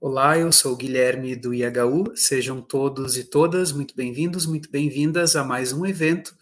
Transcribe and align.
Olá, 0.00 0.38
eu 0.38 0.52
sou 0.52 0.74
o 0.74 0.76
Guilherme 0.76 1.34
do 1.34 1.52
IHU. 1.52 2.12
Sejam 2.14 2.60
todos 2.60 3.16
e 3.16 3.24
todas 3.24 3.72
muito 3.72 3.96
bem-vindos, 3.96 4.46
muito 4.46 4.70
bem-vindas 4.70 5.34
a 5.34 5.42
mais 5.42 5.72
um 5.72 5.84
evento 5.84 6.32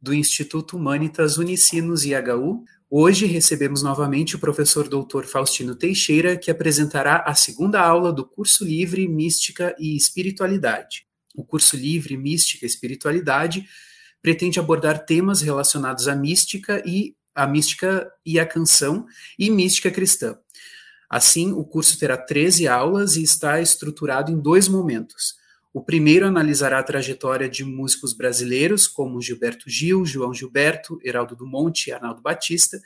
do 0.00 0.14
Instituto 0.14 0.76
Humanitas 0.76 1.38
Unicinos 1.38 2.04
IHU. 2.04 2.64
Hoje 2.90 3.26
recebemos 3.26 3.82
novamente 3.82 4.36
o 4.36 4.38
professor 4.38 4.88
doutor 4.88 5.26
Faustino 5.26 5.74
Teixeira, 5.74 6.36
que 6.36 6.50
apresentará 6.50 7.24
a 7.26 7.34
segunda 7.34 7.80
aula 7.80 8.12
do 8.12 8.24
curso 8.24 8.64
livre 8.64 9.06
Mística 9.08 9.74
e 9.78 9.96
Espiritualidade. 9.96 11.06
O 11.34 11.44
curso 11.44 11.76
livre 11.76 12.16
Mística 12.16 12.64
e 12.64 12.68
Espiritualidade 12.68 13.66
pretende 14.22 14.58
abordar 14.58 15.04
temas 15.04 15.40
relacionados 15.40 16.08
à 16.08 16.14
mística 16.14 16.82
e 16.86 17.14
a 17.34 17.46
mística 17.46 18.10
e 18.24 18.38
a 18.38 18.46
canção 18.46 19.06
e 19.38 19.50
mística 19.50 19.90
cristã. 19.90 20.36
Assim, 21.08 21.52
o 21.52 21.64
curso 21.64 21.98
terá 21.98 22.16
13 22.16 22.66
aulas 22.68 23.16
e 23.16 23.22
está 23.22 23.60
estruturado 23.60 24.30
em 24.30 24.38
dois 24.38 24.68
momentos. 24.68 25.37
O 25.78 25.80
primeiro 25.80 26.26
analisará 26.26 26.80
a 26.80 26.82
trajetória 26.82 27.48
de 27.48 27.64
músicos 27.64 28.12
brasileiros 28.12 28.88
como 28.88 29.22
Gilberto 29.22 29.70
Gil, 29.70 30.04
João 30.04 30.34
Gilberto, 30.34 30.98
Heraldo 31.04 31.36
Dumont 31.36 31.86
e 31.86 31.92
Arnaldo 31.92 32.20
Batista, 32.20 32.80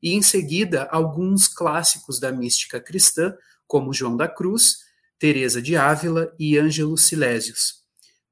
e 0.00 0.14
em 0.14 0.22
seguida 0.22 0.84
alguns 0.84 1.48
clássicos 1.48 2.20
da 2.20 2.30
mística 2.30 2.78
cristã, 2.78 3.34
como 3.66 3.92
João 3.92 4.16
da 4.16 4.28
Cruz, 4.28 4.76
Teresa 5.18 5.60
de 5.60 5.74
Ávila 5.74 6.32
e 6.38 6.56
Ângelo 6.56 6.96
Silésios. 6.96 7.82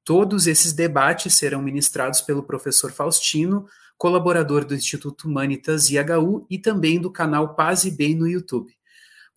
Todos 0.05 0.47
esses 0.47 0.71
debates 0.71 1.35
serão 1.35 1.61
ministrados 1.61 2.21
pelo 2.21 2.43
professor 2.43 2.93
Faustino, 2.93 3.67
colaborador 3.97 4.63
do 4.63 4.73
Instituto 4.73 5.27
Humanitas 5.27 5.89
IHU 5.89 6.47
e 6.49 6.57
também 6.57 6.97
do 6.97 7.11
canal 7.11 7.55
Paz 7.55 7.83
e 7.83 7.91
Bem 7.91 8.15
no 8.15 8.25
YouTube. 8.25 8.73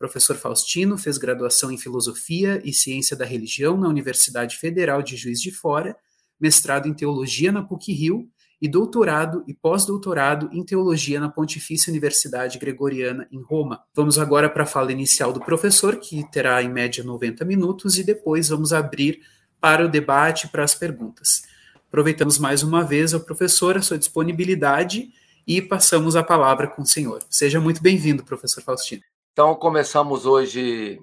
Professor 0.01 0.35
Faustino 0.35 0.97
fez 0.97 1.19
graduação 1.19 1.71
em 1.71 1.77
Filosofia 1.77 2.59
e 2.65 2.73
Ciência 2.73 3.15
da 3.15 3.27
Religião 3.27 3.77
na 3.77 3.87
Universidade 3.87 4.57
Federal 4.57 5.03
de 5.03 5.15
Juiz 5.15 5.39
de 5.39 5.51
Fora, 5.51 5.95
mestrado 6.41 6.89
em 6.89 6.95
Teologia 6.95 7.53
na 7.53 7.63
PUC-Rio 7.63 8.27
e 8.63 8.67
doutorado 8.67 9.45
e 9.47 9.53
pós-doutorado 9.53 10.49
em 10.55 10.65
Teologia 10.65 11.21
na 11.21 11.29
Pontifícia 11.29 11.91
Universidade 11.91 12.59
Gregoriana 12.59 13.29
em 13.31 13.43
Roma. 13.43 13.83
Vamos 13.95 14.19
agora 14.19 14.49
para 14.49 14.63
a 14.63 14.67
fala 14.67 14.91
inicial 14.91 15.35
do 15.35 15.41
professor, 15.41 15.97
que 15.97 16.27
terá 16.31 16.63
em 16.63 16.71
média 16.71 17.05
90 17.05 17.45
minutos, 17.45 17.99
e 17.99 18.03
depois 18.03 18.49
vamos 18.49 18.73
abrir 18.73 19.21
para 19.61 19.85
o 19.85 19.89
debate, 19.89 20.49
para 20.49 20.65
as 20.65 20.75
perguntas. 20.75 21.43
Aproveitamos 21.89 22.39
mais 22.39 22.63
uma 22.63 22.83
vez 22.83 23.13
ao 23.13 23.21
professor, 23.21 23.77
a 23.77 23.83
sua 23.83 23.99
disponibilidade 23.99 25.11
e 25.47 25.61
passamos 25.61 26.17
a 26.17 26.23
palavra 26.23 26.69
com 26.69 26.81
o 26.81 26.87
senhor. 26.87 27.23
Seja 27.29 27.61
muito 27.61 27.83
bem-vindo, 27.83 28.25
professor 28.25 28.63
Faustino. 28.63 29.03
Então, 29.33 29.55
começamos 29.55 30.27
hoje 30.27 31.01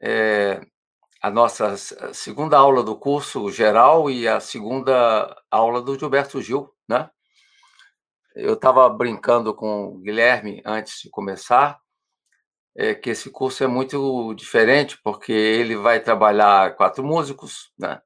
é, 0.00 0.60
a 1.20 1.28
nossa 1.28 1.76
segunda 2.14 2.56
aula 2.56 2.84
do 2.84 2.96
curso 2.96 3.50
geral 3.50 4.08
e 4.08 4.28
a 4.28 4.38
segunda 4.38 5.36
aula 5.50 5.82
do 5.82 5.98
Gilberto 5.98 6.40
Gil, 6.40 6.72
né? 6.88 7.10
Eu 8.34 8.54
estava 8.54 8.88
brincando 8.88 9.52
com 9.52 9.86
o 9.86 9.98
Guilherme 9.98 10.62
antes 10.64 11.02
de 11.02 11.10
começar, 11.10 11.80
é, 12.76 12.94
que 12.94 13.10
esse 13.10 13.28
curso 13.28 13.64
é 13.64 13.66
muito 13.66 14.32
diferente, 14.34 14.98
porque 15.02 15.32
ele 15.32 15.76
vai 15.76 16.00
trabalhar 16.00 16.76
quatro 16.76 17.02
músicos, 17.04 17.72
né? 17.76 18.00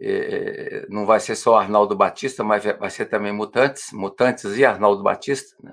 É, 0.00 0.86
não 0.88 1.06
vai 1.06 1.20
ser 1.20 1.36
só 1.36 1.56
Arnaldo 1.56 1.94
Batista, 1.96 2.42
mas 2.42 2.64
vai 2.64 2.90
ser 2.90 3.06
também 3.06 3.32
Mutantes, 3.32 3.92
Mutantes 3.92 4.56
e 4.56 4.64
Arnaldo 4.64 5.04
Batista, 5.04 5.56
né? 5.62 5.72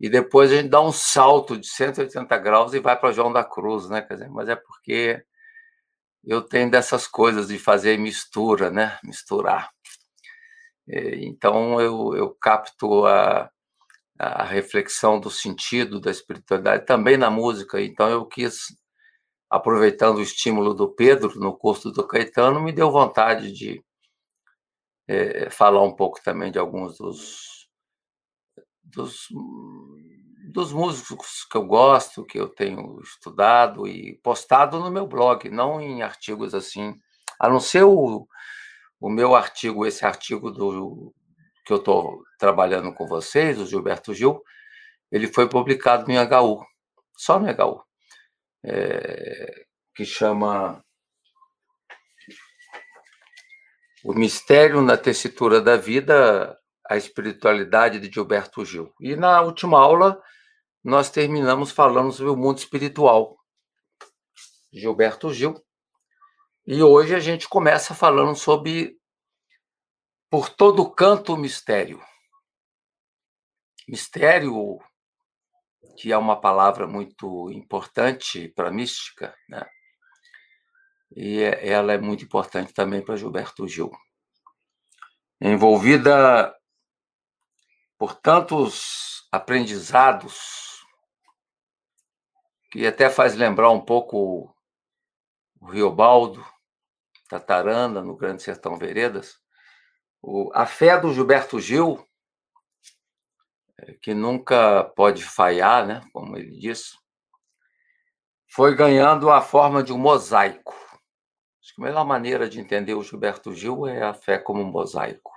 E 0.00 0.08
depois 0.08 0.50
a 0.50 0.56
gente 0.56 0.68
dá 0.68 0.80
um 0.80 0.92
salto 0.92 1.56
de 1.56 1.68
180 1.68 2.36
graus 2.38 2.74
e 2.74 2.80
vai 2.80 2.98
para 2.98 3.12
João 3.12 3.32
da 3.32 3.44
Cruz, 3.44 3.88
né? 3.88 4.02
Quer 4.02 4.14
dizer, 4.14 4.28
mas 4.30 4.48
é 4.48 4.56
porque 4.56 5.24
eu 6.24 6.42
tenho 6.42 6.70
dessas 6.70 7.06
coisas 7.06 7.48
de 7.48 7.58
fazer 7.58 7.98
mistura, 7.98 8.70
né? 8.70 8.98
Misturar. 9.04 9.70
Então 10.86 11.80
eu, 11.80 12.14
eu 12.14 12.34
capto 12.40 13.06
a, 13.06 13.50
a 14.18 14.44
reflexão 14.44 15.18
do 15.18 15.30
sentido 15.30 16.00
da 16.00 16.10
espiritualidade 16.10 16.86
também 16.86 17.16
na 17.16 17.30
música. 17.30 17.80
Então 17.80 18.10
eu 18.10 18.26
quis, 18.26 18.76
aproveitando 19.48 20.18
o 20.18 20.22
estímulo 20.22 20.74
do 20.74 20.92
Pedro 20.92 21.38
no 21.38 21.56
curso 21.56 21.90
do 21.90 22.06
Caetano, 22.06 22.60
me 22.60 22.72
deu 22.72 22.90
vontade 22.90 23.52
de 23.52 23.82
é, 25.08 25.50
falar 25.50 25.82
um 25.82 25.94
pouco 25.94 26.20
também 26.22 26.50
de 26.50 26.58
alguns 26.58 26.98
dos 26.98 27.53
dos, 28.94 29.28
dos 30.52 30.72
músicos 30.72 31.44
que 31.50 31.56
eu 31.56 31.66
gosto, 31.66 32.24
que 32.24 32.38
eu 32.38 32.48
tenho 32.48 33.00
estudado 33.02 33.86
e 33.86 34.18
postado 34.22 34.78
no 34.78 34.90
meu 34.90 35.06
blog, 35.06 35.48
não 35.50 35.80
em 35.80 36.02
artigos 36.02 36.54
assim, 36.54 36.94
a 37.40 37.48
não 37.48 37.60
ser 37.60 37.84
o, 37.84 38.26
o 39.00 39.10
meu 39.10 39.34
artigo, 39.34 39.86
esse 39.86 40.04
artigo 40.06 40.50
do 40.50 41.12
que 41.64 41.72
eu 41.72 41.78
estou 41.78 42.22
trabalhando 42.38 42.92
com 42.92 43.06
vocês, 43.06 43.58
o 43.58 43.66
Gilberto 43.66 44.12
Gil, 44.12 44.42
ele 45.10 45.32
foi 45.32 45.48
publicado 45.48 46.10
em 46.10 46.18
HU, 46.18 46.64
só 47.16 47.38
no 47.38 47.46
HU, 47.48 47.82
é, 48.64 49.64
que 49.94 50.04
chama 50.04 50.84
O 54.04 54.12
Mistério 54.12 54.82
na 54.82 54.96
Tessitura 54.98 55.60
da 55.62 55.76
Vida, 55.76 56.58
a 56.88 56.96
espiritualidade 56.96 57.98
de 57.98 58.12
Gilberto 58.12 58.64
Gil. 58.64 58.92
E 59.00 59.16
na 59.16 59.40
última 59.40 59.78
aula, 59.78 60.22
nós 60.82 61.10
terminamos 61.10 61.70
falando 61.70 62.12
sobre 62.12 62.30
o 62.30 62.36
mundo 62.36 62.58
espiritual, 62.58 63.38
Gilberto 64.72 65.32
Gil. 65.32 65.54
E 66.66 66.82
hoje 66.82 67.14
a 67.14 67.20
gente 67.20 67.48
começa 67.48 67.94
falando 67.94 68.34
sobre 68.36 68.98
Por 70.30 70.48
todo 70.48 70.90
canto 70.90 71.34
o 71.34 71.36
mistério. 71.36 72.02
Mistério, 73.88 74.78
que 75.96 76.12
é 76.12 76.18
uma 76.18 76.40
palavra 76.40 76.86
muito 76.86 77.50
importante 77.50 78.48
para 78.48 78.68
a 78.68 78.72
mística, 78.72 79.34
né? 79.48 79.64
E 81.16 81.40
é, 81.40 81.68
ela 81.68 81.92
é 81.92 81.98
muito 81.98 82.24
importante 82.24 82.72
também 82.72 83.02
para 83.02 83.16
Gilberto 83.16 83.68
Gil. 83.68 83.92
Envolvida 85.40 86.54
por 87.98 88.14
tantos 88.14 89.26
aprendizados 89.30 90.84
que 92.70 92.86
até 92.86 93.08
faz 93.08 93.34
lembrar 93.34 93.70
um 93.70 93.80
pouco 93.80 94.54
o 95.60 95.66
Riobaldo, 95.66 96.44
Tatarana, 97.28 98.00
no 98.00 98.16
Grande 98.16 98.42
Sertão 98.42 98.76
Veredas. 98.76 99.40
O, 100.20 100.50
a 100.52 100.66
fé 100.66 100.98
do 100.98 101.12
Gilberto 101.12 101.60
Gil, 101.60 102.04
é, 103.78 103.92
que 103.94 104.12
nunca 104.12 104.84
pode 104.96 105.24
falhar, 105.24 105.86
né, 105.86 106.02
como 106.12 106.36
ele 106.36 106.58
disse, 106.58 106.98
foi 108.48 108.74
ganhando 108.74 109.30
a 109.30 109.40
forma 109.40 109.82
de 109.82 109.92
um 109.92 109.98
mosaico. 109.98 110.74
Acho 111.60 111.74
que 111.74 111.82
a 111.82 111.84
melhor 111.84 112.04
maneira 112.04 112.48
de 112.48 112.60
entender 112.60 112.94
o 112.94 113.02
Gilberto 113.02 113.52
Gil 113.54 113.86
é 113.86 114.02
a 114.02 114.14
fé 114.14 114.38
como 114.38 114.60
um 114.60 114.70
mosaico 114.70 115.33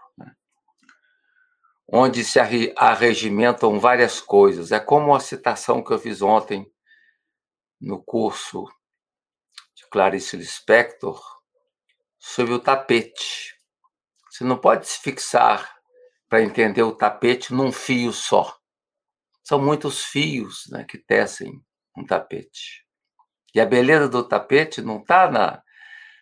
onde 1.88 2.24
se 2.24 2.40
arregimentam 2.76 3.80
várias 3.80 4.20
coisas. 4.20 4.72
É 4.72 4.80
como 4.80 5.16
a 5.16 5.20
citação 5.20 5.84
que 5.84 5.92
eu 5.94 6.00
fiz 6.00 6.22
ontem 6.22 6.70
no 7.80 8.04
curso 8.04 8.66
de 9.74 9.88
Clarice 9.90 10.36
Lispector 10.36 11.22
sobre 12.20 12.54
o 12.54 12.60
tapete. 12.60 13.56
Você 14.30 14.44
não 14.44 14.58
pode 14.58 14.88
se 14.88 15.00
fixar 15.00 15.78
para 16.28 16.44
entender 16.44 16.84
o 16.84 16.96
tapete 16.96 17.54
num 17.54 17.72
fio 17.72 18.12
só. 18.12 18.58
são 19.44 19.62
muitos 19.62 20.04
fios 20.04 20.68
né, 20.70 20.84
que 20.84 20.98
tecem 20.98 21.64
um 21.96 22.06
tapete. 22.06 22.86
E 23.56 23.62
a 23.62 23.66
beleza 23.66 24.10
do 24.10 24.28
tapete 24.28 24.82
não 24.82 25.00
está 25.00 25.32
na 25.32 25.64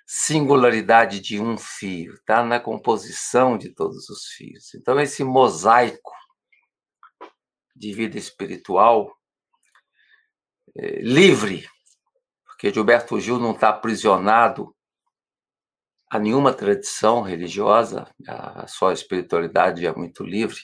singularidade 0.06 1.20
de 1.20 1.40
um 1.40 1.58
fio, 1.58 2.14
está 2.14 2.44
na 2.44 2.60
composição 2.60 3.58
de 3.58 3.70
todos 3.70 4.08
os 4.10 4.28
fios. 4.28 4.74
Então, 4.76 5.00
esse 5.00 5.24
mosaico 5.24 6.12
de 7.76 7.92
vida 7.92 8.18
espiritual 8.18 9.14
é, 10.78 11.00
livre, 11.02 11.68
porque 12.46 12.72
Gilberto 12.72 13.20
Gil 13.20 13.40
não 13.40 13.52
está 13.52 13.70
aprisionado 13.70 14.76
a 16.10 16.20
nenhuma 16.20 16.54
tradição 16.54 17.22
religiosa, 17.22 18.08
a 18.28 18.68
sua 18.68 18.94
espiritualidade 18.94 19.86
é 19.86 19.94
muito 19.94 20.24
livre. 20.24 20.60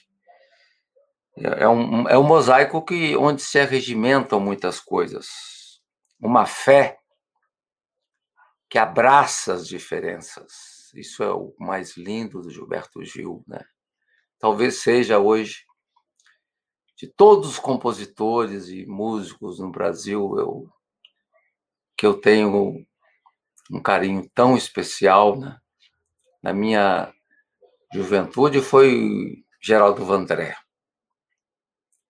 É 1.35 1.67
um, 1.67 2.07
é 2.07 2.17
um 2.17 2.23
mosaico 2.23 2.83
que, 2.83 3.15
onde 3.17 3.41
se 3.41 3.59
arregimentam 3.59 4.39
muitas 4.39 4.79
coisas. 4.79 5.27
Uma 6.19 6.45
fé 6.45 7.00
que 8.71 8.77
abraça 8.77 9.55
as 9.55 9.67
diferenças. 9.67 10.93
Isso 10.95 11.21
é 11.21 11.29
o 11.29 11.53
mais 11.59 11.97
lindo 11.97 12.41
do 12.41 12.49
Gilberto 12.49 13.03
Gil, 13.03 13.43
né? 13.45 13.61
Talvez 14.39 14.81
seja 14.81 15.19
hoje 15.19 15.65
de 16.95 17.05
todos 17.05 17.49
os 17.49 17.59
compositores 17.59 18.69
e 18.69 18.85
músicos 18.85 19.59
no 19.59 19.69
Brasil, 19.69 20.39
eu 20.39 20.69
que 21.97 22.05
eu 22.05 22.19
tenho 22.19 22.85
um 23.69 23.81
carinho 23.81 24.27
tão 24.33 24.55
especial, 24.55 25.37
né? 25.37 25.59
Na 26.41 26.53
minha 26.53 27.13
juventude 27.93 28.61
foi 28.61 29.43
Geraldo 29.61 30.05
Vandré. 30.05 30.55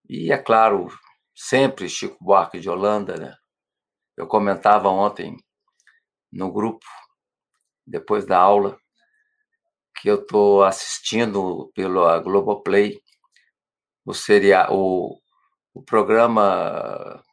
E, 0.07 0.31
é 0.31 0.37
claro, 0.37 0.89
sempre 1.33 1.89
Chico 1.89 2.23
Buarque 2.23 2.59
de 2.59 2.69
Holanda, 2.69 3.17
né? 3.17 3.35
Eu 4.15 4.27
comentava 4.27 4.87
ontem 4.89 5.35
no 6.31 6.51
grupo, 6.51 6.85
depois 7.85 8.25
da 8.25 8.37
aula, 8.37 8.77
que 9.99 10.09
eu 10.09 10.21
estou 10.21 10.63
assistindo 10.63 11.71
pela 11.75 12.19
Globoplay 12.19 12.99
o, 14.05 14.13
seria, 14.13 14.71
o, 14.71 15.19
o 15.73 15.83
programa 15.83 17.23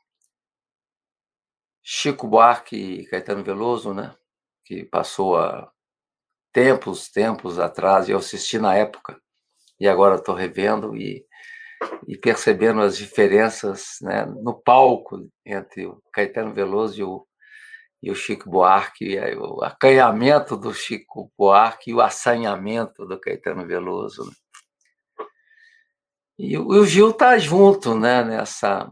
Chico 1.83 2.27
Buarque 2.27 2.77
e 2.77 3.07
Caetano 3.07 3.43
Veloso, 3.43 3.95
né? 3.95 4.15
Que 4.65 4.85
passou 4.85 5.37
há 5.39 5.73
tempos, 6.53 7.09
tempos 7.09 7.59
atrás, 7.59 8.09
e 8.09 8.13
eu 8.13 8.19
assisti 8.19 8.59
na 8.59 8.75
época, 8.75 9.21
e 9.81 9.89
agora 9.89 10.17
estou 10.17 10.35
revendo 10.35 10.97
e 10.97 11.27
e 12.07 12.17
percebendo 12.17 12.81
as 12.81 12.97
diferenças 12.97 13.99
né, 14.03 14.25
no 14.25 14.55
palco 14.55 15.29
entre 15.45 15.87
o 15.87 16.03
Caetano 16.13 16.53
Veloso 16.53 16.99
e 16.99 17.05
o, 17.05 17.27
e 18.03 18.11
o 18.11 18.15
Chico 18.15 18.49
Buarque, 18.49 19.19
o 19.37 19.63
acanhamento 19.63 20.57
do 20.57 20.73
Chico 20.73 21.33
Buarque 21.37 21.91
e 21.91 21.95
o 21.95 22.01
assanhamento 22.01 23.05
do 23.05 23.19
Caetano 23.19 23.67
Veloso. 23.67 24.25
Né? 24.25 24.33
E, 26.39 26.57
o 26.57 26.85
Gil 26.87 27.11
está 27.11 27.37
junto 27.37 27.99
né, 27.99 28.23
nessa, 28.23 28.89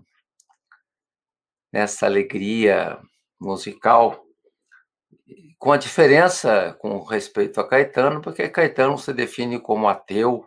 nessa 1.73 2.07
alegria 2.07 3.01
musical, 3.41 4.25
com 5.57 5.73
a 5.73 5.77
diferença 5.77 6.75
com 6.81 7.03
respeito 7.05 7.61
a 7.61 7.69
Caetano, 7.69 8.21
porque 8.21 8.49
Caetano 8.49 8.99
se 8.99 9.13
define 9.13 9.61
como 9.61 9.89
ateu, 9.89 10.47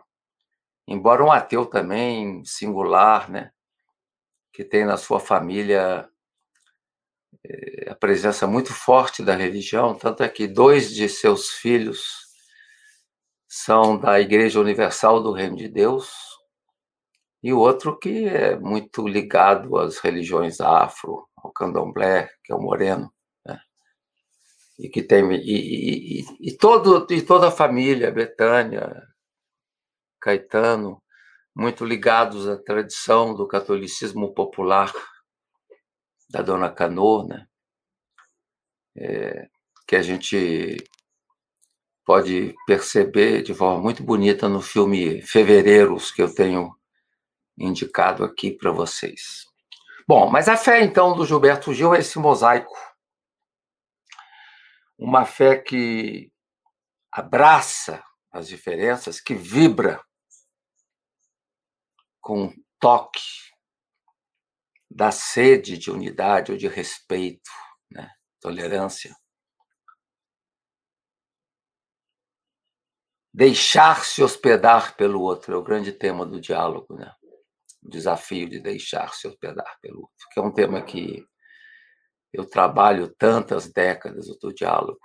embora 0.86 1.24
um 1.24 1.32
ateu 1.32 1.64
também 1.64 2.44
singular, 2.44 3.30
né, 3.30 3.50
que 4.52 4.62
tem 4.62 4.84
na 4.84 4.98
sua 4.98 5.18
família 5.18 6.09
a 7.88 7.94
presença 7.94 8.46
muito 8.46 8.72
forte 8.72 9.22
da 9.22 9.34
religião, 9.34 9.94
tanto 9.94 10.22
é 10.22 10.28
que 10.28 10.46
dois 10.46 10.92
de 10.92 11.08
seus 11.08 11.50
filhos 11.50 12.02
são 13.48 13.98
da 13.98 14.20
Igreja 14.20 14.60
Universal 14.60 15.22
do 15.22 15.32
Reino 15.32 15.56
de 15.56 15.68
Deus, 15.68 16.12
e 17.42 17.52
o 17.52 17.58
outro 17.58 17.98
que 17.98 18.26
é 18.26 18.56
muito 18.58 19.08
ligado 19.08 19.76
às 19.78 19.98
religiões 19.98 20.60
afro, 20.60 21.26
ao 21.36 21.50
candomblé, 21.52 22.30
que 22.44 22.52
é 22.52 22.54
o 22.54 22.60
moreno, 22.60 23.10
né? 23.44 23.58
e 24.78 24.88
que 24.88 25.02
tem 25.02 25.32
e, 25.32 26.20
e, 26.20 26.24
e, 26.40 26.56
todo 26.56 27.06
e 27.10 27.22
toda 27.22 27.48
a 27.48 27.50
família 27.50 28.10
Betânia 28.10 29.02
Caetano, 30.20 31.02
muito 31.56 31.84
ligados 31.84 32.46
à 32.46 32.56
tradição 32.56 33.34
do 33.34 33.48
catolicismo 33.48 34.34
popular 34.34 34.92
da 36.30 36.42
Dona 36.42 36.70
Cano, 36.70 37.26
né? 37.26 37.46
É, 38.96 39.48
que 39.86 39.96
a 39.96 40.02
gente 40.02 40.76
pode 42.04 42.54
perceber 42.66 43.42
de 43.42 43.54
forma 43.54 43.80
muito 43.82 44.02
bonita 44.02 44.48
no 44.48 44.60
filme 44.60 45.20
Fevereiros, 45.22 46.10
que 46.10 46.22
eu 46.22 46.32
tenho 46.32 46.74
indicado 47.58 48.24
aqui 48.24 48.52
para 48.52 48.70
vocês. 48.70 49.46
Bom, 50.06 50.30
mas 50.30 50.48
a 50.48 50.56
fé 50.56 50.82
então 50.82 51.16
do 51.16 51.26
Gilberto 51.26 51.74
Gil 51.74 51.94
é 51.94 51.98
esse 51.98 52.18
mosaico. 52.18 52.74
Uma 54.98 55.24
fé 55.24 55.56
que 55.56 56.32
abraça 57.10 58.02
as 58.30 58.46
diferenças, 58.46 59.20
que 59.20 59.34
vibra 59.34 60.00
com 62.20 62.52
toque 62.78 63.49
da 64.90 65.12
sede 65.12 65.78
de 65.78 65.90
unidade 65.90 66.50
ou 66.50 66.58
de 66.58 66.66
respeito, 66.66 67.50
né? 67.90 68.10
tolerância. 68.40 69.14
Deixar-se 73.32 74.22
hospedar 74.22 74.96
pelo 74.96 75.20
outro 75.20 75.54
é 75.54 75.56
o 75.56 75.62
grande 75.62 75.92
tema 75.92 76.26
do 76.26 76.40
diálogo, 76.40 76.96
né? 76.96 77.14
O 77.82 77.88
desafio 77.88 78.48
de 78.48 78.58
deixar-se 78.58 79.28
hospedar 79.28 79.78
pelo 79.80 80.00
outro, 80.00 80.28
que 80.32 80.40
é 80.40 80.42
um 80.42 80.52
tema 80.52 80.82
que 80.82 81.24
eu 82.32 82.44
trabalho 82.44 83.14
tantas 83.16 83.72
décadas 83.72 84.26
do 84.38 84.52
diálogo 84.52 85.00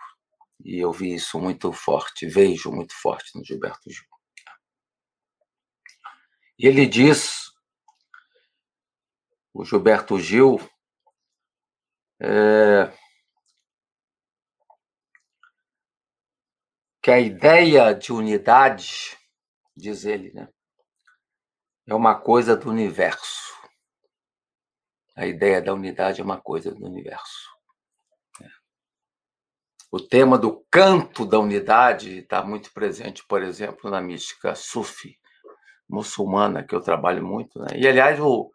e 0.63 0.79
eu 0.79 0.91
vi 0.91 1.13
isso 1.13 1.39
muito 1.39 1.71
forte, 1.71 2.27
vejo 2.27 2.71
muito 2.71 2.93
forte 2.95 3.37
no 3.37 3.43
Gilberto 3.43 3.89
Gil. 3.89 4.05
E 6.57 6.67
ele 6.67 6.85
diz, 6.85 7.44
o 9.55 9.63
Gilberto 9.63 10.19
Gil, 10.19 10.59
é, 12.19 12.91
que 17.01 17.09
a 17.09 17.21
ideia 17.21 17.93
de 17.93 18.11
unidade, 18.11 19.17
diz 19.73 20.03
ele, 20.03 20.33
né, 20.33 20.49
é 21.87 21.95
uma 21.95 22.19
coisa 22.19 22.57
do 22.57 22.69
universo. 22.69 23.55
A 25.15 25.25
ideia 25.25 25.61
da 25.61 25.73
unidade 25.73 26.19
é 26.19 26.23
uma 26.23 26.41
coisa 26.41 26.75
do 26.75 26.85
universo. 26.85 27.55
O 29.89 30.01
tema 30.01 30.37
do 30.37 30.65
canto 30.69 31.25
da 31.25 31.39
unidade 31.39 32.17
está 32.17 32.43
muito 32.43 32.73
presente, 32.73 33.25
por 33.25 33.41
exemplo, 33.41 33.89
na 33.89 34.01
mística 34.01 34.53
sufi 34.53 35.17
muçulmana, 35.87 36.61
que 36.61 36.75
eu 36.75 36.81
trabalho 36.81 37.25
muito. 37.25 37.57
Né? 37.59 37.67
E, 37.77 37.87
aliás, 37.87 38.19
o 38.19 38.51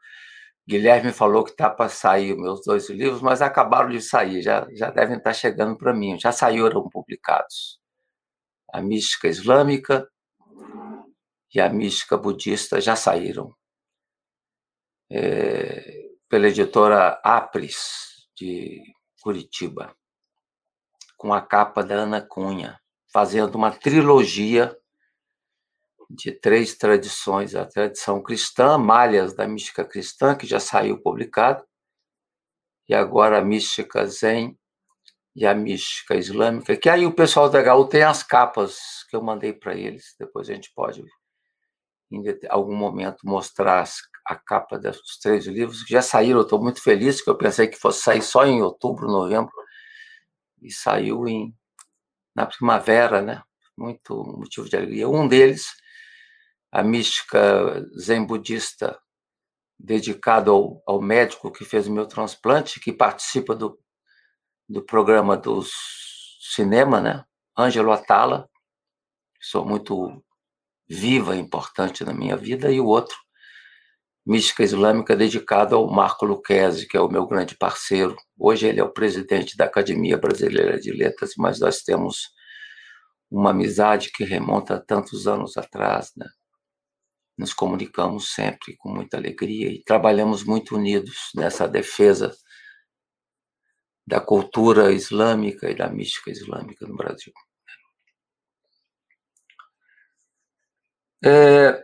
Guilherme 0.71 1.13
falou 1.13 1.43
que 1.43 1.51
está 1.51 1.69
para 1.69 1.89
sair 1.89 2.37
meus 2.37 2.65
dois 2.65 2.89
livros, 2.89 3.21
mas 3.21 3.43
acabaram 3.43 3.91
de 3.91 4.01
sair, 4.01 4.41
já, 4.41 4.69
já 4.71 4.89
devem 4.89 5.17
estar 5.17 5.31
tá 5.31 5.35
chegando 5.35 5.77
para 5.77 5.93
mim, 5.93 6.17
já 6.17 6.31
saíram 6.31 6.89
publicados. 6.89 7.81
A 8.73 8.81
mística 8.81 9.27
islâmica 9.27 10.09
e 11.53 11.61
a 11.61 11.69
mística 11.69 12.17
budista 12.17 12.81
já 12.81 12.95
saíram. 12.95 13.53
É, 15.11 16.09
pela 16.29 16.47
editora 16.47 17.21
Apris, 17.25 18.29
de 18.37 18.81
Curitiba, 19.21 19.93
com 21.17 21.35
a 21.35 21.43
capa 21.43 21.83
da 21.83 21.97
Ana 21.97 22.23
Cunha, 22.23 22.79
fazendo 23.13 23.57
uma 23.57 23.73
trilogia 23.73 24.80
de 26.11 26.33
três 26.33 26.75
tradições, 26.75 27.55
a 27.55 27.65
tradição 27.65 28.21
cristã, 28.21 28.77
Malhas 28.77 29.33
da 29.33 29.47
Mística 29.47 29.85
Cristã, 29.85 30.35
que 30.35 30.47
já 30.47 30.59
saiu 30.59 31.01
publicado, 31.01 31.65
e 32.89 32.95
agora 32.95 33.39
a 33.39 33.45
Mística 33.45 34.05
Zen 34.07 34.59
e 35.37 35.47
a 35.47 35.55
Mística 35.55 36.17
Islâmica, 36.17 36.77
que 36.77 36.89
aí 36.89 37.07
o 37.07 37.15
pessoal 37.15 37.49
da 37.49 37.75
HU 37.75 37.87
tem 37.87 38.03
as 38.03 38.25
capas 38.25 39.05
que 39.09 39.15
eu 39.15 39.23
mandei 39.23 39.53
para 39.53 39.77
eles, 39.77 40.17
depois 40.19 40.51
a 40.51 40.55
gente 40.55 40.73
pode, 40.75 41.05
em 42.11 42.25
algum 42.49 42.75
momento, 42.75 43.19
mostrar 43.23 43.89
a 44.27 44.35
capa 44.35 44.77
dos 44.81 45.17
três 45.23 45.47
livros, 45.47 45.85
que 45.85 45.93
já 45.93 46.03
saíram, 46.03 46.41
eu 46.41 46.45
estou 46.45 46.61
muito 46.61 46.83
feliz, 46.83 47.21
que 47.23 47.31
eu 47.31 47.39
pensei 47.39 47.69
que 47.69 47.79
fosse 47.79 48.03
sair 48.03 48.23
só 48.23 48.45
em 48.45 48.61
outubro, 48.61 49.07
novembro, 49.07 49.53
e 50.61 50.73
saiu 50.73 51.29
em, 51.29 51.55
na 52.35 52.47
primavera, 52.47 53.23
né? 53.23 53.43
Muito 53.79 54.15
motivo 54.25 54.69
de 54.69 54.77
alegria. 54.77 55.09
Um 55.09 55.27
deles 55.27 55.81
a 56.73 56.83
mística 56.83 57.85
zen 57.99 58.25
budista 58.25 58.99
dedicado 59.79 60.51
ao, 60.51 60.83
ao, 60.87 61.01
médico 61.01 61.51
que 61.51 61.65
fez 61.65 61.87
o 61.87 61.93
meu 61.93 62.07
transplante, 62.07 62.81
que 62.81 62.93
participa 62.93 63.55
do, 63.55 63.79
do 64.69 64.83
programa 64.83 65.37
do 65.37 65.63
cinema, 66.41 67.01
né? 67.01 67.25
Ângelo 67.59 67.93
Atala, 67.93 68.49
sou 69.41 69.65
muito 69.65 70.23
viva 70.89 71.35
e 71.35 71.39
importante 71.39 72.05
na 72.05 72.13
minha 72.13 72.37
vida, 72.37 72.71
e 72.71 72.81
o 72.81 72.87
outro, 72.87 73.17
Mística 74.27 74.63
Islâmica, 74.63 75.17
dedicado 75.17 75.75
ao 75.75 75.91
Marco 75.91 76.27
Lucchesi, 76.27 76.87
que 76.87 76.97
é 76.97 77.01
o 77.01 77.09
meu 77.09 77.27
grande 77.27 77.57
parceiro. 77.57 78.15
Hoje 78.39 78.67
ele 78.67 78.79
é 78.79 78.85
o 78.85 78.93
presidente 78.93 79.57
da 79.57 79.65
Academia 79.65 80.19
Brasileira 80.19 80.79
de 80.79 80.93
Letras, 80.93 81.33
mas 81.39 81.59
nós 81.59 81.83
temos 81.83 82.29
uma 83.31 83.51
amizade 83.51 84.11
que 84.13 84.23
remonta 84.23 84.75
a 84.75 84.81
tantos 84.81 85.27
anos 85.27 85.57
atrás, 85.57 86.13
né? 86.17 86.27
Nos 87.41 87.55
comunicamos 87.55 88.35
sempre 88.35 88.77
com 88.77 88.91
muita 88.91 89.17
alegria 89.17 89.71
e 89.71 89.83
trabalhamos 89.83 90.45
muito 90.45 90.77
unidos 90.77 91.31
nessa 91.35 91.67
defesa 91.67 92.37
da 94.07 94.21
cultura 94.21 94.93
islâmica 94.93 95.71
e 95.71 95.75
da 95.75 95.89
mística 95.89 96.31
islâmica 96.31 96.87
no 96.87 96.95
Brasil. 96.95 97.33
É, 101.25 101.83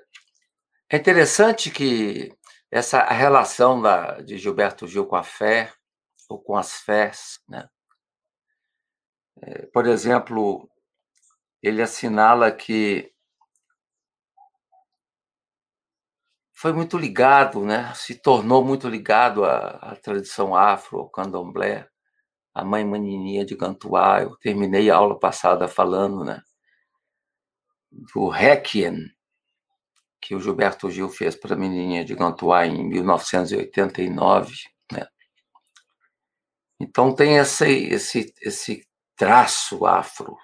é 0.90 0.96
interessante 0.98 1.70
que 1.70 2.36
essa 2.70 3.02
relação 3.04 3.80
da, 3.80 4.20
de 4.20 4.36
Gilberto 4.36 4.86
Gil 4.86 5.06
com 5.06 5.16
a 5.16 5.24
fé, 5.24 5.72
ou 6.28 6.38
com 6.38 6.54
as 6.54 6.80
fés, 6.80 7.40
né? 7.48 7.66
É, 9.40 9.64
por 9.68 9.86
exemplo, 9.86 10.68
ele 11.62 11.80
assinala 11.80 12.52
que 12.52 13.15
foi 16.56 16.72
muito 16.72 16.96
ligado, 16.96 17.62
né? 17.66 17.92
se 17.94 18.14
tornou 18.14 18.64
muito 18.64 18.88
ligado 18.88 19.44
à, 19.44 19.68
à 19.76 19.94
tradição 19.94 20.56
afro, 20.56 21.00
ao 21.00 21.10
candomblé, 21.10 21.86
à 22.54 22.64
mãe 22.64 22.82
Manininha 22.82 23.44
de 23.44 23.54
Gantuá. 23.54 24.22
Eu 24.22 24.34
terminei 24.36 24.90
a 24.90 24.96
aula 24.96 25.18
passada 25.18 25.68
falando 25.68 26.24
né? 26.24 26.42
do 28.14 28.30
Requiem, 28.30 29.04
que 30.18 30.34
o 30.34 30.40
Gilberto 30.40 30.90
Gil 30.90 31.10
fez 31.10 31.36
para 31.36 31.54
a 31.54 31.58
menininha 31.58 32.02
de 32.02 32.14
Gantuá 32.14 32.66
em 32.66 32.88
1989, 32.88 34.54
né? 34.90 35.06
Então 36.80 37.14
tem 37.14 37.36
esse, 37.36 37.68
esse, 37.68 38.34
esse 38.40 38.88
traço 39.14 39.84
afro, 39.84 40.34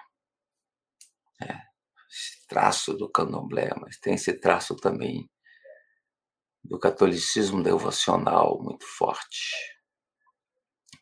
né? 1.41 1.59
esse 2.07 2.47
traço 2.47 2.93
do 2.93 3.09
candomblé, 3.09 3.71
mas 3.81 3.97
tem 3.97 4.13
esse 4.13 4.33
traço 4.33 4.75
também 4.75 5.27
do 6.63 6.79
catolicismo 6.79 7.61
devocional 7.61 8.61
muito 8.61 8.85
forte. 8.85 9.53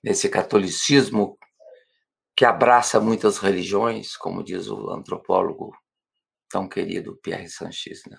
Esse 0.03 0.29
catolicismo 0.29 1.37
que 2.35 2.45
abraça 2.45 2.99
muitas 2.99 3.37
religiões, 3.37 4.17
como 4.17 4.43
diz 4.43 4.67
o 4.67 4.89
antropólogo 4.89 5.71
tão 6.49 6.67
querido 6.67 7.17
Pierre 7.17 7.47
Sanches, 7.49 8.01
né? 8.07 8.17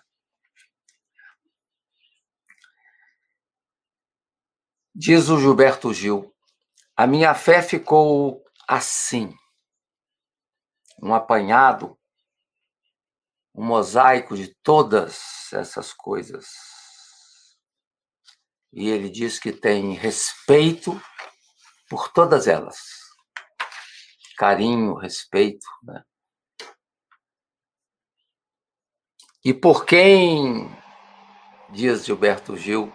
Diz 4.95 5.29
o 5.29 5.39
Gilberto 5.39 5.93
Gil: 5.93 6.33
a 6.95 7.07
minha 7.07 7.35
fé 7.35 7.63
ficou 7.63 8.45
assim, 8.69 9.35
um 11.03 11.15
apanhado, 11.15 11.99
um 13.55 13.65
mosaico 13.65 14.37
de 14.37 14.55
todas 14.63 15.53
essas 15.53 15.93
coisas. 15.93 16.72
E 18.73 18.89
ele 18.89 19.11
diz 19.11 19.39
que 19.39 19.53
tem 19.53 19.93
respeito 19.93 21.01
por 21.89 22.09
todas 22.13 22.49
elas. 22.49 22.79
Carinho, 24.39 24.95
respeito. 24.95 25.67
Né? 25.83 26.03
E 29.45 29.53
por 29.53 29.85
quem, 29.85 30.71
diz 31.71 32.07
Gilberto 32.07 32.57
Gil, 32.57 32.93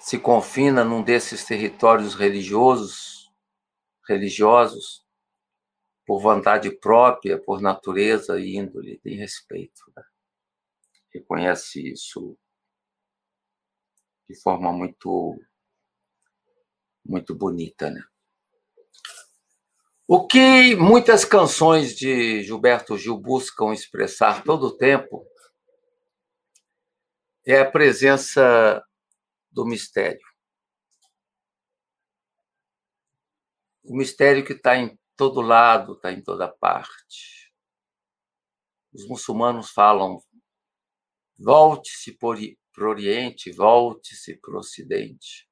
se 0.00 0.18
confina 0.18 0.82
num 0.82 1.02
desses 1.02 1.44
territórios 1.44 2.14
religiosos, 2.14 3.30
religiosos, 4.08 5.06
por 6.06 6.20
vontade 6.20 6.70
própria, 6.70 7.38
por 7.38 7.60
natureza 7.60 8.40
e 8.40 8.56
índole, 8.56 8.98
tem 8.98 9.14
respeito. 9.14 9.80
Né? 9.94 10.02
Reconhece 11.14 11.92
isso 11.92 12.36
de 14.30 14.40
forma 14.40 14.72
muito, 14.72 15.36
muito 17.04 17.34
bonita, 17.34 17.90
né? 17.90 18.00
O 20.06 20.24
que 20.24 20.76
muitas 20.76 21.24
canções 21.24 21.96
de 21.96 22.44
Gilberto 22.44 22.96
Gil 22.96 23.18
buscam 23.18 23.72
expressar 23.72 24.44
todo 24.44 24.68
o 24.68 24.76
tempo 24.76 25.26
é 27.44 27.58
a 27.58 27.68
presença 27.70 28.84
do 29.50 29.66
mistério. 29.66 30.20
O 33.82 33.96
mistério 33.96 34.44
que 34.44 34.52
está 34.52 34.76
em 34.76 34.96
todo 35.16 35.40
lado, 35.40 35.94
está 35.94 36.12
em 36.12 36.22
toda 36.22 36.46
parte. 36.46 37.52
Os 38.92 39.08
muçulmanos 39.08 39.70
falam: 39.70 40.22
volte-se 41.36 42.16
para 42.80 42.88
o 42.88 42.92
Oriente, 42.92 43.52
volte-se 43.52 44.36
para 44.36 44.54
o 44.54 44.58
Ocidente. 44.58 45.46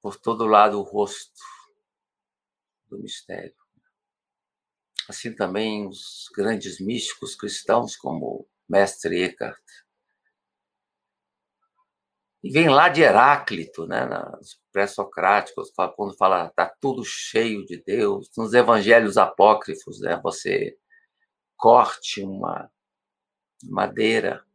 Por 0.00 0.16
todo 0.16 0.46
lado 0.46 0.80
o 0.80 0.82
rosto 0.82 1.42
do 2.86 2.98
mistério. 2.98 3.54
Assim 5.06 5.34
também 5.34 5.86
os 5.86 6.30
grandes 6.34 6.80
místicos 6.80 7.34
cristãos, 7.34 7.96
como 7.96 8.48
Mestre 8.66 9.24
Eckhart, 9.24 9.62
e 12.42 12.50
vem 12.50 12.70
lá 12.70 12.88
de 12.88 13.02
Heráclito, 13.02 13.86
né, 13.86 14.06
nos 14.06 14.58
pré-socráticos, 14.72 15.70
quando 15.96 16.16
fala 16.16 16.46
está 16.46 16.66
tudo 16.80 17.04
cheio 17.04 17.66
de 17.66 17.82
Deus, 17.82 18.30
nos 18.38 18.54
evangelhos 18.54 19.18
apócrifos, 19.18 20.00
né, 20.00 20.18
você 20.22 20.78
corte 21.56 22.22
uma 22.22 22.70
madeira, 23.64 24.47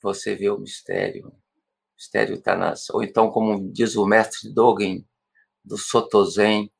você 0.00 0.34
vê 0.34 0.50
o 0.50 0.58
mistério. 0.58 1.28
O 1.28 1.94
mistério 1.96 2.34
está 2.34 2.56
nas. 2.56 2.90
Ou 2.90 3.02
então, 3.02 3.30
como 3.30 3.72
diz 3.72 3.96
o 3.96 4.06
mestre 4.06 4.52
Dogen, 4.52 5.06
do 5.64 5.76
Sotozen, 5.76 6.72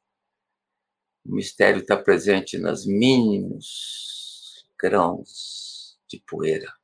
o 1.25 1.35
mistério 1.35 1.81
está 1.81 1.97
presente 1.97 2.59
nos 2.59 2.87
mínimos 2.87 4.67
grãos 4.79 5.99
de 6.09 6.23
poeira 6.27 6.79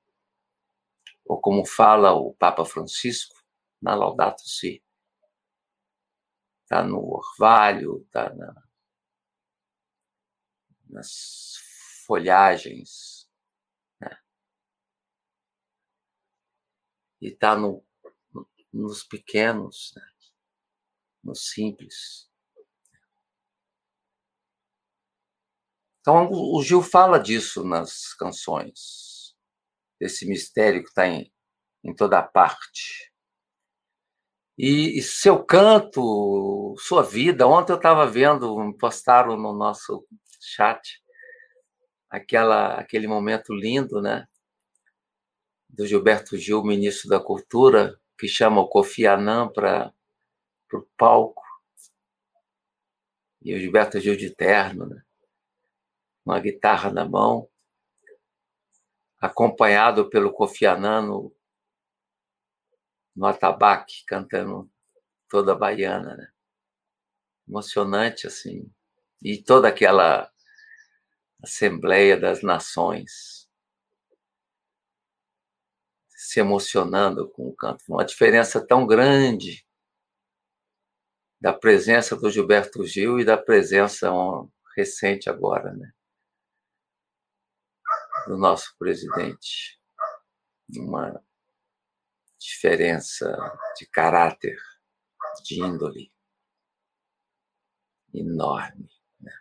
ou 1.24 1.40
como 1.40 1.64
fala 1.64 2.12
o 2.12 2.34
Papa 2.34 2.64
Francisco 2.64 3.34
na 3.80 3.94
Laudato 3.94 4.42
Si. 4.46 4.82
Está 6.62 6.82
no 6.82 6.98
orvalho, 6.98 8.02
está 8.06 8.34
na, 8.34 8.62
nas 10.88 11.54
folhagens, 12.06 13.28
né? 14.00 14.18
E 17.24 17.28
está 17.28 17.56
no, 17.56 17.82
no, 18.34 18.46
nos 18.70 19.02
pequenos, 19.02 19.94
né? 19.96 20.02
simples. 21.34 22.28
Então, 26.00 26.28
o 26.30 26.62
Gil 26.62 26.82
fala 26.82 27.18
disso 27.18 27.64
nas 27.64 28.12
canções 28.12 29.34
desse 29.98 30.26
mistério 30.26 30.82
que 30.82 30.90
está 30.90 31.08
em, 31.08 31.32
em 31.82 31.94
toda 31.94 32.22
parte. 32.22 33.10
E, 34.58 34.98
e, 34.98 35.02
seu 35.02 35.42
canto, 35.42 36.74
sua 36.78 37.02
vida. 37.02 37.46
Ontem 37.46 37.72
eu 37.72 37.76
estava 37.76 38.06
vendo, 38.06 38.76
postaram 38.78 39.34
no 39.34 39.54
nosso 39.54 40.06
chat 40.38 41.02
aquela, 42.10 42.74
aquele 42.74 43.08
momento 43.08 43.54
lindo, 43.54 44.02
né? 44.02 44.26
Do 45.74 45.84
Gilberto 45.84 46.36
Gil, 46.36 46.62
ministro 46.62 47.08
da 47.08 47.18
Cultura, 47.18 48.00
que 48.16 48.28
chama 48.28 48.60
o 48.60 48.68
Kofi 48.68 49.06
Annan 49.06 49.48
para 49.48 49.92
o 50.72 50.82
palco. 50.96 51.42
E 53.42 53.52
o 53.52 53.58
Gilberto 53.58 53.98
Gil 53.98 54.16
de 54.16 54.30
terno, 54.30 54.86
né? 54.86 55.02
Uma 56.24 56.38
guitarra 56.38 56.92
na 56.92 57.04
mão 57.04 57.48
acompanhado 59.20 60.08
pelo 60.08 60.32
Kofi 60.32 60.64
Annan 60.64 61.02
no, 61.02 61.36
no 63.16 63.26
atabaque, 63.26 64.04
cantando 64.06 64.70
toda 65.28 65.54
a 65.54 65.56
baiana, 65.56 66.16
né? 66.16 66.30
Emocionante, 67.48 68.28
assim. 68.28 68.72
E 69.20 69.42
toda 69.42 69.66
aquela 69.66 70.30
Assembleia 71.42 72.16
das 72.16 72.42
Nações 72.42 73.43
se 76.24 76.40
emocionando 76.40 77.28
com 77.28 77.46
o 77.46 77.54
canto. 77.54 77.84
Uma 77.86 78.04
diferença 78.04 78.66
tão 78.66 78.86
grande 78.86 79.66
da 81.38 81.52
presença 81.52 82.16
do 82.16 82.30
Gilberto 82.30 82.86
Gil 82.86 83.20
e 83.20 83.24
da 83.26 83.36
presença 83.36 84.10
recente 84.74 85.28
agora, 85.28 85.74
né? 85.74 85.92
Do 88.26 88.38
nosso 88.38 88.74
presidente. 88.78 89.78
Uma 90.74 91.22
diferença 92.38 93.36
de 93.76 93.86
caráter, 93.86 94.58
de 95.44 95.60
índole 95.60 96.10
enorme. 98.14 98.88
Né? 99.20 99.32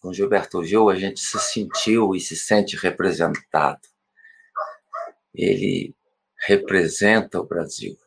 Com 0.00 0.14
Gilberto 0.14 0.64
Gil, 0.64 0.88
a 0.88 0.96
gente 0.96 1.20
se 1.20 1.38
sentiu 1.38 2.14
e 2.14 2.20
se 2.20 2.34
sente 2.34 2.74
representado. 2.74 3.89
Ele 5.40 5.96
representa 6.36 7.40
o 7.40 7.46
Brasil 7.46 7.98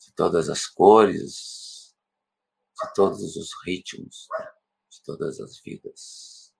de 0.00 0.12
todas 0.16 0.48
as 0.48 0.66
cores, 0.66 1.94
de 2.74 2.92
todos 2.92 3.36
os 3.36 3.50
ritmos, 3.64 4.26
de 4.90 5.00
todas 5.04 5.38
as 5.38 5.60
vidas. 5.60 6.52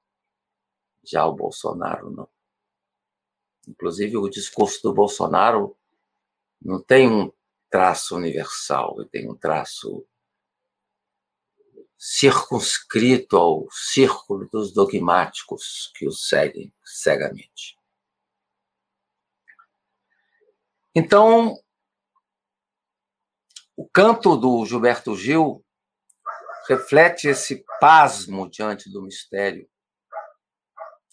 Já 1.02 1.26
o 1.26 1.35
Bolsonaro 1.35 2.09
não. 2.11 2.29
Inclusive, 3.67 4.17
o 4.17 4.29
discurso 4.29 4.81
do 4.81 4.95
Bolsonaro 4.95 5.76
não 6.62 6.81
tem 6.81 7.11
um 7.11 7.33
traço 7.69 8.14
universal, 8.14 8.95
ele 9.00 9.09
tem 9.09 9.29
um 9.29 9.37
traço 9.37 10.07
circunscrito 11.99 13.37
ao 13.37 13.67
círculo 13.73 14.49
dos 14.49 14.73
dogmáticos 14.73 15.90
que 15.97 16.07
o 16.07 16.12
seguem 16.12 16.73
cegamente. 16.85 17.80
Então, 20.94 21.56
o 23.76 23.88
canto 23.88 24.37
do 24.37 24.64
Gilberto 24.66 25.16
Gil 25.16 25.64
reflete 26.68 27.28
esse 27.28 27.64
pasmo 27.80 28.49
diante 28.50 28.90
do 28.90 29.02
mistério. 29.02 29.68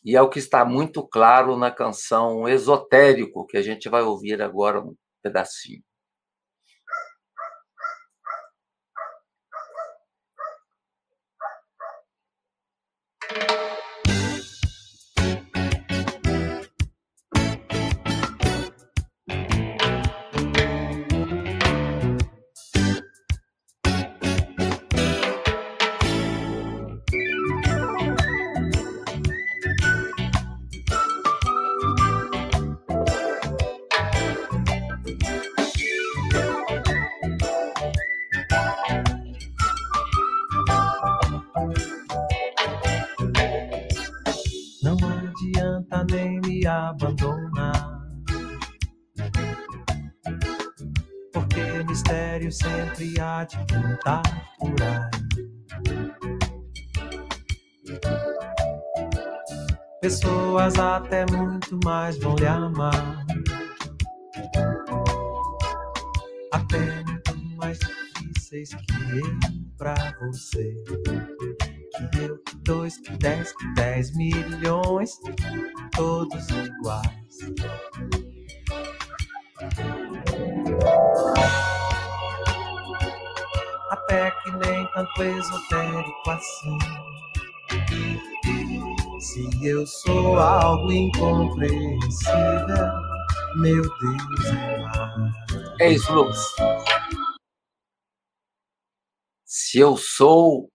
E 0.03 0.15
é 0.15 0.21
o 0.21 0.29
que 0.29 0.39
está 0.39 0.65
muito 0.65 1.05
claro 1.07 1.57
na 1.57 1.69
canção 1.69 2.47
Esotérico, 2.47 3.45
que 3.45 3.57
a 3.57 3.61
gente 3.61 3.89
vai 3.89 4.01
ouvir 4.01 4.41
agora 4.41 4.81
um 4.81 4.95
pedacinho. 5.21 5.83
De 53.47 53.57
pintar 53.65 54.21
por 54.59 54.75
aí. 54.81 55.09
Pessoas 60.01 60.77
até 60.77 61.25
muito 61.31 61.79
mais 61.83 62.17
vão 62.19 62.35
lhe 62.35 62.45
amar. 62.45 63.25
Até 66.51 67.03
muito 67.03 67.37
mais 67.57 67.79
difíceis 67.79 68.69
que 68.69 68.93
eu 69.17 69.39
pra 69.77 69.95
você. 70.21 70.75
Que 72.11 72.19
eu, 72.19 72.39
dois, 72.63 72.97
que 72.97 73.17
dez, 73.17 73.53
que 73.53 73.73
dez 73.73 74.15
milhões, 74.15 75.17
todos 75.97 76.47
iguais 76.49 77.37
até 83.89 84.31
que 84.31 84.51
nem 84.51 84.87
tanto 84.93 85.23
esotérico 85.23 86.29
assim. 86.29 86.77
Se 89.19 89.65
eu 89.65 89.85
sou 89.87 90.39
algo 90.39 90.91
incompreensível, 90.91 92.93
meu 93.55 93.81
Deus 93.81 94.45
é 94.45 94.77
mais. 94.79 95.33
É 95.81 95.91
isso, 95.91 96.13
Lucas. 96.13 96.37
Se 99.43 99.79
eu 99.79 99.97
sou 99.97 100.69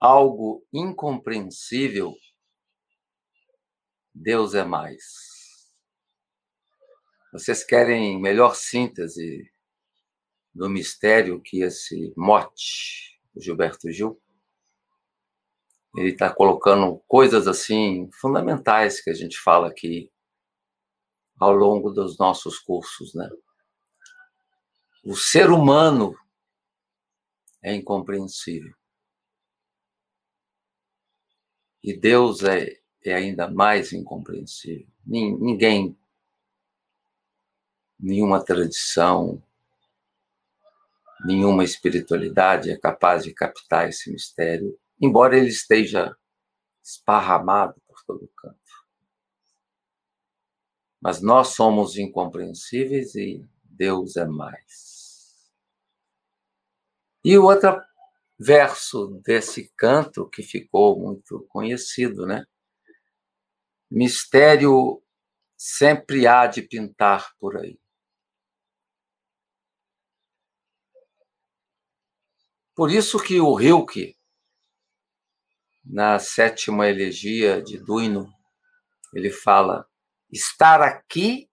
algo 0.00 0.64
incompreensível, 0.72 2.14
Deus 4.14 4.54
é 4.54 4.64
mais. 4.64 5.02
Vocês 7.32 7.64
querem 7.64 8.20
melhor 8.20 8.54
síntese 8.54 9.50
do 10.54 10.70
mistério 10.70 11.42
que 11.42 11.62
esse 11.62 12.14
mote, 12.16 13.20
Gilberto 13.36 13.90
Gil, 13.90 14.22
ele 15.96 16.10
está 16.10 16.32
colocando 16.32 17.02
coisas 17.08 17.48
assim 17.48 18.08
fundamentais 18.12 19.00
que 19.00 19.10
a 19.10 19.14
gente 19.14 19.36
fala 19.38 19.68
aqui 19.68 20.12
ao 21.38 21.52
longo 21.52 21.90
dos 21.90 22.16
nossos 22.16 22.58
cursos, 22.58 23.14
né? 23.14 23.28
O 25.04 25.16
ser 25.16 25.50
humano 25.50 26.16
é 27.62 27.74
incompreensível. 27.74 28.74
E 31.82 31.98
Deus 31.98 32.42
é, 32.42 32.80
é 33.10 33.14
ainda 33.14 33.50
mais 33.50 33.92
incompreensível. 33.92 34.86
Ninguém, 35.06 35.96
nenhuma 37.98 38.44
tradição, 38.44 39.42
nenhuma 41.24 41.64
espiritualidade 41.64 42.70
é 42.70 42.78
capaz 42.78 43.24
de 43.24 43.32
captar 43.32 43.88
esse 43.88 44.10
mistério, 44.10 44.78
embora 45.00 45.36
ele 45.36 45.48
esteja 45.48 46.16
esparramado 46.82 47.80
por 47.86 48.02
todo 48.06 48.30
canto. 48.36 48.58
Mas 51.00 51.20
nós 51.20 51.48
somos 51.48 51.96
incompreensíveis 51.98 53.14
e 53.14 53.46
Deus 53.62 54.16
é 54.16 54.24
mais. 54.24 55.52
E 57.24 57.36
o 57.36 57.44
outro 57.44 57.80
verso 58.38 59.20
desse 59.24 59.72
canto 59.76 60.28
que 60.28 60.42
ficou 60.42 60.98
muito 60.98 61.46
conhecido, 61.48 62.26
né? 62.26 62.46
Mistério 63.96 65.00
sempre 65.56 66.26
há 66.26 66.48
de 66.48 66.62
pintar 66.62 67.32
por 67.38 67.56
aí. 67.56 67.78
Por 72.74 72.90
isso 72.90 73.22
que 73.22 73.40
o 73.40 73.54
Rilke, 73.54 74.18
na 75.84 76.18
sétima 76.18 76.88
elegia 76.88 77.62
de 77.62 77.78
Duino, 77.78 78.28
ele 79.14 79.30
fala: 79.30 79.88
estar 80.28 80.82
aqui 80.82 81.48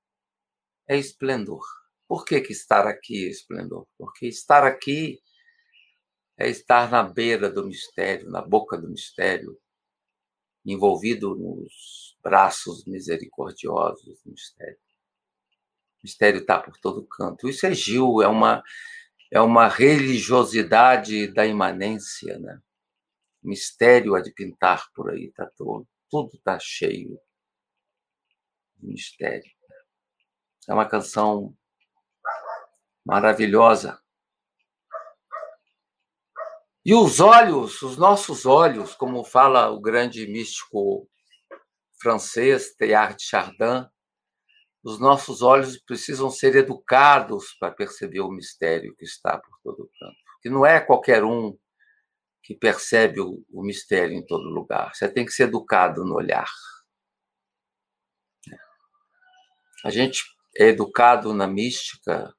é 0.88 0.97
esplendor. 0.97 1.63
Por 2.08 2.25
que, 2.25 2.41
que 2.41 2.54
estar 2.54 2.88
aqui 2.88 3.27
é 3.27 3.30
esplendor? 3.30 3.88
Porque 3.99 4.25
estar 4.25 4.63
aqui 4.65 5.21
é 6.39 6.49
estar 6.49 6.89
na 6.89 7.04
beira 7.04 7.51
do 7.51 7.67
mistério, 7.67 8.32
na 8.32 8.41
boca 8.41 8.80
do 8.80 8.89
mistério, 8.89 9.62
envolvido 10.65 11.36
nos 11.36 12.11
braços 12.21 12.86
misericordiosos 12.86 14.21
mistério. 14.25 14.77
Mistério 16.03 16.41
está 16.41 16.60
por 16.60 16.77
todo 16.79 17.05
canto. 17.05 17.47
Isso 17.47 17.65
é 17.65 17.73
Gil, 17.73 18.21
é 18.21 18.27
uma 18.27 18.63
é 19.31 19.39
uma 19.39 19.69
religiosidade 19.69 21.27
da 21.27 21.45
imanência, 21.45 22.38
né? 22.38 22.62
Mistério 23.41 24.13
a 24.13 24.21
de 24.21 24.29
pintar 24.31 24.91
por 24.93 25.10
aí, 25.10 25.31
tá 25.31 25.49
todo, 25.55 25.88
tudo 26.10 26.36
está 26.36 26.60
cheio 26.60 27.17
de 28.75 28.88
mistério. 28.88 29.49
É 30.67 30.73
uma 30.73 30.88
canção 30.88 31.55
maravilhosa. 33.05 33.99
E 36.84 36.93
os 36.93 37.19
olhos, 37.19 37.81
os 37.81 37.95
nossos 37.95 38.45
olhos, 38.45 38.95
como 38.95 39.23
fala 39.23 39.69
o 39.69 39.79
grande 39.79 40.27
místico 40.27 41.07
francês 42.02 42.74
Teilhard 42.76 43.16
de 43.18 43.24
Chardin, 43.24 43.88
os 44.84 45.00
nossos 45.00 45.42
olhos 45.42 45.78
precisam 45.78 46.30
ser 46.30 46.56
educados 46.56 47.54
para 47.60 47.72
perceber 47.72 48.22
o 48.22 48.32
mistério 48.32 48.96
que 48.96 49.06
está 49.06 49.38
por 49.38 49.60
todo 49.64 49.90
canto. 50.00 50.18
Que 50.42 50.50
não 50.50 50.66
é 50.66 50.80
qualquer 50.80 51.24
um 51.24 51.58
que 52.44 52.56
percebe 52.56 53.22
o, 53.22 53.46
o 53.52 53.64
mistério 53.64 54.16
em 54.16 54.26
todo 54.26 54.50
lugar. 54.50 54.94
Você 54.96 55.08
tem 55.08 55.24
que 55.24 55.32
ser 55.32 55.44
educado 55.44 56.04
no 56.04 56.16
olhar. 56.16 56.50
A 59.84 59.90
gente 59.90 60.24
é 60.58 60.66
educado 60.66 61.34
na 61.34 61.48
mística, 61.48 62.36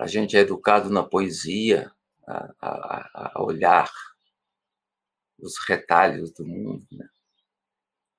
a 0.00 0.06
gente 0.06 0.36
é 0.36 0.40
educado 0.40 0.90
na 0.90 1.02
poesia, 1.02 1.92
a, 2.26 2.54
a, 2.60 3.32
a 3.34 3.42
olhar 3.42 3.90
os 5.44 5.58
retalhos 5.68 6.32
do 6.32 6.44
mundo, 6.46 6.86
né? 6.90 7.08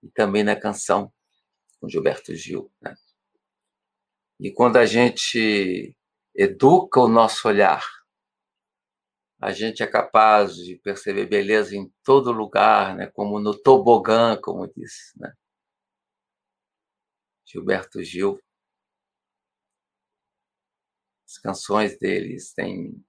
e 0.04 0.10
também 0.12 0.44
na 0.44 0.56
canção 0.56 1.12
com 1.80 1.90
Gilberto 1.90 2.36
Gil. 2.36 2.72
Né? 2.80 2.96
E 4.40 4.52
quando 4.52 4.78
a 4.78 4.86
gente 4.86 5.98
educa 6.36 7.00
o 7.00 7.08
nosso 7.08 7.48
olhar, 7.48 7.84
a 9.42 9.52
gente 9.52 9.82
é 9.82 9.88
capaz 9.88 10.56
de 10.56 10.76
perceber 10.78 11.26
beleza 11.26 11.76
em 11.76 11.92
todo 12.04 12.32
lugar, 12.32 12.96
né? 12.96 13.08
como 13.08 13.40
no 13.40 13.60
tobogã, 13.60 14.40
como 14.40 14.68
disse 14.68 15.20
né? 15.20 15.34
Gilberto 17.46 18.04
Gil. 18.04 18.40
As 21.28 21.38
canções 21.40 21.98
deles 21.98 22.54
têm 22.54 23.04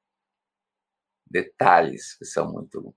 detalhes 1.26 2.14
que 2.16 2.24
são 2.24 2.52
muito 2.52 2.94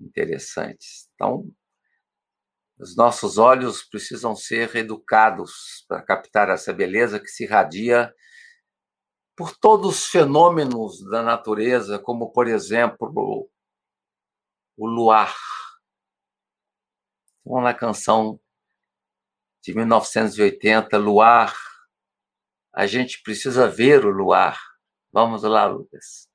interessantes. 0.00 1.08
Então, 1.14 1.50
os 2.78 2.96
nossos 2.96 3.36
olhos 3.36 3.82
precisam 3.82 4.34
ser 4.34 4.74
educados 4.74 5.84
para 5.86 6.02
captar 6.02 6.48
essa 6.48 6.72
beleza 6.72 7.20
que 7.20 7.28
se 7.28 7.44
irradia 7.44 8.12
por 9.36 9.56
todos 9.56 9.98
os 9.98 10.06
fenômenos 10.06 11.02
da 11.10 11.22
natureza, 11.22 11.98
como, 11.98 12.30
por 12.30 12.46
exemplo, 12.46 13.50
o 14.76 14.86
luar. 14.86 15.34
Então, 17.40 17.60
na 17.60 17.74
canção 17.74 18.40
de 19.62 19.74
1980, 19.74 20.96
Luar, 20.96 21.54
a 22.72 22.86
gente 22.86 23.22
precisa 23.22 23.68
ver 23.68 24.06
o 24.06 24.10
luar. 24.10 24.58
Vamos 25.12 25.42
lá, 25.42 25.66
Lucas. 25.66 26.29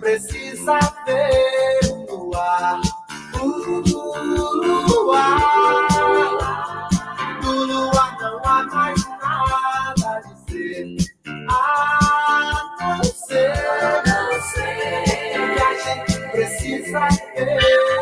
precisa 0.00 0.78
ver 1.06 1.80
o 1.92 2.16
luar. 2.16 2.80
O 3.34 3.46
luar, 5.06 5.48
no 7.42 7.52
luar 7.64 8.18
não 8.20 8.40
há 8.44 8.62
mais 8.64 9.06
nada 9.06 10.08
a 10.08 10.20
dizer. 10.20 10.96
A 11.48 12.76
não 12.80 13.04
ser, 13.04 13.52
a 13.52 14.02
não 14.06 14.40
ser 14.42 15.04
que 15.32 15.62
a 15.62 15.64
gente 15.84 16.18
precisa 16.32 17.08
ver. 17.36 17.99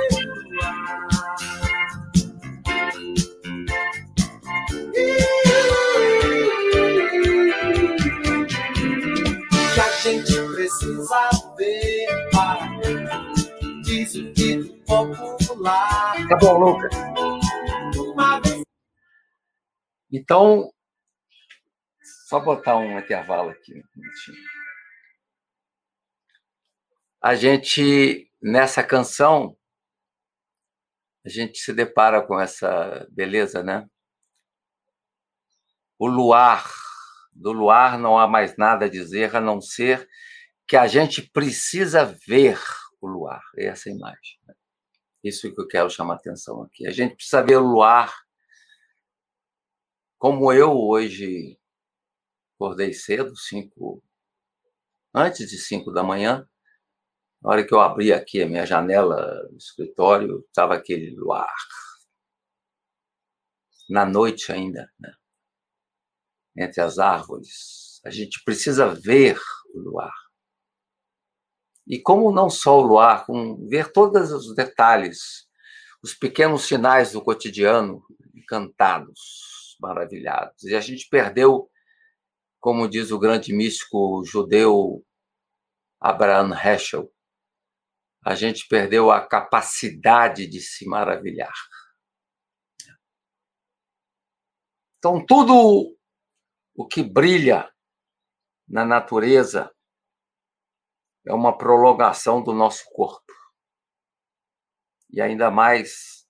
Então, 20.13 20.71
só 22.29 22.41
botar 22.41 22.77
um 22.77 22.99
intervalo 22.99 23.51
aqui. 23.51 23.83
a 27.23 27.35
gente, 27.35 28.31
nessa 28.41 28.83
canção, 28.83 29.57
a 31.25 31.29
gente 31.29 31.59
se 31.59 31.73
depara 31.73 32.23
com 32.23 32.39
essa 32.41 33.07
beleza, 33.11 33.63
né? 33.63 33.87
O 35.99 36.07
luar, 36.07 36.71
do 37.33 37.53
luar 37.53 37.99
não 37.99 38.19
há 38.19 38.29
mais 38.29 38.57
nada 38.57 38.85
a 38.87 38.91
dizer 38.91 39.35
a 39.35 39.41
não 39.41 39.61
ser 39.61 40.09
que 40.67 40.77
a 40.77 40.87
gente 40.87 41.23
precisa 41.23 42.05
ver 42.27 42.59
o 43.01 43.07
luar, 43.07 43.43
essa 43.57 43.91
imagem. 43.91 44.39
Né? 44.47 44.55
Isso 45.23 45.53
que 45.53 45.61
eu 45.61 45.67
quero 45.67 45.91
chamar 45.91 46.15
a 46.15 46.17
atenção 46.17 46.63
aqui. 46.63 46.87
A 46.87 46.91
gente 46.91 47.17
precisa 47.17 47.43
ver 47.43 47.57
o 47.57 47.67
luar 47.67 48.13
como 50.19 50.53
eu 50.53 50.73
hoje 50.73 51.59
acordei 52.57 52.93
cedo, 52.93 53.37
cinco, 53.37 54.03
antes 55.15 55.49
de 55.49 55.57
cinco 55.59 55.93
da 55.93 56.03
manhã, 56.03 56.49
na 57.41 57.51
hora 57.51 57.65
que 57.65 57.73
eu 57.73 57.81
abri 57.81 58.13
aqui 58.13 58.43
a 58.43 58.49
minha 58.49 58.67
janela 58.67 59.47
do 59.49 59.57
escritório, 59.57 60.45
estava 60.49 60.75
aquele 60.75 61.15
luar. 61.15 61.55
Na 63.89 64.05
noite 64.05 64.51
ainda, 64.53 64.93
né? 64.99 65.15
entre 66.57 66.81
as 66.81 66.99
árvores. 66.99 68.01
A 68.05 68.11
gente 68.11 68.43
precisa 68.45 68.93
ver 68.93 69.41
o 69.73 69.79
luar. 69.79 70.28
E 71.89 71.99
como 71.99 72.31
não 72.31 72.51
só 72.51 72.79
o 72.79 72.83
luar, 72.83 73.25
com 73.25 73.67
ver 73.67 73.91
todos 73.91 74.31
os 74.31 74.55
detalhes, 74.55 75.49
os 76.03 76.15
pequenos 76.15 76.65
sinais 76.65 77.13
do 77.13 77.25
cotidiano 77.25 78.05
encantados 78.35 79.77
maravilhados. 79.81 80.65
E 80.65 80.75
a 80.75 80.81
gente 80.81 81.09
perdeu, 81.09 81.71
como 82.61 82.89
diz 82.89 83.11
o 83.11 83.19
grande 83.19 83.55
místico 83.55 84.23
judeu 84.25 85.03
Abraham 85.99 86.55
Heschel, 86.55 87.11
a 88.23 88.35
gente 88.35 88.69
perdeu 88.69 89.11
a 89.11 89.27
capacidade 89.27 90.47
de 90.47 90.61
se 90.61 90.87
maravilhar. 90.87 91.55
Então, 94.99 95.25
tudo 95.25 95.97
o 96.75 96.87
que 96.87 97.03
brilha 97.03 97.73
na 98.69 98.85
natureza 98.85 99.73
é 101.29 101.35
uma 101.35 101.57
prolongação 101.57 102.43
do 102.43 102.55
nosso 102.55 102.85
corpo. 102.87 103.33
E 105.11 105.21
ainda 105.21 105.51
mais, 105.51 106.27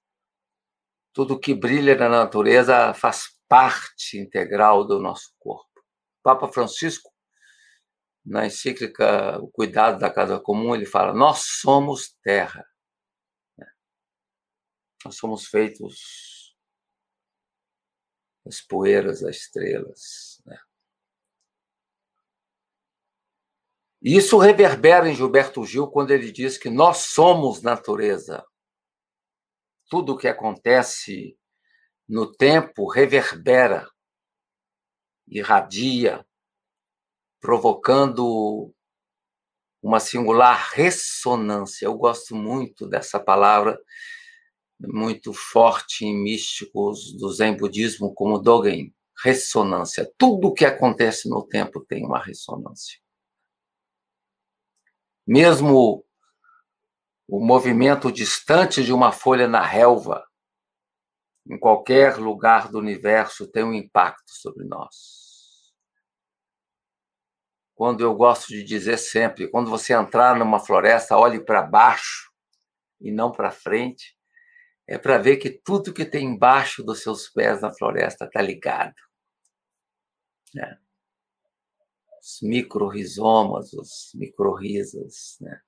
tudo 1.12 1.38
que 1.38 1.54
brilha 1.54 1.96
na 1.96 2.08
natureza 2.08 2.92
faz 2.94 3.28
parte 3.48 4.18
integral 4.18 4.84
do 4.84 4.98
nosso 4.98 5.32
corpo. 5.38 5.68
Papa 6.20 6.48
Francisco, 6.48 7.10
na 8.24 8.46
encíclica 8.46 9.38
O 9.38 9.48
Cuidado 9.48 10.00
da 10.00 10.12
Casa 10.12 10.40
Comum, 10.40 10.74
ele 10.74 10.84
fala: 10.84 11.14
Nós 11.14 11.42
somos 11.60 12.16
terra. 12.22 12.66
Nós 15.04 15.16
somos 15.16 15.46
feitos 15.46 16.56
das 18.44 18.60
poeiras 18.60 19.20
das 19.20 19.36
estrelas. 19.36 20.42
Né? 20.44 20.58
Isso 24.10 24.38
reverbera 24.38 25.06
em 25.06 25.14
Gilberto 25.14 25.66
Gil 25.66 25.86
quando 25.86 26.12
ele 26.12 26.32
diz 26.32 26.56
que 26.56 26.70
nós 26.70 26.96
somos 26.96 27.60
natureza. 27.60 28.42
Tudo 29.90 30.14
o 30.14 30.16
que 30.16 30.26
acontece 30.26 31.36
no 32.08 32.32
tempo 32.32 32.90
reverbera, 32.90 33.86
irradia, 35.26 36.26
provocando 37.38 38.72
uma 39.82 40.00
singular 40.00 40.70
ressonância. 40.72 41.84
Eu 41.84 41.94
gosto 41.94 42.34
muito 42.34 42.88
dessa 42.88 43.20
palavra, 43.20 43.78
muito 44.80 45.34
forte 45.34 46.06
em 46.06 46.16
místicos 46.16 47.12
do 47.12 47.30
Zen 47.30 47.58
budismo, 47.58 48.14
como 48.14 48.38
Dogen, 48.38 48.90
ressonância. 49.22 50.10
Tudo 50.16 50.48
o 50.48 50.54
que 50.54 50.64
acontece 50.64 51.28
no 51.28 51.46
tempo 51.46 51.84
tem 51.84 52.06
uma 52.06 52.18
ressonância. 52.18 52.98
Mesmo 55.28 56.06
o 57.28 57.38
movimento 57.38 58.10
distante 58.10 58.82
de 58.82 58.94
uma 58.94 59.12
folha 59.12 59.46
na 59.46 59.60
relva, 59.60 60.26
em 61.46 61.58
qualquer 61.58 62.16
lugar 62.16 62.70
do 62.70 62.78
universo, 62.78 63.46
tem 63.46 63.62
um 63.62 63.74
impacto 63.74 64.30
sobre 64.30 64.64
nós. 64.64 65.70
Quando 67.74 68.00
eu 68.02 68.14
gosto 68.14 68.48
de 68.48 68.64
dizer 68.64 68.96
sempre, 68.96 69.50
quando 69.50 69.68
você 69.68 69.92
entrar 69.92 70.34
numa 70.34 70.58
floresta, 70.58 71.18
olhe 71.18 71.44
para 71.44 71.60
baixo 71.60 72.32
e 72.98 73.12
não 73.12 73.30
para 73.30 73.50
frente, 73.50 74.16
é 74.86 74.96
para 74.96 75.18
ver 75.18 75.36
que 75.36 75.50
tudo 75.50 75.92
que 75.92 76.06
tem 76.06 76.24
embaixo 76.24 76.82
dos 76.82 77.02
seus 77.02 77.28
pés 77.28 77.60
na 77.60 77.70
floresta 77.70 78.24
está 78.24 78.40
ligado. 78.40 78.96
Né? 80.54 80.78
Os 82.28 82.42
micro-rizomas, 82.42 83.72
os 83.72 84.10
micro-risas, 84.14 85.38
né? 85.40 85.62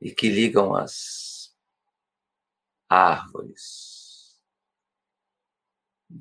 e 0.00 0.14
que 0.14 0.28
ligam 0.28 0.76
as 0.76 1.52
árvores, 2.88 4.40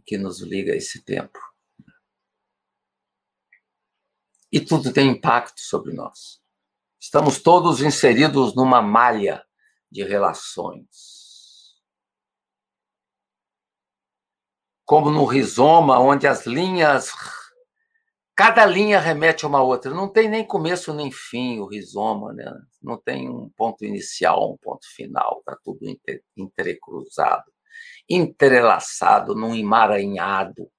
que 0.03 0.17
nos 0.17 0.41
liga 0.41 0.73
a 0.73 0.75
esse 0.75 1.03
tempo. 1.03 1.37
E 4.51 4.59
tudo 4.59 4.91
tem 4.91 5.11
impacto 5.11 5.61
sobre 5.61 5.93
nós. 5.93 6.41
Estamos 6.99 7.39
todos 7.39 7.81
inseridos 7.81 8.55
numa 8.55 8.81
malha 8.81 9.45
de 9.91 10.03
relações. 10.03 11.79
Como 14.85 15.11
no 15.11 15.25
rizoma, 15.25 15.99
onde 15.99 16.25
as 16.25 16.47
linhas 16.47 17.11
Cada 18.43 18.65
linha 18.65 18.99
remete 18.99 19.45
a 19.45 19.47
uma 19.47 19.61
outra. 19.61 19.93
Não 19.93 20.11
tem 20.11 20.27
nem 20.27 20.43
começo 20.43 20.91
nem 20.95 21.11
fim 21.11 21.59
o 21.59 21.67
rizoma, 21.67 22.33
né? 22.33 22.51
Não 22.81 22.99
tem 22.99 23.29
um 23.29 23.47
ponto 23.51 23.85
inicial, 23.85 24.51
um 24.51 24.57
ponto 24.57 24.83
final. 24.95 25.41
Está 25.41 25.55
tudo 25.63 25.81
entrecruzado, 26.35 27.53
entrelaçado, 28.09 29.35
num 29.35 29.53
emaranhado. 29.53 30.71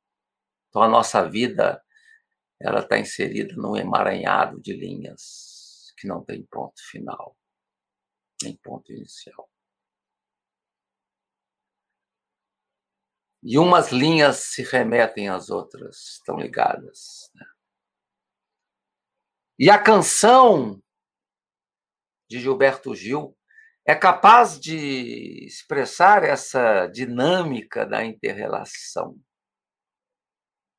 Então 0.68 0.82
a 0.82 0.88
nossa 0.88 1.22
vida 1.22 1.80
ela 2.60 2.80
está 2.80 2.98
inserida 2.98 3.54
num 3.54 3.76
emaranhado 3.76 4.60
de 4.60 4.72
linhas 4.72 5.94
que 5.96 6.08
não 6.08 6.20
tem 6.24 6.44
ponto 6.50 6.82
final, 6.90 7.36
nem 8.42 8.56
ponto 8.56 8.92
inicial. 8.92 9.48
E 13.40 13.56
umas 13.56 13.92
linhas 13.92 14.38
se 14.38 14.64
remetem 14.64 15.28
às 15.28 15.48
outras, 15.48 16.14
estão 16.14 16.40
ligadas. 16.40 17.30
Né? 17.36 17.51
E 19.62 19.70
a 19.70 19.78
canção 19.78 20.82
de 22.28 22.40
Gilberto 22.40 22.96
Gil 22.96 23.38
é 23.86 23.94
capaz 23.94 24.58
de 24.58 25.46
expressar 25.46 26.24
essa 26.24 26.88
dinâmica 26.88 27.86
da 27.86 28.04
interrelação. 28.04 29.16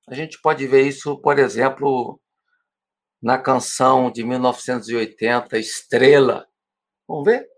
A 0.05 0.13
gente 0.13 0.37
pode 0.41 0.67
ver 0.67 0.85
isso, 0.85 1.17
por 1.21 1.39
exemplo, 1.39 2.19
na 3.21 3.41
canção 3.41 4.11
de 4.11 4.21
1980, 4.21 5.57
Estrela. 5.57 6.45
Vamos 7.07 7.23
ver? 7.23 7.52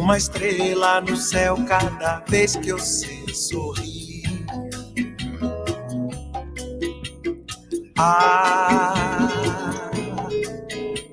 Uma 0.00 0.16
estrela 0.16 1.00
no 1.02 1.14
céu 1.14 1.56
cada 1.68 2.24
vez 2.26 2.56
que 2.56 2.70
eu 2.70 2.78
sei 2.78 3.28
sorrir. 3.34 4.22
Ah, 7.98 8.94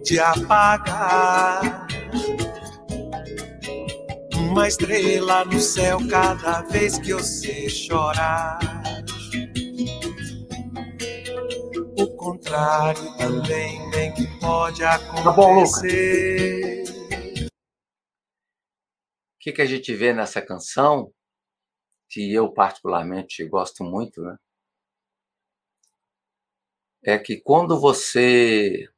de 0.05 0.17
apagar 0.19 1.85
uma 4.33 4.69
estrela 4.69 5.43
no 5.43 5.59
céu 5.59 5.99
cada 6.09 6.61
vez 6.61 6.97
que 6.97 7.09
eu 7.09 7.19
sei 7.19 7.69
chorar. 7.69 8.57
O 11.99 12.07
contrário 12.15 13.17
também 13.17 13.89
bem 13.91 14.13
que 14.13 14.25
pode 14.39 14.81
acontecer. 14.85 15.25
Tá 15.25 15.31
bom, 15.33 16.86
que, 19.47 19.53
que 19.53 19.61
a 19.61 19.65
gente 19.65 19.93
vê 19.95 20.13
nessa 20.13 20.41
canção, 20.41 21.13
que 22.09 22.33
eu 22.33 22.51
particularmente 22.53 23.45
gosto 23.47 23.81
muito, 23.81 24.21
né? 24.21 24.37
É 27.01 27.17
que 27.17 27.39
quando 27.39 27.79
você 27.79 28.89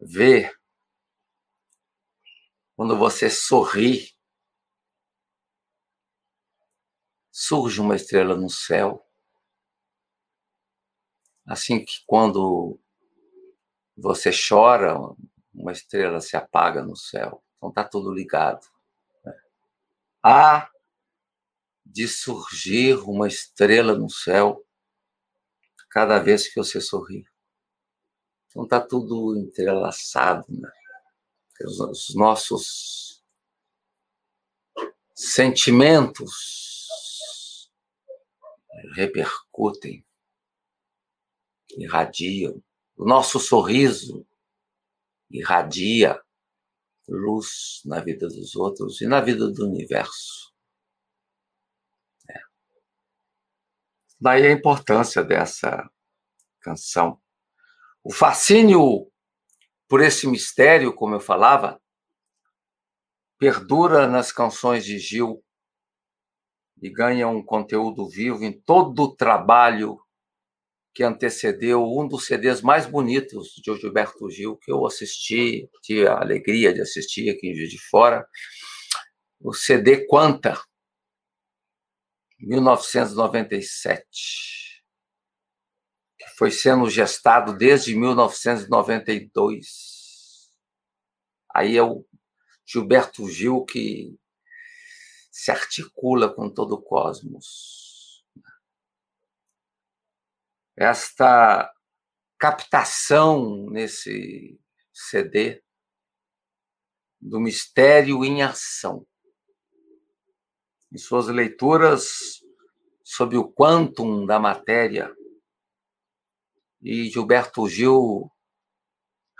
vê, 0.00 0.54
quando 2.76 2.96
você 2.96 3.28
sorri, 3.28 4.14
surge 7.32 7.80
uma 7.80 7.96
estrela 7.96 8.36
no 8.36 8.48
céu. 8.48 9.04
Assim 11.44 11.84
que 11.84 12.04
quando 12.06 12.78
você 13.96 14.30
chora, 14.30 14.94
uma 15.60 15.72
estrela 15.72 16.20
se 16.20 16.36
apaga 16.36 16.82
no 16.82 16.96
céu. 16.96 17.42
Então 17.56 17.68
está 17.68 17.84
tudo 17.84 18.12
ligado. 18.12 18.66
Né? 19.24 19.32
Há 20.22 20.70
de 21.84 22.08
surgir 22.08 22.96
uma 23.00 23.28
estrela 23.28 23.94
no 23.96 24.08
céu 24.08 24.64
cada 25.90 26.18
vez 26.18 26.48
que 26.48 26.56
você 26.56 26.80
sorri. 26.80 27.26
Então 28.48 28.64
está 28.64 28.80
tudo 28.80 29.36
entrelaçado. 29.36 30.46
Né? 30.48 30.70
Os 31.62 32.14
nossos 32.14 33.22
sentimentos 35.14 36.70
repercutem, 38.94 40.04
irradiam. 41.76 42.62
O 42.96 43.04
nosso 43.04 43.38
sorriso 43.38 44.26
irradia 45.30 46.20
luz 47.08 47.80
na 47.84 48.00
vida 48.00 48.28
dos 48.28 48.54
outros 48.54 49.00
e 49.00 49.06
na 49.06 49.20
vida 49.20 49.50
do 49.50 49.66
universo. 49.66 50.52
É. 52.28 52.40
Daí 54.20 54.46
a 54.46 54.52
importância 54.52 55.24
dessa 55.24 55.90
canção. 56.60 57.20
O 58.02 58.12
fascínio 58.12 59.10
por 59.88 60.00
esse 60.00 60.26
mistério, 60.26 60.94
como 60.94 61.16
eu 61.16 61.20
falava, 61.20 61.80
perdura 63.36 64.06
nas 64.06 64.30
canções 64.30 64.84
de 64.84 64.98
Gil 64.98 65.42
e 66.80 66.88
ganha 66.88 67.26
um 67.26 67.44
conteúdo 67.44 68.08
vivo 68.08 68.44
em 68.44 68.52
todo 68.52 69.02
o 69.02 69.16
trabalho 69.16 69.99
que 71.00 71.04
antecedeu 71.04 71.82
um 71.82 72.06
dos 72.06 72.26
CDs 72.26 72.60
mais 72.60 72.84
bonitos 72.84 73.54
de 73.64 73.74
Gilberto 73.74 74.28
Gil, 74.28 74.58
que 74.58 74.70
eu 74.70 74.84
assisti, 74.84 75.66
tive 75.82 76.06
a 76.06 76.20
alegria 76.20 76.74
de 76.74 76.82
assistir 76.82 77.30
aqui 77.30 77.48
em 77.48 77.54
Juiz 77.54 77.70
de 77.70 77.78
Fora, 77.78 78.28
o 79.40 79.54
CD 79.54 80.06
Quanta, 80.06 80.62
1997, 82.38 84.84
que 86.18 86.28
foi 86.36 86.50
sendo 86.50 86.90
gestado 86.90 87.56
desde 87.56 87.96
1992. 87.96 89.66
Aí 91.54 91.78
é 91.78 91.82
o 91.82 92.04
Gilberto 92.66 93.26
Gil 93.26 93.64
que 93.64 94.18
se 95.30 95.50
articula 95.50 96.28
com 96.28 96.52
todo 96.52 96.74
o 96.74 96.82
cosmos 96.82 97.89
esta 100.80 101.70
captação 102.38 103.68
nesse 103.68 104.58
CD 104.90 105.62
do 107.20 107.38
mistério 107.38 108.24
em 108.24 108.42
ação. 108.42 109.06
em 110.90 110.98
suas 110.98 111.28
leituras 111.28 112.42
sobre 113.04 113.36
o 113.36 113.46
quantum 113.46 114.26
da 114.26 114.40
matéria. 114.40 115.14
E 116.82 117.08
Gilberto 117.10 117.68
Gil 117.68 118.28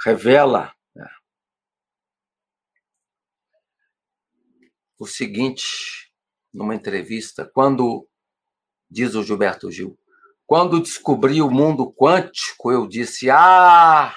revela 0.04 0.72
né, 0.94 1.08
o 4.96 5.06
seguinte 5.06 6.12
numa 6.52 6.74
entrevista, 6.74 7.50
quando 7.52 8.08
diz 8.88 9.14
o 9.14 9.24
Gilberto 9.24 9.72
Gil, 9.72 9.99
quando 10.50 10.82
descobri 10.82 11.40
o 11.40 11.48
mundo 11.48 11.92
quântico, 11.92 12.72
eu 12.72 12.88
disse: 12.88 13.30
"Ah, 13.30 14.12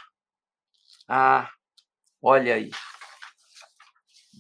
ah, 1.08 1.48
olha 2.19 2.56
aí. 2.56 2.72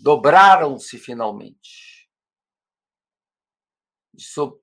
Dobraram-se 0.01 0.97
finalmente. 0.97 2.09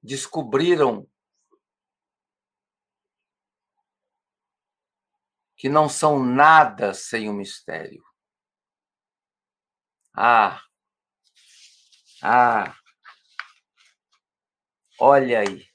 Descobriram 0.02 1.08
que 5.56 5.68
não 5.68 5.88
são 5.88 6.18
nada 6.18 6.92
sem 6.92 7.28
o 7.28 7.32
mistério. 7.32 8.02
Ah, 10.16 10.60
ah, 12.22 12.74
olha 14.98 15.38
aí. 15.38 15.69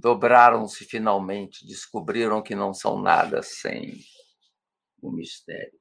Dobraram-se 0.00 0.86
finalmente, 0.86 1.66
descobriram 1.66 2.42
que 2.42 2.54
não 2.54 2.72
são 2.72 2.98
nada 3.02 3.42
sem 3.42 4.00
o 5.02 5.10
mistério. 5.12 5.78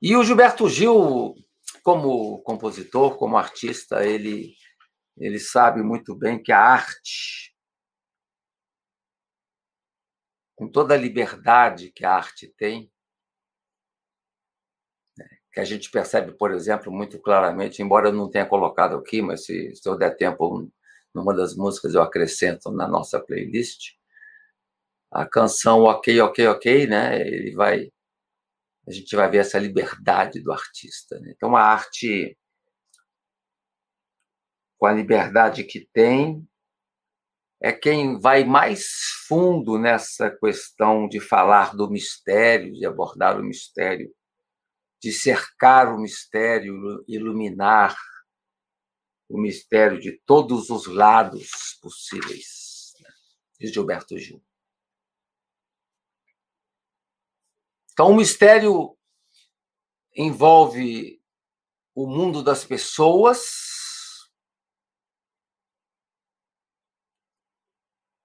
E 0.00 0.16
o 0.16 0.24
Gilberto 0.24 0.66
Gil, 0.68 1.34
como 1.82 2.42
compositor, 2.42 3.18
como 3.18 3.36
artista, 3.36 4.02
ele, 4.02 4.54
ele 5.18 5.38
sabe 5.38 5.82
muito 5.82 6.14
bem 6.14 6.42
que 6.42 6.50
a 6.50 6.58
arte, 6.58 7.54
com 10.56 10.70
toda 10.70 10.94
a 10.94 10.98
liberdade 10.98 11.92
que 11.92 12.04
a 12.04 12.12
arte 12.12 12.48
tem, 12.56 12.90
que 15.54 15.60
a 15.60 15.64
gente 15.64 15.90
percebe, 15.90 16.32
por 16.32 16.50
exemplo, 16.52 16.92
muito 16.92 17.18
claramente, 17.20 17.80
embora 17.80 18.08
eu 18.08 18.12
não 18.12 18.28
tenha 18.28 18.44
colocado 18.44 18.96
aqui, 18.96 19.22
mas 19.22 19.44
se, 19.44 19.74
se 19.76 19.88
eu 19.88 19.96
der 19.96 20.16
tempo, 20.16 20.68
numa 21.14 21.34
das 21.34 21.54
músicas 21.56 21.94
eu 21.94 22.02
acrescento 22.02 22.72
na 22.72 22.88
nossa 22.88 23.20
playlist, 23.20 23.92
a 25.12 25.24
canção 25.24 25.82
Ok, 25.84 26.20
Ok, 26.20 26.46
Ok, 26.48 26.86
né? 26.88 27.20
Ele 27.20 27.54
vai 27.54 27.90
a 28.86 28.90
gente 28.90 29.16
vai 29.16 29.30
ver 29.30 29.38
essa 29.38 29.58
liberdade 29.58 30.40
do 30.40 30.52
artista. 30.52 31.18
Né? 31.20 31.32
Então, 31.34 31.56
a 31.56 31.62
arte, 31.62 32.36
com 34.76 34.86
a 34.86 34.92
liberdade 34.92 35.64
que 35.64 35.88
tem, 35.92 36.46
é 37.62 37.72
quem 37.72 38.20
vai 38.20 38.44
mais 38.44 38.84
fundo 39.26 39.78
nessa 39.78 40.30
questão 40.30 41.08
de 41.08 41.18
falar 41.18 41.74
do 41.74 41.90
mistério, 41.90 42.74
de 42.74 42.84
abordar 42.84 43.40
o 43.40 43.42
mistério, 43.42 44.14
de 45.04 45.12
cercar 45.12 45.94
o 45.94 45.98
mistério, 45.98 47.04
iluminar 47.06 47.94
o 49.28 49.38
mistério 49.38 50.00
de 50.00 50.18
todos 50.24 50.70
os 50.70 50.86
lados 50.86 51.78
possíveis, 51.82 52.94
né? 52.98 53.10
diz 53.60 53.70
Gilberto 53.70 54.18
Gil. 54.18 54.42
Então, 57.92 58.12
o 58.12 58.16
mistério 58.16 58.96
envolve 60.16 61.22
o 61.94 62.06
mundo 62.06 62.42
das 62.42 62.64
pessoas, 62.64 64.30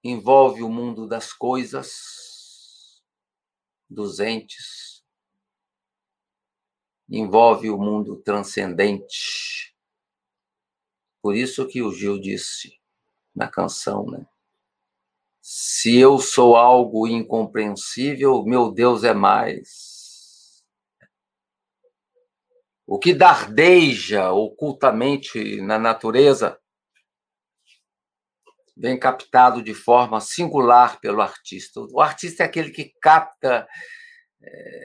envolve 0.02 0.62
o 0.62 0.70
mundo 0.70 1.06
das 1.06 1.30
coisas, 1.30 3.02
dos 3.86 4.18
entes, 4.18 4.89
envolve 7.10 7.68
o 7.68 7.76
mundo 7.76 8.16
transcendente. 8.22 9.74
Por 11.20 11.34
isso 11.34 11.66
que 11.66 11.82
o 11.82 11.92
Gil 11.92 12.20
disse 12.20 12.80
na 13.34 13.48
canção, 13.48 14.06
né? 14.06 14.26
Se 15.40 15.96
eu 15.96 16.18
sou 16.18 16.54
algo 16.54 17.06
incompreensível, 17.08 18.44
meu 18.44 18.70
Deus 18.70 19.02
é 19.02 19.12
mais. 19.12 20.62
O 22.86 22.98
que 22.98 23.12
dardeja 23.14 24.30
ocultamente 24.32 25.60
na 25.60 25.78
natureza 25.78 26.58
vem 28.76 28.98
captado 28.98 29.62
de 29.62 29.74
forma 29.74 30.20
singular 30.20 31.00
pelo 31.00 31.20
artista. 31.20 31.80
O 31.80 32.00
artista 32.00 32.42
é 32.42 32.46
aquele 32.46 32.70
que 32.70 32.92
capta 33.00 33.66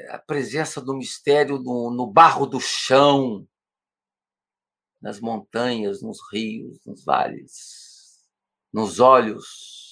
a 0.10 0.20
presença 0.20 0.82
do 0.82 0.96
mistério 0.96 1.60
no, 1.60 1.92
no 1.92 2.08
barro 2.08 2.46
do 2.46 2.60
chão, 2.60 3.48
nas 5.02 5.20
montanhas, 5.20 6.02
nos 6.02 6.20
rios, 6.32 6.80
nos 6.86 7.04
vales, 7.04 8.28
nos 8.74 9.00
olhos 9.00 9.86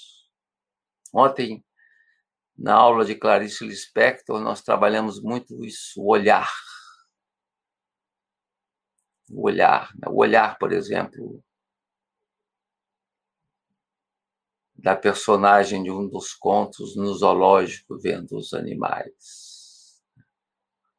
Ontem, 1.13 1.63
na 2.57 2.73
aula 2.73 3.05
de 3.05 3.13
Clarice 3.13 3.63
Lispector, 3.63 4.41
nós 4.41 4.63
trabalhamos 4.63 5.21
muito 5.21 5.63
isso, 5.63 6.01
o 6.01 6.07
olhar. 6.11 6.51
O 9.29 9.45
olhar. 9.45 9.91
Né? 9.95 10.07
O 10.09 10.15
olhar, 10.15 10.57
por 10.57 10.73
exemplo, 10.73 11.43
da 14.75 14.95
personagem 14.95 15.83
de 15.83 15.91
um 15.91 16.09
dos 16.09 16.33
contos 16.33 16.95
no 16.95 17.13
zoológico, 17.13 17.99
vendo 17.99 18.35
os 18.35 18.55
animais. 18.55 19.52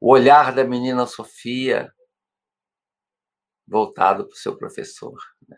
O 0.07 0.13
olhar 0.13 0.55
da 0.55 0.65
menina 0.65 1.07
Sofia, 1.07 1.91
voltado 3.67 4.27
para 4.27 4.35
o 4.35 4.37
seu 4.37 4.55
professor. 4.55 5.19
Né? 5.49 5.57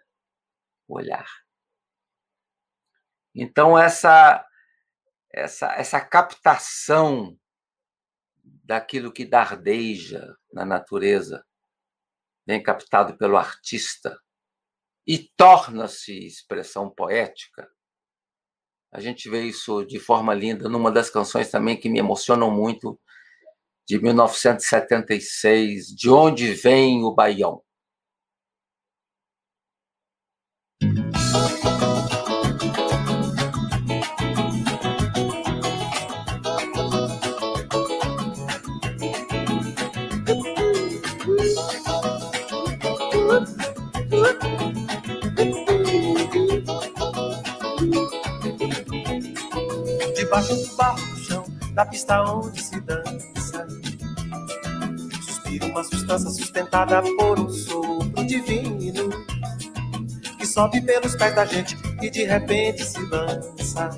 O 0.87 0.99
olhar. 0.99 1.29
Então, 3.35 3.77
essa, 3.77 4.47
essa, 5.33 5.75
essa 5.75 6.01
captação 6.01 7.37
daquilo 8.45 9.13
que 9.13 9.25
dardeja 9.25 10.37
na 10.53 10.65
natureza, 10.65 11.45
vem 12.47 12.63
captado 12.63 13.19
pelo 13.19 13.37
artista 13.37 14.17
e 15.05 15.29
torna-se 15.37 16.25
expressão 16.25 16.89
poética. 16.89 17.69
A 18.93 19.01
gente 19.01 19.29
vê 19.29 19.43
isso 19.43 19.85
de 19.85 19.99
forma 19.99 20.33
linda 20.33 20.69
numa 20.69 20.93
das 20.93 21.11
canções 21.11 21.51
também 21.51 21.77
que 21.77 21.89
me 21.89 21.99
emocionam 21.99 22.49
muito, 22.49 22.97
de 23.87 24.03
1976, 24.03 25.95
De 25.95 26.11
Onde 26.11 26.53
Vem 26.55 27.05
o 27.05 27.15
Baião. 27.15 27.63
Debaixo 50.17 50.57
do 50.57 50.77
barro 50.77 50.97
do 50.97 51.19
chão, 51.25 51.45
da 51.73 51.87
pista 51.87 52.21
onde 52.25 52.61
se 52.61 52.81
dança. 52.81 53.36
Uma 55.63 55.83
substância 55.85 56.31
sustentada 56.31 57.03
por 57.03 57.41
um 57.41 57.49
sopro 57.49 58.27
divino 58.27 59.11
que 60.39 60.47
sobe 60.47 60.81
pelos 60.81 61.15
pés 61.17 61.35
da 61.35 61.45
gente 61.45 61.77
e 62.03 62.11
de 62.11 62.25
repente 62.25 62.85
se 62.85 63.01
lança 63.07 63.91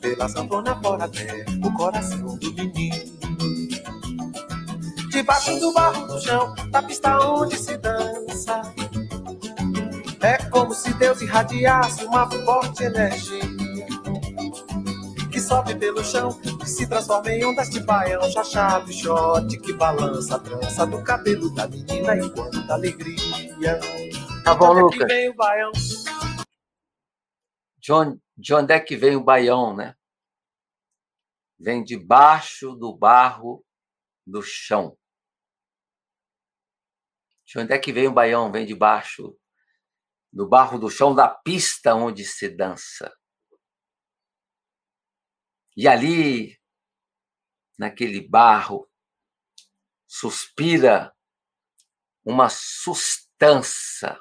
pela 0.00 0.28
sanfona 0.28 0.74
fora 0.80 1.04
até 1.04 1.44
o 1.62 1.72
coração 1.72 2.36
do 2.38 2.52
menino. 2.54 2.96
Debaixo 5.10 5.58
do 5.58 5.72
barro 5.72 6.06
do 6.06 6.20
chão, 6.20 6.54
da 6.70 6.82
pista 6.82 7.18
onde 7.18 7.58
se 7.58 7.76
dança. 7.76 8.62
É 10.20 10.36
como 10.50 10.74
se 10.74 10.92
Deus 10.94 11.20
irradiasse 11.20 12.04
uma 12.04 12.30
forte 12.30 12.84
energia 12.84 13.40
que 15.30 15.40
sobe 15.40 15.74
pelo 15.74 16.02
chão 16.02 16.38
se 16.68 16.86
transforma 16.86 17.30
em 17.30 17.44
ondas 17.44 17.70
de 17.70 17.80
baião, 17.80 18.30
chachado 18.30 18.90
e 18.90 18.94
shot 18.94 19.58
que 19.60 19.72
balança 19.72 20.36
a 20.36 20.38
trança 20.38 20.86
do 20.86 21.02
cabelo 21.02 21.52
da 21.54 21.66
menina 21.66 22.16
enquanto 22.16 22.70
alegria. 22.70 23.80
Tá 24.44 24.54
bom, 24.54 24.72
Lucas. 24.72 25.08
vem 25.08 25.30
o 25.30 25.34
baião. 25.34 25.72
De 27.78 27.92
de 28.36 28.54
onde 28.54 28.72
é 28.72 28.78
que 28.78 28.96
vem 28.96 29.16
o 29.16 29.24
baião, 29.24 29.74
né? 29.74 29.96
Vem 31.58 31.82
debaixo 31.82 32.76
do 32.76 32.96
barro 32.96 33.64
do 34.26 34.42
chão. 34.42 34.96
De 37.46 37.58
onde 37.58 37.72
é 37.72 37.78
que 37.78 37.92
vem 37.92 38.06
o 38.06 38.12
baião? 38.12 38.52
Vem 38.52 38.66
de 38.66 38.74
baixo, 38.74 39.36
do 40.30 40.46
barro 40.46 40.78
do 40.78 40.90
chão 40.90 41.14
da 41.14 41.28
pista 41.28 41.94
onde 41.94 42.24
se 42.24 42.48
dança. 42.48 43.12
E 45.74 45.86
ali, 45.88 46.57
naquele 47.78 48.20
barro, 48.20 48.88
suspira 50.06 51.14
uma 52.24 52.48
sustância 52.48 54.20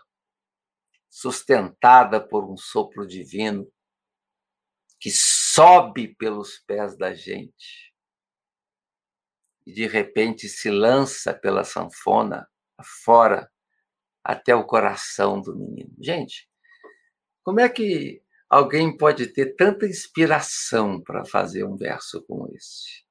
sustentada 1.09 2.25
por 2.25 2.49
um 2.49 2.55
sopro 2.55 3.07
divino 3.07 3.69
que 4.99 5.09
sobe 5.11 6.15
pelos 6.15 6.59
pés 6.59 6.95
da 6.95 7.13
gente 7.13 7.93
e 9.65 9.73
de 9.73 9.87
repente 9.87 10.47
se 10.47 10.69
lança 10.69 11.33
pela 11.33 11.63
sanfona 11.63 12.47
fora 13.03 13.51
até 14.23 14.55
o 14.55 14.65
coração 14.65 15.41
do 15.41 15.55
menino. 15.57 15.93
Gente, 15.99 16.49
como 17.43 17.59
é 17.59 17.67
que 17.67 18.21
alguém 18.49 18.95
pode 18.95 19.27
ter 19.27 19.55
tanta 19.55 19.85
inspiração 19.85 21.01
para 21.01 21.25
fazer 21.25 21.63
um 21.63 21.75
verso 21.75 22.23
como 22.23 22.47
esse? 22.55 23.06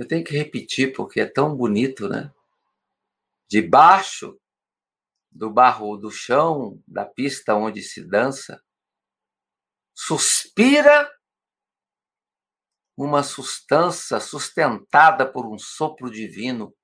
Eu 0.00 0.08
tenho 0.08 0.24
que 0.24 0.32
repetir 0.34 0.94
porque 0.94 1.20
é 1.20 1.30
tão 1.30 1.54
bonito, 1.54 2.08
né? 2.08 2.32
Debaixo 3.46 4.40
do 5.30 5.52
barro 5.52 5.94
do 5.98 6.10
chão, 6.10 6.82
da 6.88 7.04
pista 7.04 7.54
onde 7.54 7.82
se 7.82 8.08
dança, 8.08 8.64
suspira 9.94 11.06
uma 12.96 13.22
substância 13.22 14.18
sustentada 14.20 15.30
por 15.30 15.46
um 15.46 15.58
sopro 15.58 16.10
divino 16.10 16.74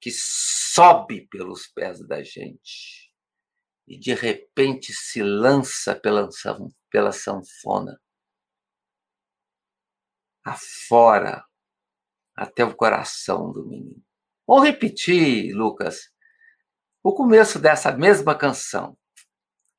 que 0.00 0.12
sobe 0.12 1.26
pelos 1.26 1.66
pés 1.66 2.06
da 2.06 2.22
gente 2.22 3.12
e 3.84 3.98
de 3.98 4.14
repente 4.14 4.92
se 4.92 5.24
lança 5.24 5.98
pela, 5.98 6.28
pela 6.88 7.10
sanfona 7.10 8.00
afora 10.44 11.44
até 12.36 12.64
o 12.64 12.74
coração 12.74 13.52
do 13.52 13.66
menino. 13.66 14.02
Vou 14.46 14.60
repetir, 14.60 15.54
Lucas, 15.54 16.10
o 17.02 17.12
começo 17.12 17.58
dessa 17.58 17.92
mesma 17.92 18.34
canção, 18.34 18.96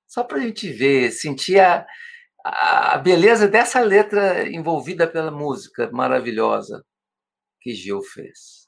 só 0.07 0.23
para 0.23 0.37
a 0.37 0.41
gente 0.41 0.71
ver, 0.71 1.11
sentir 1.11 1.59
a, 1.59 1.85
a 2.43 2.97
beleza 2.97 3.47
dessa 3.47 3.79
letra 3.81 4.47
envolvida 4.49 5.07
pela 5.07 5.31
música 5.31 5.89
maravilhosa 5.91 6.85
que 7.61 7.73
Gil 7.73 8.01
fez. 8.01 8.62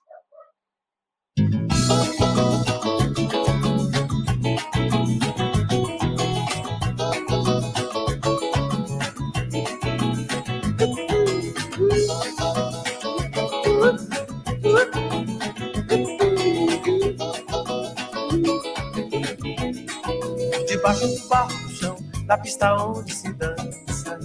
Debaixo 20.86 21.08
do 21.08 21.28
barro 21.28 21.64
do 21.64 21.70
chão, 21.72 21.96
da 22.28 22.38
pista 22.38 22.76
onde 22.76 23.12
se 23.12 23.34
dança 23.34 24.20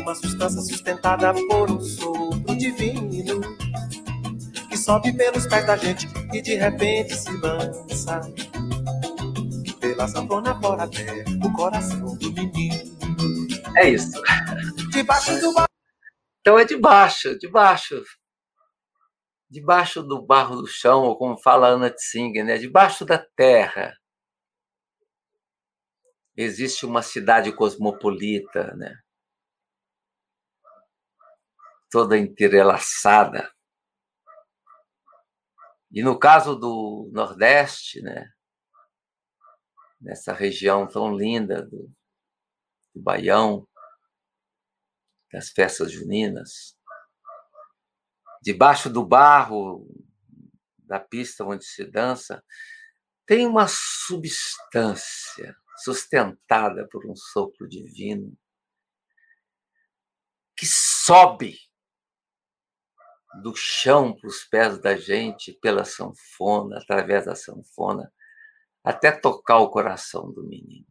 uma 0.00 0.14
substância 0.14 0.62
sustentada 0.62 1.34
por 1.34 1.70
um 1.70 1.78
sopro 1.78 2.56
divino 2.56 3.42
que 4.70 4.78
sobe 4.78 5.12
pelos 5.12 5.46
pés 5.46 5.66
da 5.66 5.76
gente 5.76 6.08
e 6.32 6.40
de 6.40 6.54
repente 6.54 7.14
se 7.14 7.30
lança 7.42 8.22
pela 9.80 10.08
sanfona 10.08 10.58
fora 10.58 10.84
até 10.84 11.24
o 11.44 11.52
coração 11.52 12.16
do 12.16 12.32
menino. 12.32 12.96
É 13.76 13.90
isso. 13.90 14.18
Debaixo 14.90 15.40
do 15.40 15.52
barro. 15.52 15.68
Então 16.40 16.58
é 16.58 16.64
debaixo, 16.64 17.38
debaixo. 17.38 18.02
Debaixo 19.50 20.02
do 20.02 20.24
barro 20.24 20.56
do 20.56 20.66
chão, 20.66 21.02
ou 21.02 21.18
como 21.18 21.36
fala 21.36 21.68
Ana 21.68 21.90
Tsinger, 21.90 22.46
né? 22.46 22.56
debaixo 22.56 23.04
da 23.04 23.18
terra. 23.36 23.92
Existe 26.36 26.84
uma 26.84 27.02
cidade 27.02 27.52
cosmopolita, 27.52 28.74
né? 28.74 29.04
toda 31.94 32.18
entrelaçada. 32.18 33.54
E 35.92 36.02
no 36.02 36.18
caso 36.18 36.56
do 36.56 37.08
Nordeste, 37.12 38.02
né, 38.02 38.32
nessa 40.00 40.32
região 40.32 40.88
tão 40.88 41.16
linda 41.16 41.62
do, 41.62 41.88
do 42.92 43.00
Baião, 43.00 43.64
das 45.32 45.50
festas 45.50 45.92
juninas, 45.92 46.76
debaixo 48.42 48.90
do 48.90 49.06
barro 49.06 49.86
da 50.78 50.98
pista 50.98 51.44
onde 51.44 51.64
se 51.64 51.84
dança, 51.84 52.42
tem 53.24 53.46
uma 53.46 53.68
substância 53.68 55.56
sustentada 55.76 56.86
por 56.90 57.06
um 57.06 57.16
sopro 57.16 57.68
divino 57.68 58.36
que 60.56 60.66
sobe 60.66 61.58
do 63.42 63.54
chão 63.56 64.14
para 64.14 64.28
os 64.28 64.44
pés 64.44 64.78
da 64.78 64.96
gente, 64.96 65.52
pela 65.60 65.84
sanfona, 65.84 66.78
através 66.78 67.26
da 67.26 67.34
sanfona, 67.34 68.12
até 68.82 69.10
tocar 69.10 69.58
o 69.58 69.70
coração 69.70 70.30
do 70.32 70.44
menino. 70.46 70.86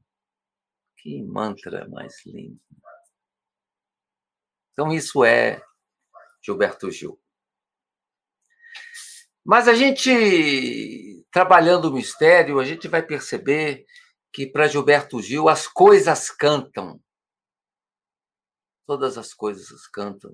Que 0.97 1.21
mantra 1.23 1.87
mais 1.87 2.25
lindo. 2.25 2.59
Então, 4.71 4.91
isso 4.91 5.23
é 5.23 5.63
Gilberto 6.41 6.91
Gil. 6.91 7.19
Mas 9.45 9.67
a 9.67 9.73
gente, 9.73 11.25
trabalhando 11.31 11.85
o 11.85 11.93
mistério, 11.93 12.59
a 12.59 12.65
gente 12.65 12.87
vai 12.87 13.03
perceber 13.03 13.85
que 14.33 14.47
para 14.47 14.67
Gilberto 14.67 15.21
Gil 15.21 15.47
as 15.47 15.67
coisas 15.67 16.31
cantam. 16.31 16.99
Todas 18.85 19.17
as 19.17 19.33
coisas 19.33 19.87
cantam 19.87 20.31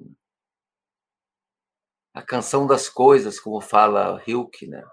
a 2.13 2.21
canção 2.21 2.65
das 2.65 2.89
coisas, 2.89 3.39
como 3.39 3.61
fala 3.61 4.21
Hilke, 4.25 4.67
né? 4.67 4.83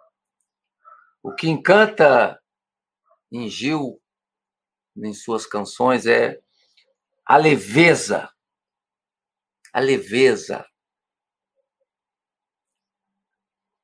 O 1.22 1.34
que 1.34 1.48
encanta 1.48 2.40
em 3.32 3.48
Gil, 3.48 4.00
em 4.96 5.12
suas 5.12 5.46
canções, 5.46 6.06
é 6.06 6.40
a 7.24 7.36
leveza. 7.36 8.32
A 9.72 9.80
leveza. 9.80 10.64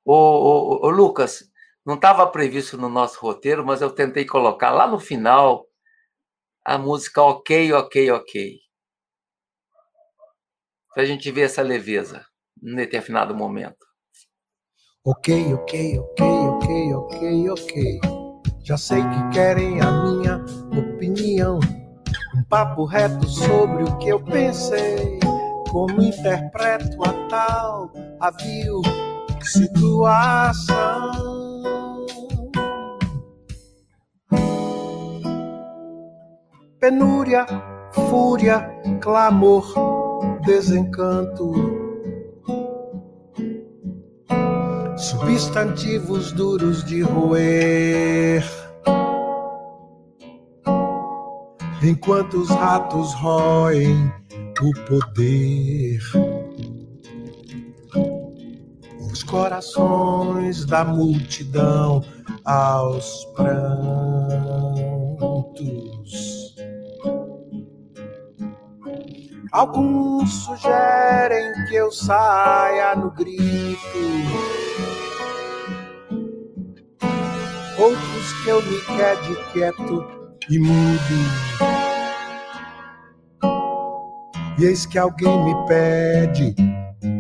Ô, 0.04 0.14
ô, 0.14 0.86
ô 0.86 0.90
Lucas, 0.90 1.51
não 1.84 1.94
estava 1.94 2.26
previsto 2.26 2.76
no 2.76 2.88
nosso 2.88 3.20
roteiro, 3.20 3.64
mas 3.64 3.80
eu 3.80 3.90
tentei 3.90 4.24
colocar 4.24 4.70
lá 4.70 4.86
no 4.86 5.00
final 5.00 5.66
a 6.64 6.78
música 6.78 7.22
Ok, 7.22 7.72
Ok, 7.72 8.10
Ok. 8.10 8.58
Para 10.94 11.02
a 11.04 11.06
gente 11.06 11.30
ver 11.30 11.42
essa 11.42 11.62
leveza 11.62 12.24
em 12.62 12.76
determinado 12.76 13.34
momento. 13.34 13.86
Ok, 15.04 15.54
ok, 15.54 15.98
ok, 15.98 16.26
ok, 16.48 16.94
ok, 16.94 17.50
ok. 17.50 18.00
Já 18.62 18.76
sei 18.76 19.02
que 19.02 19.30
querem 19.32 19.80
a 19.80 19.90
minha 19.90 20.36
opinião. 20.78 21.58
Um 22.36 22.44
papo 22.44 22.84
reto 22.84 23.26
sobre 23.26 23.82
o 23.82 23.98
que 23.98 24.10
eu 24.10 24.22
pensei. 24.22 25.18
Como 25.70 26.02
interpreto 26.02 27.02
a 27.04 27.28
tal 27.28 27.90
avio 28.20 28.82
situação. 29.42 31.31
Penúria, 36.82 37.46
fúria, 37.92 38.68
clamor, 39.00 39.72
desencanto 40.44 41.52
substantivos 44.96 46.32
duros 46.32 46.82
de 46.82 47.02
roer. 47.02 48.42
Enquanto 51.84 52.38
os 52.38 52.50
ratos 52.50 53.14
roem 53.14 54.12
o 54.60 54.72
poder, 54.88 56.00
os 59.12 59.22
corações 59.22 60.64
da 60.64 60.84
multidão 60.84 62.02
aos 62.44 63.24
prantos. 63.36 63.62
Alguns 69.52 70.32
sugerem 70.44 71.52
que 71.68 71.74
eu 71.74 71.92
saia 71.92 72.96
no 72.96 73.10
grito. 73.10 73.78
Outros 77.78 78.32
que 78.42 78.48
eu 78.48 78.62
me 78.62 78.80
quede 78.80 79.52
quieto 79.52 80.06
e 80.48 80.58
mudo. 80.58 81.52
E 84.58 84.64
eis 84.64 84.86
que 84.86 84.98
alguém 84.98 85.44
me 85.44 85.66
pede, 85.66 86.54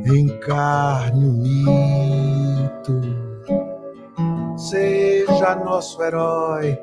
encarne 0.06 1.26
o 1.26 1.32
mito. 1.32 2.98
Seja 4.56 5.54
nosso 5.56 6.02
herói, 6.02 6.78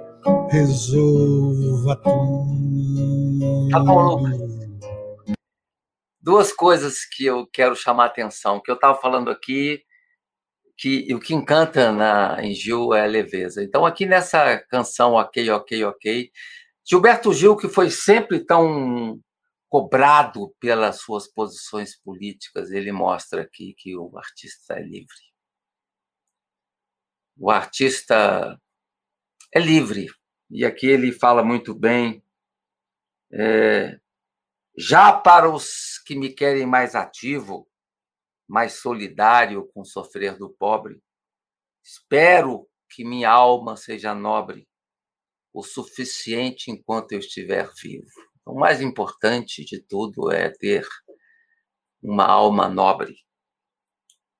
resolva 0.52 1.95
tudo. 1.95 3.70
Tá 3.72 3.80
bom, 3.80 4.49
duas 6.22 6.52
coisas 6.52 7.06
que 7.06 7.26
eu 7.26 7.48
quero 7.48 7.76
chamar 7.76 8.04
a 8.04 8.08
atenção, 8.08 8.62
que 8.62 8.72
eu 8.72 8.76
estava 8.76 9.00
falando 9.00 9.30
aqui, 9.30 9.84
que 10.78 11.14
o 11.14 11.20
que 11.20 11.34
encanta 11.34 11.92
na, 11.92 12.38
em 12.44 12.54
Gil 12.54 12.94
é 12.94 13.02
a 13.04 13.06
leveza. 13.06 13.64
Então, 13.64 13.86
aqui 13.86 14.06
nessa 14.06 14.58
canção 14.70 15.14
Ok, 15.14 15.50
Ok, 15.52 15.84
Ok, 15.84 16.32
Gilberto 16.86 17.34
Gil, 17.34 17.56
que 17.58 17.68
foi 17.70 17.92
sempre 17.92 18.44
tão 18.44 19.20
cobrado 19.70 20.54
pelas 20.60 21.02
suas 21.02 21.28
posições 21.28 21.96
políticas, 22.02 22.72
ele 22.72 22.92
mostra 22.92 23.44
aqui 23.44 23.76
que 23.78 23.96
o 23.96 24.18
artista 24.18 24.74
é 24.76 24.82
livre. 24.82 25.30
O 27.38 27.52
artista 27.52 28.60
é 29.54 29.60
livre. 29.60 30.08
E 30.50 30.66
aqui 30.66 30.88
ele 30.88 31.12
fala 31.12 31.44
muito 31.44 31.76
bem. 31.76 32.24
É, 33.32 34.00
já 34.78 35.12
para 35.12 35.50
os 35.50 36.00
que 36.06 36.16
me 36.16 36.34
querem 36.34 36.66
mais 36.66 36.96
ativo, 36.96 37.68
mais 38.48 38.74
solidário 38.74 39.68
com 39.74 39.82
o 39.82 39.86
sofrer 39.86 40.38
do 40.38 40.50
pobre, 40.50 41.02
espero 41.84 42.68
que 42.90 43.04
minha 43.04 43.30
alma 43.30 43.78
seja 43.78 44.16
nobre 44.16 44.68
o 45.54 45.64
suficiente 45.64 46.72
enquanto 46.72 47.12
eu 47.12 47.20
estiver 47.20 47.70
vivo. 47.82 48.08
O 48.46 48.60
mais 48.60 48.82
importante 48.82 49.64
de 49.64 49.82
tudo 49.82 50.32
é 50.32 50.50
ter 50.50 50.88
uma 52.02 52.26
alma 52.26 52.68
nobre. 52.68 53.16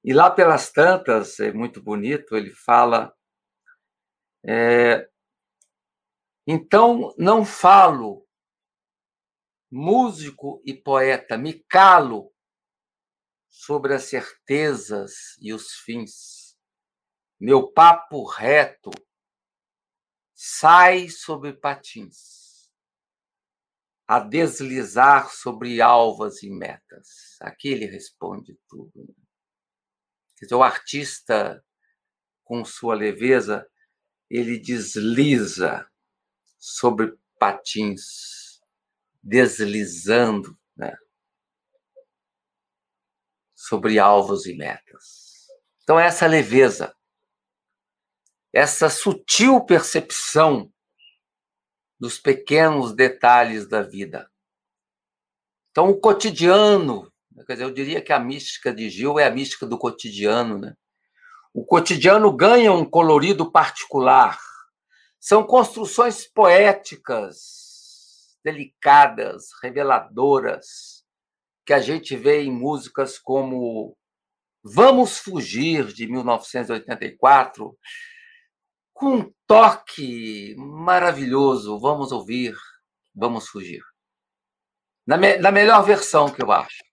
E 0.04 0.14
lá 0.14 0.32
pelas 0.32 0.72
tantas, 0.72 1.40
é 1.40 1.52
muito 1.52 1.84
bonito, 1.84 2.36
ele 2.36 2.52
fala. 2.52 3.14
É, 4.46 5.08
então, 6.48 7.14
não 7.18 7.44
falo 7.44 8.26
músico 9.72 10.61
e 10.65 10.74
poeta, 10.74 11.38
me 11.38 11.63
calo 11.65 12.34
sobre 13.47 13.93
as 13.93 14.03
certezas 14.03 15.38
e 15.39 15.53
os 15.53 15.74
fins. 15.74 16.57
Meu 17.39 17.72
papo 17.72 18.26
reto 18.26 18.89
sai 20.34 21.09
sobre 21.09 21.53
patins, 21.53 22.72
a 24.07 24.20
deslizar 24.20 25.30
sobre 25.30 25.82
alvas 25.82 26.41
e 26.43 26.49
metas. 26.49 27.38
Aqui 27.41 27.70
ele 27.70 27.86
responde 27.86 28.57
tudo. 28.67 28.91
Né? 28.95 29.13
Quer 30.38 30.45
dizer, 30.45 30.55
o 30.55 30.63
artista, 30.63 31.63
com 32.43 32.65
sua 32.65 32.95
leveza, 32.95 33.70
ele 34.30 34.57
desliza 34.59 35.89
sobre 36.57 37.17
patins 37.38 38.39
deslizando 39.22 40.57
né, 40.76 40.95
sobre 43.53 43.99
alvos 43.99 44.45
e 44.45 44.55
metas. 44.55 45.47
Então, 45.84 45.99
essa 45.99 46.26
leveza, 46.26 46.95
essa 48.53 48.89
sutil 48.89 49.63
percepção 49.65 50.72
dos 51.99 52.17
pequenos 52.17 52.93
detalhes 52.93 53.67
da 53.67 53.82
vida. 53.82 54.30
Então, 55.72 55.89
o 55.89 55.99
cotidiano, 55.99 57.11
quer 57.45 57.53
dizer, 57.53 57.65
eu 57.65 57.74
diria 57.74 58.01
que 58.01 58.13
a 58.13 58.20
mística 58.20 58.74
de 58.74 58.89
Gil 58.89 59.20
é 59.20 59.26
a 59.26 59.32
mística 59.32 59.65
do 59.65 59.78
cotidiano, 59.78 60.57
né? 60.57 60.76
O 61.53 61.65
cotidiano 61.65 62.32
ganha 62.32 62.72
um 62.72 62.86
colorido 62.86 63.51
particular. 63.51 64.39
São 65.20 65.43
construções 65.43 66.26
poéticas 66.26 67.68
delicadas, 68.44 69.48
reveladoras, 69.62 71.06
que 71.66 71.74
a 71.74 71.80
gente 71.80 72.16
vê 72.16 72.42
em 72.42 72.52
músicas 72.52 73.18
como 73.20 73.96
Vamos 74.64 75.20
Fugir, 75.20 75.86
de 75.94 76.08
1984, 76.08 77.78
com 78.94 79.16
um 79.16 79.34
toque 79.48 80.56
maravilhoso. 80.58 81.80
Vamos 81.80 82.12
ouvir, 82.12 82.56
vamos 83.16 83.48
fugir. 83.48 83.82
Na, 85.08 85.18
me 85.18 85.38
na 85.38 85.52
melhor 85.52 85.84
versão 85.84 86.30
que 86.30 86.44
eu 86.44 86.52
acho. 86.52 86.89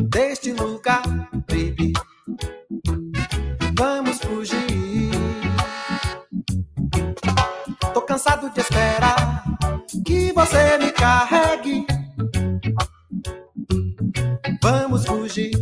deste 0.00 0.52
lugar, 0.52 1.02
baby. 1.48 1.92
Vamos 3.78 4.18
fugir. 4.18 5.10
Tô 7.94 8.02
cansado 8.02 8.50
de 8.50 8.60
esperar 8.60 9.44
que 10.04 10.32
você 10.32 10.78
me 10.78 10.90
carregue. 10.90 11.86
Vamos 14.60 15.04
fugir. 15.06 15.61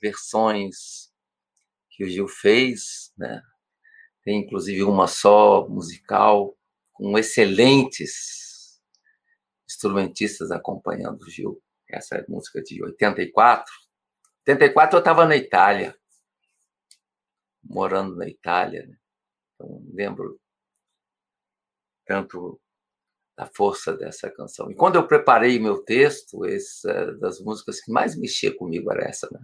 versões 0.00 1.12
que 1.90 2.04
o 2.04 2.08
Gil 2.08 2.28
fez, 2.28 3.12
né? 3.16 3.42
Tem 4.22 4.40
inclusive 4.40 4.82
uma 4.82 5.06
só 5.06 5.68
musical 5.68 6.56
com 6.92 7.16
excelentes 7.18 8.80
instrumentistas 9.68 10.50
acompanhando 10.50 11.22
o 11.22 11.30
Gil. 11.30 11.62
Essa 11.88 12.16
é 12.16 12.24
música 12.28 12.62
de 12.62 12.82
84. 12.82 13.72
84 14.46 14.96
eu 14.96 14.98
estava 14.98 15.26
na 15.26 15.36
Itália, 15.36 15.96
morando 17.62 18.16
na 18.16 18.28
Itália, 18.28 18.86
né? 18.86 18.96
Então, 19.54 19.82
lembro 19.92 20.40
tanto 22.06 22.60
da 23.36 23.46
força 23.46 23.96
dessa 23.96 24.30
canção. 24.30 24.70
E 24.70 24.74
quando 24.74 24.96
eu 24.96 25.06
preparei 25.06 25.58
meu 25.58 25.82
texto, 25.84 26.44
essa 26.44 27.12
das 27.18 27.40
músicas 27.40 27.80
que 27.80 27.92
mais 27.92 28.16
mexia 28.16 28.54
comigo 28.56 28.90
era 28.90 29.08
essa, 29.08 29.28
né? 29.30 29.40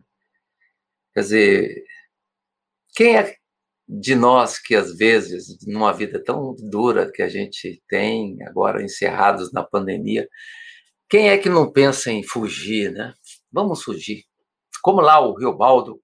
Quer 1.15 1.21
dizer, 1.21 1.85
quem 2.95 3.17
é 3.17 3.37
de 3.89 4.15
nós 4.15 4.59
que 4.59 4.75
às 4.75 4.97
vezes, 4.97 5.59
numa 5.67 5.93
vida 5.93 6.23
tão 6.23 6.55
dura 6.59 7.11
que 7.12 7.23
a 7.23 7.29
gente 7.29 7.83
tem, 7.89 8.43
agora 8.45 8.83
encerrados 8.83 9.53
na 9.53 9.62
pandemia, 9.62 10.29
quem 11.09 11.31
é 11.31 11.39
que 11.39 11.49
não 11.49 11.71
pensa 11.71 12.11
em 12.11 12.23
fugir, 12.23 12.93
né? 12.93 13.15
Vamos 13.53 13.83
fugir. 13.83 14.25
Como 14.83 15.01
lá 15.01 15.21
o 15.21 15.35
Rio 15.35 15.57
Baldo, 15.57 16.03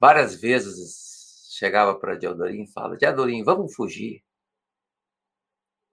várias 0.00 0.34
vezes 0.40 1.48
chegava 1.58 1.98
para 1.98 2.16
Diadorim 2.16 2.64
e 2.64 2.72
fala: 2.72 2.96
Diadorim, 2.96 3.44
vamos 3.44 3.74
fugir 3.74 4.22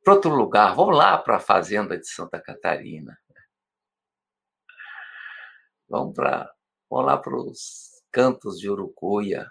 para 0.03 0.15
outro 0.15 0.33
lugar, 0.33 0.75
vamos 0.75 0.97
lá 0.97 1.17
para 1.17 1.37
a 1.37 1.39
fazenda 1.39 1.97
de 1.97 2.07
Santa 2.07 2.41
Catarina. 2.41 3.17
Vamos, 5.87 6.15
para 6.15 6.51
vamos 6.89 7.05
lá 7.05 7.17
para 7.17 7.35
os 7.35 7.88
cantos 8.11 8.59
de 8.59 8.69
Urucuia. 8.69 9.49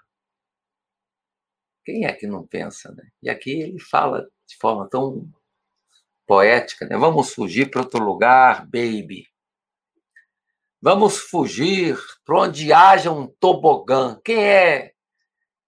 Quem 1.85 2.05
é 2.05 2.13
que 2.13 2.27
não 2.27 2.47
pensa, 2.47 2.93
né? 2.93 3.09
E 3.23 3.31
aqui 3.31 3.51
ele 3.51 3.81
fala 3.81 4.29
de 4.47 4.57
forma 4.57 4.89
tão 4.89 5.31
poética, 6.27 6.87
né? 6.87 6.97
Vamos 6.97 7.33
fugir 7.33 7.71
para 7.71 7.81
outro 7.81 8.05
lugar, 8.05 8.67
baby. 8.67 9.27
Vamos 10.81 11.19
fugir 11.19 11.99
para 12.25 12.41
onde 12.43 12.73
haja 12.73 13.11
um 13.11 13.27
tobogã. 13.27 14.21
Quem 14.25 14.45
é 14.45 14.93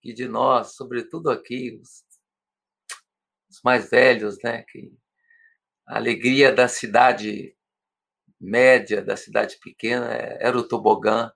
que 0.00 0.12
de 0.12 0.28
nós, 0.28 0.74
sobretudo 0.74 1.30
aqui, 1.30 1.78
os, 1.80 2.04
os 3.50 3.60
mais 3.64 3.90
velhos, 3.90 4.36
né? 4.44 4.62
Que 4.68 4.92
a 5.86 5.96
alegria 5.96 6.52
da 6.52 6.68
cidade 6.68 7.56
média, 8.38 9.02
da 9.02 9.16
cidade 9.16 9.58
pequena, 9.58 10.06
era 10.06 10.56
o 10.56 10.66
tobogã 10.66 11.32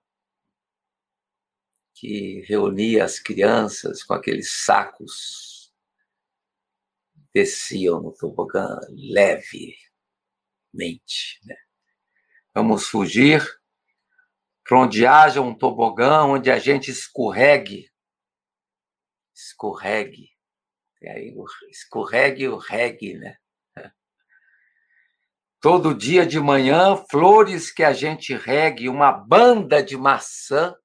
que 1.95 2.41
reunia 2.41 3.05
as 3.05 3.19
crianças 3.19 4.03
com 4.03 4.13
aqueles 4.13 4.65
sacos, 4.65 5.73
desciam 7.33 8.01
no 8.01 8.11
tobogã 8.11 8.77
levemente. 8.89 9.79
Né? 11.45 11.55
Vamos 12.53 12.87
fugir 12.87 13.41
para 14.63 14.79
onde 14.79 15.05
haja 15.05 15.41
um 15.41 15.55
tobogã, 15.55 16.23
onde 16.23 16.51
a 16.51 16.59
gente 16.59 16.91
escorregue, 16.91 17.89
escorregue, 19.33 20.31
e 21.01 21.07
aí 21.07 21.35
escorregue 21.69 22.47
o 22.47 22.57
reggae, 22.57 23.13
né? 23.13 23.37
Todo 25.61 25.95
dia 25.95 26.25
de 26.25 26.39
manhã, 26.39 26.97
flores 27.09 27.71
que 27.71 27.83
a 27.83 27.93
gente 27.93 28.35
regue, 28.35 28.89
uma 28.89 29.11
banda 29.11 29.81
de 29.83 29.95
maçã 29.95 30.75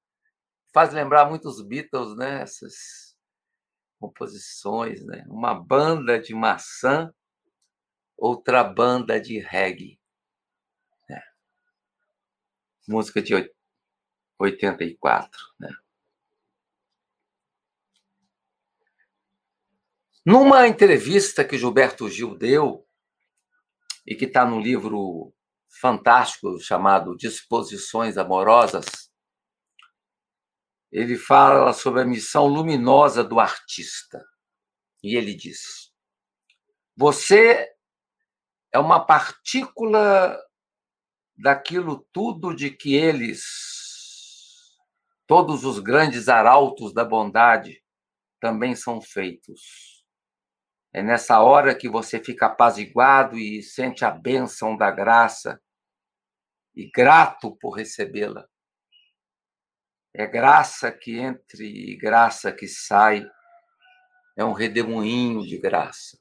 faz 0.72 0.92
lembrar 0.92 1.28
muito 1.28 1.48
os 1.48 1.60
Beatles, 1.62 2.16
né? 2.16 2.42
Essas 2.42 3.16
composições, 3.98 5.04
né? 5.04 5.24
Uma 5.28 5.54
banda 5.54 6.18
de 6.18 6.34
maçã, 6.34 7.12
outra 8.16 8.64
banda 8.64 9.20
de 9.20 9.38
reggae. 9.38 10.00
Né? 11.08 11.22
Música 12.88 13.20
de 13.20 13.34
84, 14.38 15.38
né? 15.58 15.70
Numa 20.24 20.68
entrevista 20.68 21.44
que 21.44 21.56
Gilberto 21.56 22.08
Gil 22.08 22.36
deu, 22.36 22.86
e 24.06 24.14
que 24.14 24.24
está 24.24 24.44
no 24.44 24.60
livro 24.60 25.32
fantástico 25.68 26.58
chamado 26.60 27.16
Disposições 27.16 28.18
Amorosas, 28.18 29.09
ele 30.90 31.16
fala 31.16 31.72
sobre 31.72 32.02
a 32.02 32.04
missão 32.04 32.46
luminosa 32.46 33.22
do 33.22 33.38
artista. 33.38 34.24
E 35.02 35.16
ele 35.16 35.34
diz: 35.34 35.92
Você 36.96 37.68
é 38.72 38.78
uma 38.78 39.04
partícula 39.04 40.38
daquilo 41.36 42.06
tudo 42.12 42.54
de 42.54 42.70
que 42.70 42.94
eles, 42.94 43.42
todos 45.26 45.64
os 45.64 45.78
grandes 45.78 46.28
arautos 46.28 46.92
da 46.92 47.04
bondade, 47.04 47.82
também 48.40 48.74
são 48.74 49.00
feitos. 49.00 50.04
É 50.92 51.02
nessa 51.02 51.40
hora 51.40 51.74
que 51.74 51.88
você 51.88 52.18
fica 52.18 52.46
apaziguado 52.46 53.38
e 53.38 53.62
sente 53.62 54.04
a 54.04 54.10
bênção 54.10 54.76
da 54.76 54.90
graça 54.90 55.60
e 56.74 56.90
grato 56.90 57.56
por 57.56 57.70
recebê-la. 57.70 58.48
É 60.12 60.26
graça 60.26 60.90
que 60.90 61.18
entre 61.18 61.64
e 61.66 61.96
graça 61.96 62.52
que 62.52 62.66
sai, 62.66 63.24
é 64.36 64.44
um 64.44 64.52
redemoinho 64.52 65.46
de 65.46 65.58
graça. 65.58 66.18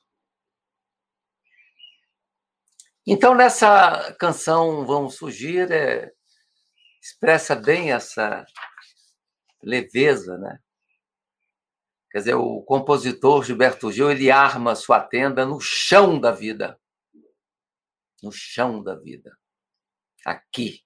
Então, 3.06 3.34
nessa 3.34 4.14
canção 4.20 4.86
Vamos 4.86 5.18
Fugir, 5.18 5.72
é, 5.72 6.12
expressa 7.02 7.56
bem 7.56 7.92
essa 7.92 8.46
leveza, 9.64 10.38
né? 10.38 10.60
Quer 12.12 12.20
dizer, 12.20 12.36
o 12.36 12.62
compositor 12.64 13.44
Gilberto 13.44 13.92
Gil, 13.92 14.12
ele 14.12 14.32
arma 14.32 14.76
sua 14.76 15.00
tenda 15.00 15.46
no 15.46 15.60
chão 15.60 16.20
da 16.20 16.32
vida. 16.32 16.80
No 18.22 18.32
chão 18.32 18.84
da 18.84 18.96
vida. 18.96 19.38
Aqui 20.26 20.84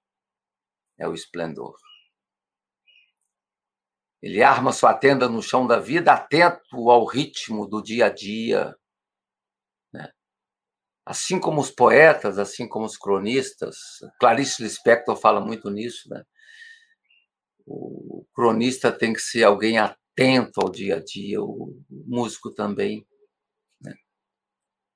é 0.98 1.08
o 1.08 1.14
esplendor. 1.14 1.78
Ele 4.24 4.42
arma 4.42 4.72
sua 4.72 4.94
tenda 4.94 5.28
no 5.28 5.44
chão 5.44 5.68
da 5.68 5.78
vida, 5.78 6.14
atento 6.14 6.90
ao 6.90 7.06
ritmo 7.06 7.68
do 7.68 7.84
dia 7.84 8.06
a 8.06 8.10
dia. 8.10 8.74
Né? 9.92 10.10
Assim 11.06 11.38
como 11.38 11.60
os 11.60 11.70
poetas, 11.70 12.40
assim 12.40 12.66
como 12.66 12.86
os 12.86 12.96
cronistas, 12.96 13.76
Clarice 14.22 14.64
Lispector 14.64 15.18
fala 15.18 15.42
muito 15.42 15.70
nisso. 15.70 16.08
Né? 16.10 16.24
O 17.66 18.26
cronista 18.34 18.94
tem 18.98 19.12
que 19.12 19.20
ser 19.20 19.44
alguém 19.44 19.78
atento 19.78 20.62
ao 20.62 20.72
dia 20.72 20.96
a 20.96 21.04
dia, 21.04 21.42
o 21.42 21.84
músico 21.90 22.50
também. 22.50 23.06
Né? 23.82 23.94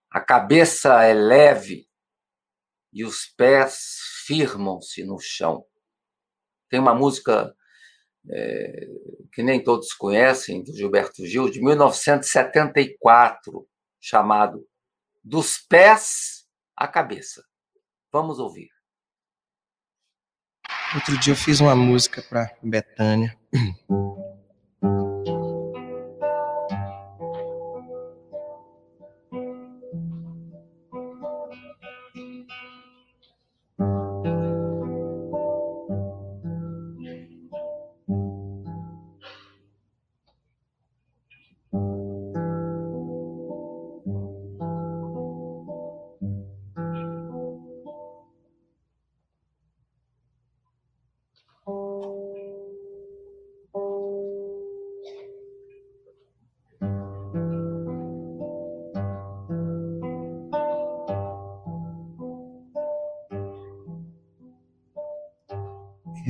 A 0.09 0.21
cabeça 0.21 1.03
é 1.03 1.13
leve 1.13 1.85
e 2.93 3.03
os 3.03 3.25
pés 3.35 3.97
firmam-se 4.25 5.03
no 5.03 5.19
chão. 5.19 5.65
Tem 6.69 6.79
uma 6.79 6.95
música 6.95 7.53
é, 8.29 8.87
que 9.31 9.43
nem 9.43 9.63
todos 9.63 9.93
conhecem, 9.93 10.63
do 10.63 10.75
Gilberto 10.75 11.25
Gil, 11.25 11.49
de 11.49 11.61
1974, 11.61 13.67
chamado 13.99 14.67
Dos 15.23 15.57
Pés 15.57 16.45
à 16.75 16.87
Cabeça. 16.87 17.43
Vamos 18.11 18.39
ouvir. 18.39 18.69
Outro 20.95 21.17
dia 21.17 21.33
eu 21.33 21.37
fiz 21.37 21.59
uma 21.59 21.75
música 21.75 22.21
para 22.21 22.55
Betânia. 22.63 23.37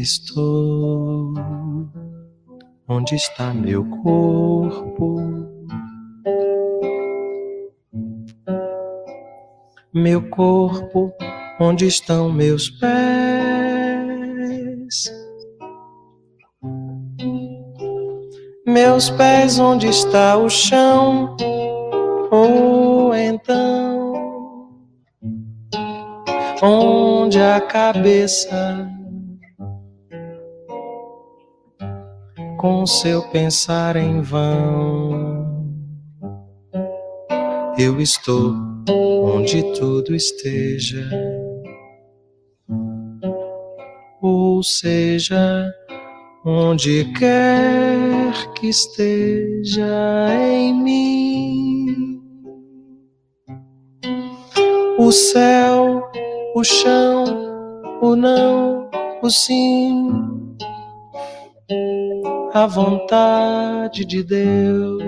Estou 0.09 1.33
onde 2.87 3.15
está 3.15 3.53
meu 3.53 3.83
corpo? 3.83 5.17
Meu 9.93 10.29
corpo, 10.29 11.11
onde 11.59 11.87
estão 11.87 12.31
meus 12.31 12.69
pés? 12.69 12.87
Meus 18.65 19.09
pés, 19.09 19.59
onde 19.59 19.87
está 19.89 20.37
o 20.37 20.49
chão? 20.49 21.35
Ou 22.31 23.13
então, 23.13 24.13
onde 26.63 27.41
a 27.41 27.59
cabeça? 27.59 28.95
Com 32.67 32.85
seu 32.85 33.21
pensar 33.29 33.95
em 33.95 34.19
vão. 34.19 35.47
eu 37.79 38.01
estou 38.01 38.53
onde 39.23 39.63
tudo 39.79 40.13
esteja. 40.13 41.09
Ou 44.21 44.61
seja, 44.61 45.71
onde 46.45 47.05
quer 47.17 48.33
que 48.55 48.67
esteja 48.67 50.27
em 50.37 50.73
mim. 50.73 52.21
O 54.99 55.09
céu, 55.09 56.03
o 56.53 56.63
chão, 56.65 57.23
o 58.01 58.13
não, 58.13 58.89
o 59.21 59.29
sim, 59.29 60.26
a 62.57 62.65
vontade 62.65 64.03
de 64.03 64.23
Deus. 64.23 65.03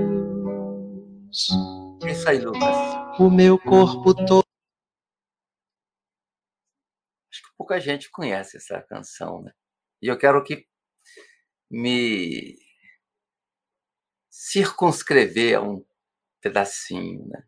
Isso 2.08 2.30
aí, 2.30 2.38
Lucas. 2.40 2.62
O 3.20 3.28
meu 3.28 3.58
corpo 3.58 4.14
todo. 4.14 4.46
Acho 7.32 7.42
que 7.42 7.50
pouca 7.58 7.80
gente 7.80 8.12
conhece 8.12 8.58
essa 8.58 8.80
canção, 8.84 9.42
né? 9.42 9.52
E 10.00 10.08
eu 10.08 10.18
quero 10.18 10.44
que 10.44 10.68
me 11.72 12.56
circunscrever 14.30 15.58
a 15.58 15.62
um 15.62 15.84
pedacinho, 16.42 17.28
né? 17.28 17.44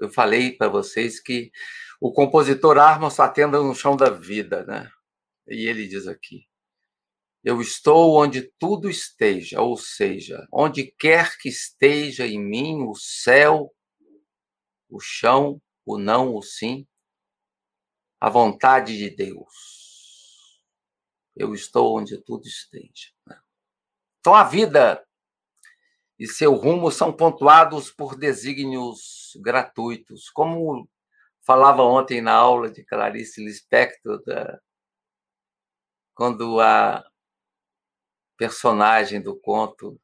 Eu 0.00 0.10
falei 0.10 0.56
para 0.56 0.68
vocês 0.68 1.20
que 1.20 1.52
o 2.00 2.12
compositor 2.12 2.78
arma 2.78 3.10
sua 3.10 3.28
tenda 3.28 3.60
no 3.60 3.74
chão 3.76 3.96
da 3.96 4.10
vida, 4.10 4.64
né? 4.64 4.90
E 5.46 5.68
ele 5.68 5.86
diz 5.86 6.08
aqui: 6.08 6.48
Eu 7.46 7.60
estou 7.60 8.20
onde 8.20 8.50
tudo 8.58 8.90
esteja, 8.90 9.62
ou 9.62 9.76
seja, 9.76 10.48
onde 10.52 10.92
quer 10.98 11.38
que 11.38 11.48
esteja 11.48 12.26
em 12.26 12.40
mim 12.40 12.82
o 12.82 12.92
céu, 12.96 13.72
o 14.88 14.98
chão, 14.98 15.62
o 15.84 15.96
não, 15.96 16.34
o 16.34 16.42
sim, 16.42 16.84
a 18.20 18.28
vontade 18.28 18.98
de 18.98 19.10
Deus. 19.10 20.60
Eu 21.36 21.54
estou 21.54 21.96
onde 21.96 22.20
tudo 22.20 22.48
esteja. 22.48 23.12
Né? 23.24 23.40
Então 24.18 24.34
a 24.34 24.42
vida 24.42 25.06
e 26.18 26.26
seu 26.26 26.52
rumo 26.52 26.90
são 26.90 27.12
pontuados 27.12 27.92
por 27.92 28.18
desígnios 28.18 29.38
gratuitos, 29.40 30.28
como 30.30 30.90
falava 31.42 31.84
ontem 31.84 32.20
na 32.20 32.32
aula 32.32 32.68
de 32.68 32.82
Clarice 32.82 33.40
Lispector, 33.40 34.20
da, 34.24 34.60
quando 36.12 36.60
a 36.60 37.08
personagem 38.36 39.20
do 39.20 39.38
conto 39.38 40.00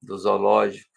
do 0.00 0.16
zoológico 0.16 0.96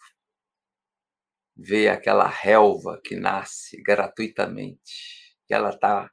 vê 1.56 1.88
aquela 1.88 2.26
relva 2.26 3.00
que 3.04 3.16
nasce 3.16 3.82
gratuitamente, 3.82 5.36
que 5.46 5.52
ela 5.52 5.70
está 5.70 6.10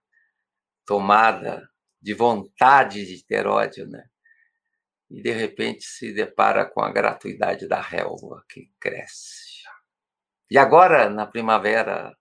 tomada 0.85 1.69
de 2.01 2.13
vontade 2.13 3.05
de 3.05 3.23
ter 3.25 3.47
ódio, 3.47 3.87
né? 3.87 4.09
E 5.09 5.21
de 5.21 5.31
repente 5.31 5.85
se 5.85 6.13
depara 6.13 6.65
com 6.65 6.81
a 6.81 6.91
gratuidade 6.91 7.67
da 7.67 7.79
relva 7.79 8.43
que 8.49 8.71
cresce. 8.79 9.63
E 10.49 10.57
agora, 10.57 11.09
na 11.09 11.25
primavera, 11.25 12.17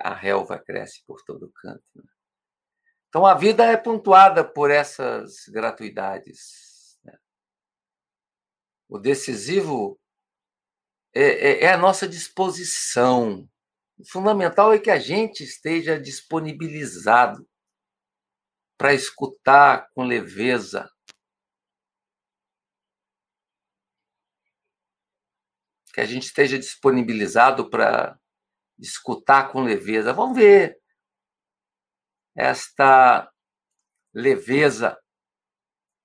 a 0.00 0.14
relva 0.14 0.58
cresce 0.58 1.04
por 1.06 1.22
todo 1.24 1.52
canto. 1.52 1.84
Né? 1.94 2.13
Então 3.14 3.24
a 3.24 3.34
vida 3.34 3.64
é 3.64 3.76
pontuada 3.76 4.42
por 4.44 4.72
essas 4.72 5.46
gratuidades. 5.46 6.98
Né? 7.04 7.16
O 8.88 8.98
decisivo 8.98 10.00
é, 11.14 11.22
é, 11.22 11.64
é 11.66 11.72
a 11.72 11.78
nossa 11.78 12.08
disposição. 12.08 13.48
O 13.96 14.04
fundamental 14.04 14.72
é 14.72 14.80
que 14.80 14.90
a 14.90 14.98
gente 14.98 15.44
esteja 15.44 15.96
disponibilizado 15.96 17.48
para 18.76 18.92
escutar 18.92 19.88
com 19.94 20.02
leveza. 20.02 20.90
Que 25.92 26.00
a 26.00 26.04
gente 26.04 26.24
esteja 26.24 26.58
disponibilizado 26.58 27.70
para 27.70 28.18
escutar 28.76 29.52
com 29.52 29.62
leveza. 29.62 30.12
Vamos 30.12 30.36
ver 30.36 30.82
esta 32.36 33.30
leveza 34.14 34.98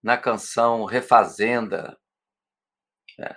na 0.04 0.18
canção 0.18 0.86
Refazenda. 0.86 1.98
É. 3.20 3.36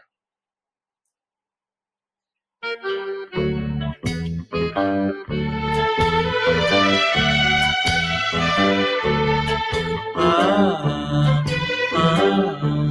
Ah, 10.15 10.83
ah, 10.85 11.45
ah, 11.97 12.82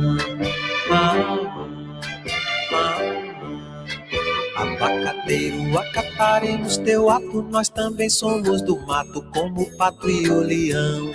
Abacateiro, 4.81 5.77
acataremos 5.77 6.77
teu 6.77 7.07
ato, 7.07 7.43
nós 7.43 7.69
também 7.69 8.09
somos 8.09 8.63
do 8.63 8.79
mato, 8.79 9.21
como 9.31 9.61
o 9.61 9.77
pato 9.77 10.09
e 10.09 10.27
o 10.27 10.41
leão. 10.41 11.13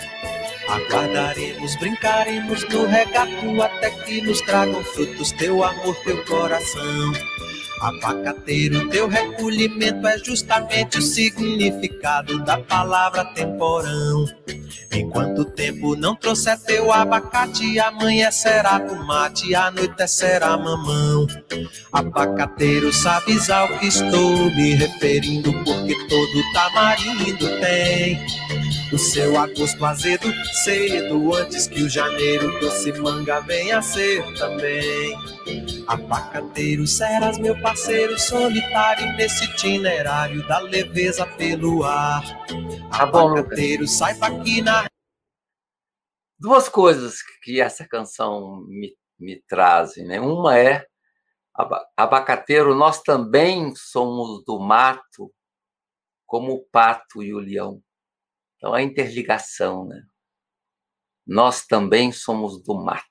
Aguardaremos, 0.69 1.75
brincaremos 1.77 2.63
no 2.69 2.87
regato, 2.87 3.63
até 3.63 3.91
que 3.91 4.21
nos 4.21 4.41
tragam 4.43 4.85
frutos 4.85 5.33
teu 5.33 5.65
amor, 5.65 5.97
teu 6.05 6.25
coração. 6.27 7.13
Abacateiro, 7.81 8.89
teu 8.89 9.07
recolhimento 9.07 10.07
é 10.07 10.19
justamente 10.19 10.99
o 10.99 11.03
significado 11.03 12.43
da 12.45 12.59
palavra 12.59 13.25
temporão. 13.25 14.25
Enquanto 14.93 15.41
o 15.41 15.45
tempo 15.45 15.95
não 15.95 16.17
trouxer 16.17 16.59
teu 16.61 16.91
abacate, 16.91 17.79
amanhã 17.79 18.31
será 18.31 18.81
tomate, 18.81 19.55
anoitecerá 19.55 20.57
mamão. 20.57 21.27
Abacateiro, 21.93 22.93
sabes 22.93 23.51
ao 23.51 23.69
que 23.79 23.87
estou 23.87 24.51
me 24.55 24.75
referindo, 24.75 25.53
porque 25.65 25.95
todo 26.09 26.53
tamarindo 26.55 27.61
tem 27.61 28.19
o 28.93 28.99
seu 28.99 29.39
agosto 29.39 29.85
azedo 29.85 30.33
cedo, 30.65 31.35
antes 31.35 31.67
que 31.67 31.83
o 31.83 31.89
janeiro 31.89 32.59
doce 32.61 32.93
manga 33.01 33.41
venha 33.41 33.79
a 33.79 33.83
ser 33.83 34.23
também. 34.39 35.15
Abacateiro, 35.87 36.87
serás 36.87 37.39
meu 37.39 37.61
parceiro 37.61 38.19
solitário 38.19 39.13
nesse 39.15 39.45
itinerário 39.45 40.47
da 40.47 40.59
leveza 40.59 41.27
pelo 41.27 41.85
ar. 41.85 42.23
Tá 42.91 43.03
Abacateiro, 43.03 43.87
saiba 43.87 44.43
que 44.43 44.63
na 44.63 44.87
Duas 46.39 46.69
coisas 46.69 47.23
que 47.43 47.61
essa 47.61 47.87
canção 47.89 48.63
me, 48.69 48.95
me 49.19 49.43
trazem, 49.49 50.07
né? 50.07 50.21
Uma 50.21 50.59
é 50.59 50.85
aba- 51.55 51.87
abacateiro, 51.97 52.75
nós 52.75 53.01
também 53.03 53.73
somos 53.75 54.45
do 54.45 54.59
mato, 54.61 55.33
como 56.27 56.53
o 56.53 56.65
pato 56.71 57.23
e 57.23 57.33
o 57.33 57.39
leão. 57.39 57.83
Então 58.67 58.75
a 58.75 58.83
interligação, 58.83 59.87
né? 59.87 60.03
Nós 61.25 61.65
também 61.65 62.11
somos 62.11 62.61
do 62.61 62.75
mato. 62.75 63.07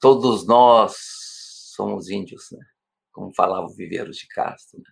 Todos 0.00 0.44
nós 0.44 0.96
somos 1.76 2.10
índios, 2.10 2.50
né? 2.50 2.58
Como 3.12 3.32
falava 3.32 3.66
o 3.66 3.72
Viveiros 3.72 4.16
de 4.16 4.26
Castro. 4.26 4.80
Né? 4.80 4.90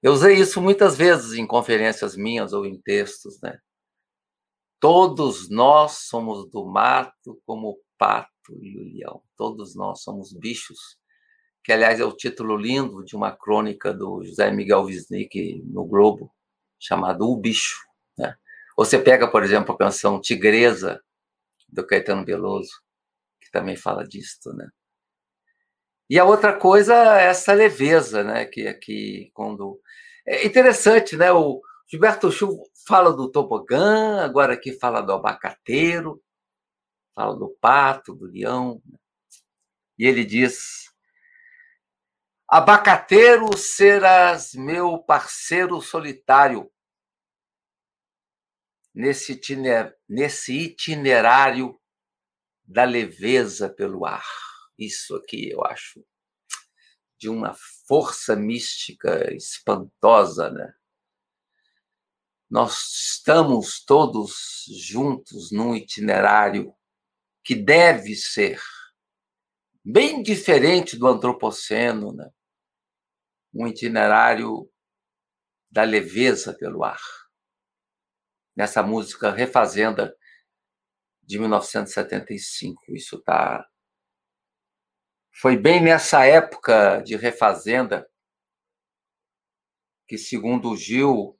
Eu 0.00 0.12
usei 0.12 0.36
isso 0.36 0.62
muitas 0.62 0.96
vezes 0.96 1.32
em 1.32 1.44
conferências 1.44 2.14
minhas 2.14 2.52
ou 2.52 2.64
em 2.64 2.80
textos, 2.80 3.40
né? 3.42 3.58
Todos 4.78 5.50
nós 5.50 6.06
somos 6.06 6.48
do 6.50 6.64
mato 6.64 7.42
como 7.44 7.70
o 7.70 7.80
pato 7.98 8.30
e 8.62 8.78
o 8.78 8.84
leão. 8.94 9.24
Todos 9.36 9.74
nós 9.74 10.02
somos 10.02 10.32
bichos, 10.32 10.78
que 11.64 11.72
aliás 11.72 11.98
é 11.98 12.04
o 12.04 12.16
título 12.16 12.56
lindo 12.56 13.04
de 13.04 13.16
uma 13.16 13.32
crônica 13.32 13.92
do 13.92 14.22
José 14.22 14.52
Miguel 14.52 14.82
Wisnik 14.84 15.64
no 15.64 15.84
Globo, 15.84 16.32
chamado 16.80 17.30
O 17.30 17.36
Bicho. 17.36 17.78
Né? 18.18 18.34
Você 18.76 18.98
pega, 18.98 19.30
por 19.30 19.44
exemplo, 19.44 19.74
a 19.74 19.78
canção 19.78 20.20
Tigresa, 20.20 21.00
do 21.68 21.86
Caetano 21.86 22.24
Veloso, 22.24 22.72
que 23.40 23.50
também 23.50 23.76
fala 23.76 24.06
disso, 24.06 24.52
né? 24.54 24.68
E 26.08 26.18
a 26.18 26.24
outra 26.24 26.58
coisa 26.58 26.94
é 27.20 27.26
essa 27.26 27.52
leveza, 27.52 28.24
né? 28.24 28.44
Que 28.44 28.66
aqui, 28.66 29.30
quando. 29.32 29.80
É 30.26 30.44
interessante, 30.44 31.16
né? 31.16 31.30
O 31.30 31.62
Gilberto 31.88 32.32
Chu 32.32 32.64
fala 32.86 33.12
do 33.12 33.30
tobogã, 33.30 34.20
agora 34.20 34.54
aqui 34.54 34.72
fala 34.72 35.00
do 35.00 35.12
abacateiro, 35.12 36.20
fala 37.14 37.36
do 37.36 37.56
pato, 37.60 38.14
do 38.14 38.26
leão. 38.26 38.82
né? 38.84 38.98
E 39.98 40.06
ele 40.06 40.24
diz: 40.24 40.89
Abacateiro 42.52 43.56
serás 43.56 44.54
meu 44.54 44.98
parceiro 44.98 45.80
solitário 45.80 46.68
nesse 48.92 49.34
itiner- 49.34 49.96
nesse 50.08 50.58
itinerário 50.58 51.80
da 52.64 52.82
leveza 52.82 53.70
pelo 53.70 54.04
ar. 54.04 54.26
Isso 54.76 55.14
aqui 55.14 55.48
eu 55.48 55.64
acho 55.64 56.04
de 57.16 57.28
uma 57.28 57.54
força 57.86 58.34
mística 58.34 59.32
espantosa, 59.32 60.50
né? 60.50 60.74
Nós 62.50 62.80
estamos 62.80 63.84
todos 63.84 64.64
juntos 64.68 65.52
num 65.52 65.76
itinerário 65.76 66.74
que 67.44 67.54
deve 67.54 68.16
ser 68.16 68.60
bem 69.84 70.20
diferente 70.20 70.96
do 70.96 71.06
antropoceno, 71.06 72.12
né? 72.12 72.28
Um 73.52 73.66
itinerário 73.66 74.70
da 75.70 75.82
leveza 75.82 76.54
pelo 76.54 76.84
ar. 76.84 77.00
Nessa 78.56 78.82
música 78.82 79.30
Refazenda 79.30 80.14
de 81.22 81.38
1975, 81.38 82.94
isso 82.94 83.20
tá 83.22 83.66
foi 85.32 85.56
bem 85.56 85.82
nessa 85.82 86.26
época 86.26 87.00
de 87.00 87.16
Refazenda 87.16 88.06
que, 90.06 90.18
segundo 90.18 90.76
Gil, 90.76 91.38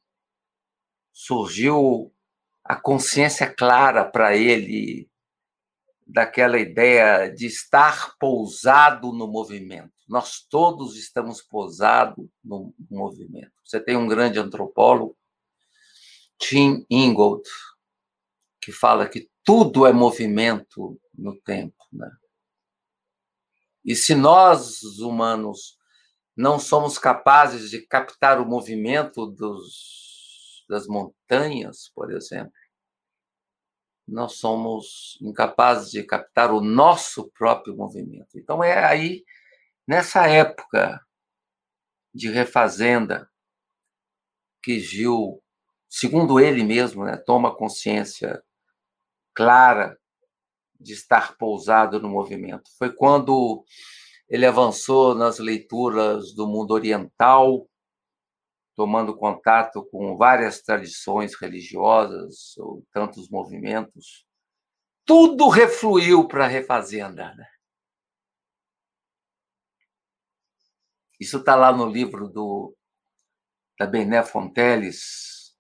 surgiu 1.13 2.15
a 2.65 2.81
consciência 2.81 3.53
clara 3.53 4.09
para 4.09 4.35
ele 4.35 5.11
daquela 6.07 6.59
ideia 6.59 7.29
de 7.29 7.47
estar 7.47 8.17
pousado 8.17 9.13
no 9.13 9.27
movimento. 9.27 10.00
Nós 10.11 10.45
todos 10.51 10.97
estamos 10.97 11.41
pousados 11.41 12.29
no 12.43 12.75
movimento. 12.91 13.53
Você 13.65 13.79
tem 13.79 13.97
um 13.97 14.09
grande 14.09 14.41
antropólogo, 14.41 15.17
Tim 16.37 16.85
Ingold, 16.91 17.49
que 18.61 18.73
fala 18.73 19.09
que 19.09 19.31
tudo 19.45 19.87
é 19.87 19.93
movimento 19.93 21.01
no 21.15 21.41
tempo. 21.41 21.77
Né? 21.93 22.11
E 23.85 23.95
se 23.95 24.17
nós, 24.17 24.83
humanos, 24.99 25.79
não 26.37 26.59
somos 26.59 26.99
capazes 26.99 27.71
de 27.71 27.87
captar 27.87 28.41
o 28.41 28.47
movimento 28.47 29.27
dos, 29.27 30.65
das 30.69 30.89
montanhas, 30.89 31.89
por 31.95 32.11
exemplo, 32.11 32.53
nós 34.09 34.33
somos 34.39 35.17
incapazes 35.23 35.93
de 35.93 36.03
captar 36.03 36.53
o 36.53 36.61
nosso 36.61 37.31
próprio 37.31 37.77
movimento. 37.77 38.37
Então 38.37 38.65
é 38.65 38.85
aí, 38.85 39.25
nessa 39.91 40.29
época 40.29 41.05
de 42.15 42.31
refazenda, 42.31 43.29
que 44.63 44.79
Gil, 44.79 45.43
segundo 45.89 46.39
ele 46.39 46.63
mesmo, 46.63 47.05
né, 47.05 47.17
toma 47.17 47.57
consciência 47.57 48.41
clara 49.35 49.99
de 50.79 50.93
estar 50.93 51.37
pousado 51.37 51.99
no 51.99 52.09
movimento. 52.09 52.71
Foi 52.79 52.93
quando 52.93 53.65
ele 54.29 54.47
avançou 54.47 55.13
nas 55.13 55.41
leituras 55.41 56.33
do 56.37 56.47
mundo 56.47 56.71
oriental, 56.71 57.69
tomando 58.77 59.17
contato 59.17 59.85
com 59.91 60.17
várias 60.17 60.63
tradições 60.63 61.35
religiosas, 61.35 62.57
ou 62.59 62.87
tantos 62.93 63.29
movimentos, 63.29 64.25
tudo 65.05 65.49
refluiu 65.49 66.29
para 66.29 66.45
a 66.45 66.49
refazenda. 66.49 67.35
Né? 67.35 67.45
Isso 71.21 71.37
está 71.37 71.55
lá 71.55 71.71
no 71.71 71.87
livro 71.87 72.29
do, 72.29 72.75
da 73.79 73.87
Bené 73.87 74.23
Fonteles, 74.23 75.55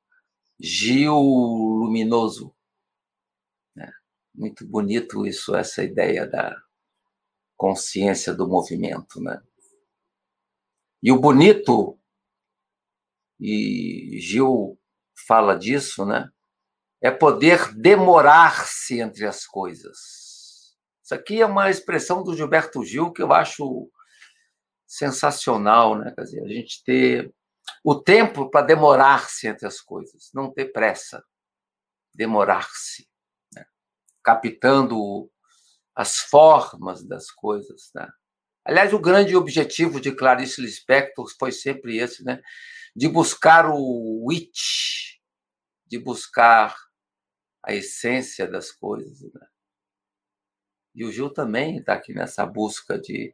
Gil 0.59 1.15
Luminoso. 1.15 2.57
Né? 3.77 3.93
Muito 4.35 4.67
bonito 4.67 5.27
isso, 5.27 5.55
essa 5.55 5.85
ideia 5.85 6.27
da 6.27 6.57
consciência 7.59 8.33
do 8.33 8.49
movimento. 8.49 9.21
Né? 9.21 9.39
E 11.03 11.13
o 11.13 11.21
bonito 11.21 12.01
e 13.39 14.19
Gil 14.19 14.79
fala 15.27 15.55
disso, 15.55 16.05
né? 16.05 16.31
É 17.03 17.11
poder 17.11 17.75
demorar-se 17.75 19.01
entre 19.01 19.27
as 19.27 19.47
coisas. 19.47 20.77
Isso 21.03 21.15
aqui 21.15 21.41
é 21.41 21.47
uma 21.47 21.71
expressão 21.71 22.23
do 22.23 22.37
Gilberto 22.37 22.85
Gil 22.85 23.11
que 23.11 23.23
eu 23.23 23.33
acho 23.33 23.91
sensacional, 24.91 25.97
né? 25.97 26.13
Quer 26.13 26.25
dizer, 26.25 26.45
a 26.45 26.49
gente 26.49 26.83
ter 26.83 27.33
o 27.85 27.95
tempo 27.95 28.51
para 28.51 28.67
demorar-se 28.67 29.47
entre 29.47 29.65
as 29.65 29.81
coisas, 29.81 30.31
não 30.35 30.53
ter 30.53 30.73
pressa, 30.73 31.25
demorar-se, 32.13 33.09
né? 33.55 33.65
captando 34.21 35.31
as 35.95 36.17
formas 36.17 37.07
das 37.07 37.31
coisas, 37.31 37.93
né? 37.95 38.09
Aliás, 38.65 38.93
o 38.93 38.99
grande 38.99 39.37
objetivo 39.37 40.01
de 40.01 40.13
Clarice 40.13 40.61
Lispector 40.61 41.33
foi 41.39 41.53
sempre 41.53 41.99
esse, 41.99 42.25
né? 42.25 42.43
de 42.95 43.09
buscar 43.09 43.71
o 43.71 44.27
it, 44.33 45.23
de 45.87 46.01
buscar 46.01 46.77
a 47.65 47.73
essência 47.73 48.47
das 48.47 48.73
coisas. 48.73 49.23
Né? 49.33 49.47
E 50.97 51.05
o 51.05 51.13
Gil 51.13 51.33
também 51.33 51.79
está 51.79 51.95
aqui 51.95 52.13
nessa 52.13 52.45
busca 52.45 52.99
de 52.99 53.33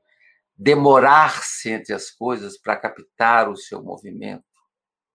demorar-se 0.56 1.70
entre 1.70 1.92
as 1.92 2.10
coisas 2.10 2.58
para 2.58 2.78
captar 2.78 3.48
o 3.48 3.56
seu 3.56 3.82
movimento, 3.82 4.44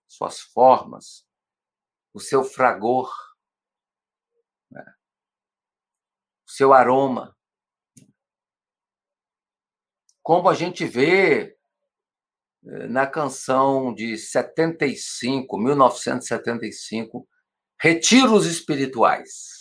suas 0.07 0.39
formas, 0.39 1.25
o 2.13 2.19
seu 2.19 2.43
fragor, 2.43 3.11
né? 4.69 4.83
o 6.47 6.51
seu 6.51 6.73
aroma. 6.73 7.35
Como 10.21 10.47
a 10.47 10.53
gente 10.53 10.85
vê 10.85 11.57
na 12.61 13.07
canção 13.07 13.93
de 13.93 14.17
75, 14.17 15.57
1975, 15.57 17.27
Retiros 17.79 18.45
Espirituais. 18.45 19.60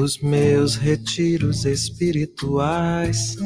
Nos 0.00 0.18
meus 0.20 0.76
retiros 0.76 1.66
espirituais, 1.66 3.36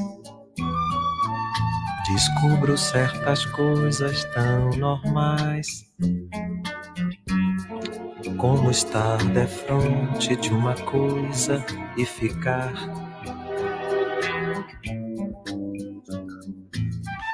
descubro 2.06 2.78
certas 2.78 3.44
coisas 3.46 4.22
tão 4.32 4.70
normais 4.78 5.66
como 8.38 8.70
estar 8.70 9.16
defronte 9.32 10.36
de 10.36 10.52
uma 10.52 10.74
coisa 10.74 11.60
e 11.96 12.06
ficar 12.06 12.72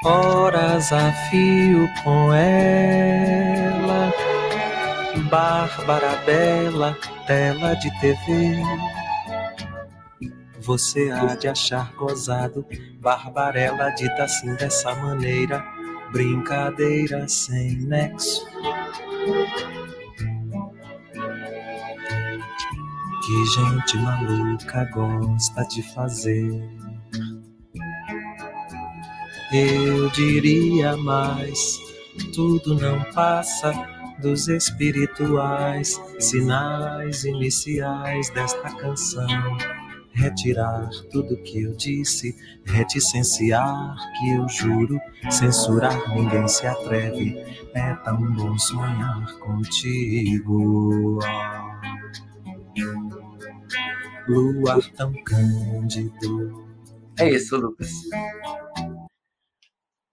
horas 0.02 0.94
a 0.94 1.12
fio 1.28 1.86
com 2.02 2.32
ela, 2.32 4.14
Bárbara 5.30 6.16
Bela, 6.24 6.96
tela 7.26 7.74
de 7.74 7.90
TV. 8.00 8.56
Você 10.62 11.10
há 11.10 11.34
de 11.34 11.48
achar 11.48 11.92
gozado, 11.94 12.64
Barbarella 13.00 13.90
dita 13.90 14.24
assim 14.24 14.54
dessa 14.54 14.94
maneira, 14.94 15.64
brincadeira 16.12 17.26
sem 17.28 17.76
nexo 17.76 18.46
que 23.30 23.44
gente 23.46 23.98
maluca 23.98 24.84
gosta 24.86 25.62
de 25.64 25.82
fazer. 25.94 26.50
Eu 29.52 30.10
diria 30.10 30.96
mais, 30.96 31.78
tudo 32.34 32.74
não 32.74 33.02
passa 33.12 33.72
dos 34.20 34.48
espirituais 34.48 36.00
sinais 36.18 37.24
iniciais 37.24 38.30
desta 38.30 38.74
canção. 38.76 39.28
Retirar 40.20 40.90
tudo 41.10 41.42
que 41.42 41.62
eu 41.62 41.74
disse, 41.74 42.36
reticenciar 42.66 43.96
que 44.18 44.32
eu 44.34 44.46
juro, 44.50 45.00
censurar 45.30 46.14
ninguém 46.14 46.46
se 46.46 46.66
atreve. 46.66 47.38
É 47.74 47.94
tão 48.04 48.20
bom 48.34 48.58
sonhar 48.58 49.38
contigo. 49.38 51.18
Luar 54.28 54.92
tão 54.92 55.10
cândido. 55.24 56.68
É 57.18 57.30
isso, 57.30 57.56
Lucas. 57.56 57.90
O 58.76 59.08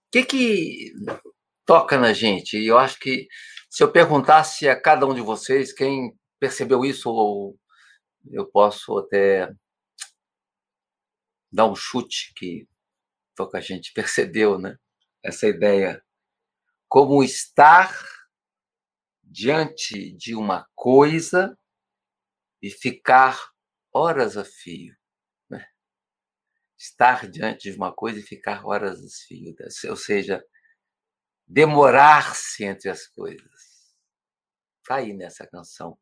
que 0.09 0.23
que 0.23 0.93
toca 1.65 1.97
na 1.97 2.13
gente? 2.13 2.57
E 2.57 2.67
eu 2.67 2.77
acho 2.77 2.97
que 2.97 3.27
se 3.69 3.83
eu 3.83 3.91
perguntasse 3.91 4.69
a 4.69 4.81
cada 4.81 5.05
um 5.05 5.13
de 5.13 5.19
vocês 5.19 5.73
quem 5.73 6.13
percebeu 6.39 6.85
isso, 6.85 7.09
ou 7.09 7.57
eu 8.31 8.45
posso 8.45 8.97
até 8.99 9.51
dar 11.51 11.65
um 11.65 11.75
chute 11.75 12.33
que 12.35 12.67
pouca 13.35 13.61
gente 13.61 13.91
percebeu, 13.93 14.57
né? 14.59 14.77
Essa 15.23 15.47
ideia. 15.47 16.03
Como 16.89 17.21
estar 17.23 17.93
diante 19.23 20.11
de 20.13 20.33
uma 20.35 20.65
coisa 20.73 21.57
e 22.61 22.69
ficar 22.69 23.51
horas 23.93 24.37
a 24.37 24.45
fio. 24.45 24.95
Né? 25.49 25.65
Estar 26.77 27.29
diante 27.29 27.69
de 27.69 27.77
uma 27.77 27.93
coisa 27.93 28.19
e 28.19 28.23
ficar 28.23 28.65
horas 28.65 29.03
a 29.03 29.27
fio. 29.27 29.53
Ou 29.89 29.97
seja, 29.97 30.43
demorar-se 31.45 32.63
entre 32.63 32.89
as 32.89 33.07
coisas. 33.07 33.95
Está 34.81 34.95
aí 34.95 35.13
nessa 35.13 35.45
canção. 35.45 35.99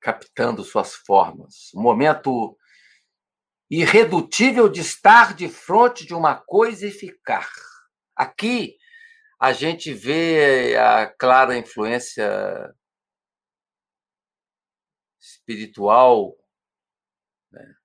Captando 0.00 0.62
suas 0.62 0.94
formas. 0.94 1.72
Um 1.74 1.80
momento 1.80 2.56
irredutível 3.70 4.68
de 4.68 4.80
estar 4.80 5.34
de 5.34 5.48
frente 5.48 6.06
de 6.06 6.14
uma 6.14 6.36
coisa 6.36 6.86
e 6.86 6.90
ficar. 6.90 7.48
Aqui 8.14 8.76
a 9.38 9.52
gente 9.52 9.92
vê 9.92 10.76
a 10.76 11.06
clara 11.06 11.58
influência 11.58 12.74
espiritual 15.20 16.36
né? 17.50 17.76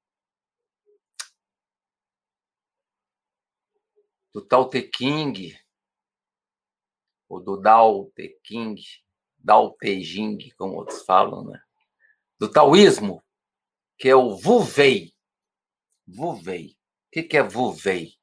do 4.33 4.45
Tao 4.45 4.69
Te 4.69 4.81
King, 4.83 5.59
ou 7.27 7.43
do 7.43 7.57
Dao 7.57 8.11
Te 8.15 8.39
King, 8.43 8.81
Dao 9.37 9.75
Te 9.75 10.01
Jing, 10.01 10.51
como 10.57 10.75
outros 10.75 11.03
falam, 11.03 11.43
né? 11.43 11.61
do 12.39 12.51
taoísmo, 12.51 13.23
que 13.99 14.09
é 14.09 14.15
o 14.15 14.29
Wu 14.29 14.65
Wei. 14.75 15.10
Wei. 16.07 16.75
O 17.15 17.23
que 17.23 17.37
é 17.37 17.41
Wu 17.41 17.75
Wei? 17.85 18.13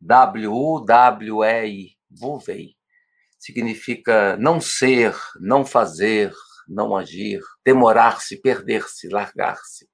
W-U-W-E-I. 0.00 1.96
Wu 2.20 2.42
Wei. 2.46 2.76
Significa 3.38 4.36
não 4.36 4.60
ser, 4.60 5.14
não 5.40 5.64
fazer, 5.64 6.32
não 6.66 6.96
agir, 6.96 7.40
demorar-se, 7.64 8.40
perder-se, 8.40 9.08
largar-se. 9.08 9.88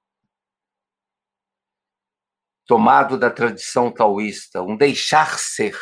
Tomado 2.65 3.17
da 3.17 3.29
tradição 3.29 3.91
taoísta, 3.91 4.61
um 4.61 4.77
deixar 4.77 5.37
ser, 5.37 5.77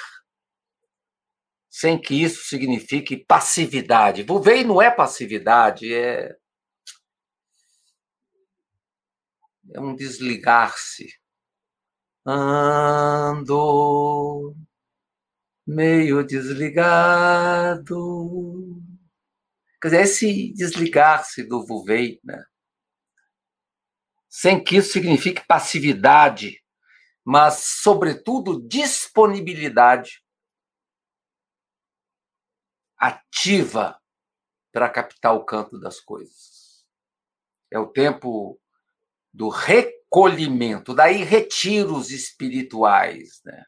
sem 1.69 1.99
que 2.01 2.15
isso 2.15 2.47
signifique 2.47 3.23
passividade. 3.25 4.25
Wei 4.27 4.63
não 4.63 4.81
é 4.81 4.89
passividade, 4.89 5.93
é 5.93 6.35
é 9.73 9.79
um 9.79 9.95
desligar-se. 9.95 11.07
Ando 12.25 13.45
meio 15.65 16.23
desligado. 16.25 17.95
Quer 19.81 19.87
dizer, 19.89 20.01
esse 20.01 20.53
desligar-se 20.53 21.43
do 21.43 21.65
Vuvei, 21.65 22.19
né? 22.23 22.43
sem 24.29 24.63
que 24.63 24.77
isso 24.77 24.91
signifique 24.93 25.45
passividade, 25.47 26.63
mas, 27.25 27.81
sobretudo, 27.81 28.61
disponibilidade 28.67 30.23
ativa 32.97 33.99
para 34.71 34.89
captar 34.89 35.33
o 35.35 35.43
canto 35.43 35.79
das 35.79 35.99
coisas. 35.99 36.85
É 37.71 37.79
o 37.79 37.87
tempo 37.87 38.59
do 39.39 39.47
recolhimento, 39.47 40.93
daí 40.93 41.23
retiros 41.23 42.11
espirituais, 42.11 43.39
né? 43.45 43.63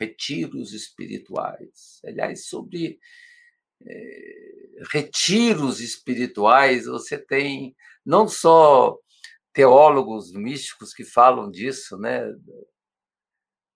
Retiros 0.00 0.72
espirituais. 0.72 2.00
Aliás, 2.02 2.46
sobre 2.46 2.98
é, 3.86 4.82
retiros 4.90 5.80
espirituais, 5.80 6.86
você 6.86 7.18
tem 7.18 7.76
não 8.02 8.26
só 8.26 8.98
teólogos 9.52 10.32
místicos 10.32 10.94
que 10.94 11.04
falam 11.04 11.50
disso, 11.50 11.98
né? 11.98 12.22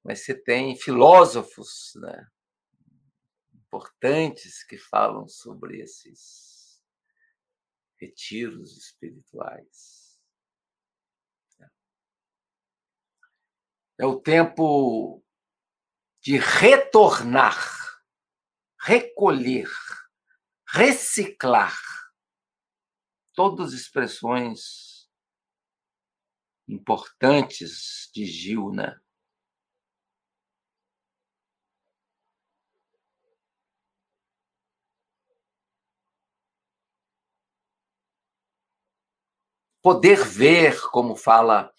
Mas 0.03 0.25
você 0.25 0.35
tem 0.35 0.75
filósofos, 0.77 1.93
né? 1.97 2.27
Importantes 3.53 4.65
que 4.65 4.79
falam 4.79 5.29
sobre 5.29 5.83
esses 5.83 6.81
retiros 7.99 8.79
espirituais. 8.79 10.00
É 14.01 14.07
o 14.07 14.19
tempo 14.19 15.23
de 16.23 16.39
retornar, 16.39 18.03
recolher, 18.81 19.69
reciclar. 20.67 21.79
Todas 23.35 23.75
expressões 23.75 25.07
importantes 26.67 28.11
de 28.15 28.25
Gil, 28.25 28.73
né? 28.73 28.99
Poder 39.83 40.25
ver, 40.25 40.81
como 40.91 41.15
fala 41.15 41.71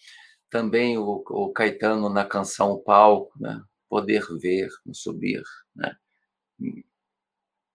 também 0.52 0.98
o, 0.98 1.24
o 1.30 1.50
Caetano 1.50 2.10
na 2.10 2.26
canção 2.26 2.78
Palco, 2.84 3.32
né? 3.40 3.64
poder 3.88 4.22
ver, 4.38 4.68
subir. 4.92 5.42
Né? 5.74 5.96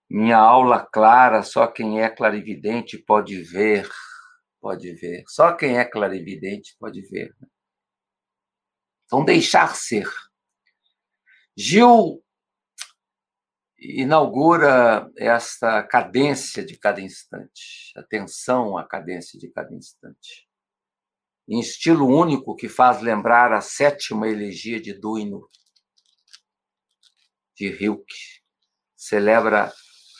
Minha 0.08 0.38
aula 0.38 0.86
clara, 0.86 1.42
só 1.42 1.66
quem 1.66 2.00
é 2.00 2.08
clarividente 2.08 2.96
pode 2.96 3.42
ver, 3.42 3.90
pode 4.60 4.94
ver. 4.94 5.24
Só 5.26 5.52
quem 5.56 5.76
é 5.76 5.84
clarividente 5.84 6.76
pode 6.78 7.02
ver. 7.02 7.34
Né? 7.40 7.48
Então, 9.06 9.24
deixar 9.24 9.74
ser. 9.74 10.08
Gil 11.56 12.24
inaugura 13.76 15.10
esta 15.16 15.82
cadência 15.82 16.64
de 16.64 16.76
cada 16.76 17.00
instante, 17.00 17.92
atenção 17.96 18.78
à 18.78 18.86
cadência 18.86 19.36
de 19.36 19.48
cada 19.50 19.74
instante 19.74 20.47
em 21.48 21.60
estilo 21.60 22.06
único 22.06 22.54
que 22.54 22.68
faz 22.68 23.00
lembrar 23.00 23.52
a 23.52 23.62
sétima 23.62 24.28
elegia 24.28 24.80
de 24.80 24.92
Duino, 24.92 25.48
de 27.56 27.66
Hilke. 27.66 28.42
Celebra 28.94 29.72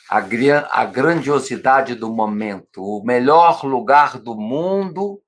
a, 0.09 0.17
a 0.17 0.85
grandiosidade 0.85 1.93
do 1.93 2.11
momento. 2.11 2.81
O 2.81 3.03
melhor 3.05 3.63
lugar 3.63 4.19
do 4.19 4.35
mundo 4.35 5.23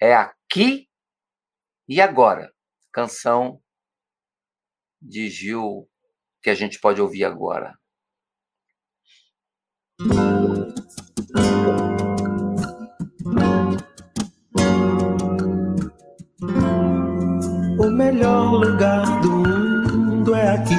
é 0.00 0.14
aqui 0.14 0.88
e 1.86 2.00
agora. 2.00 2.50
Canção 2.90 3.62
de 5.00 5.28
Gil 5.28 5.88
que 6.42 6.48
a 6.48 6.54
gente 6.54 6.80
pode 6.80 7.00
ouvir 7.00 7.24
agora. 7.24 7.79
Melhor 18.00 18.52
lugar 18.52 19.20
do 19.20 19.30
mundo 19.30 20.34
é 20.34 20.54
aqui. 20.54 20.74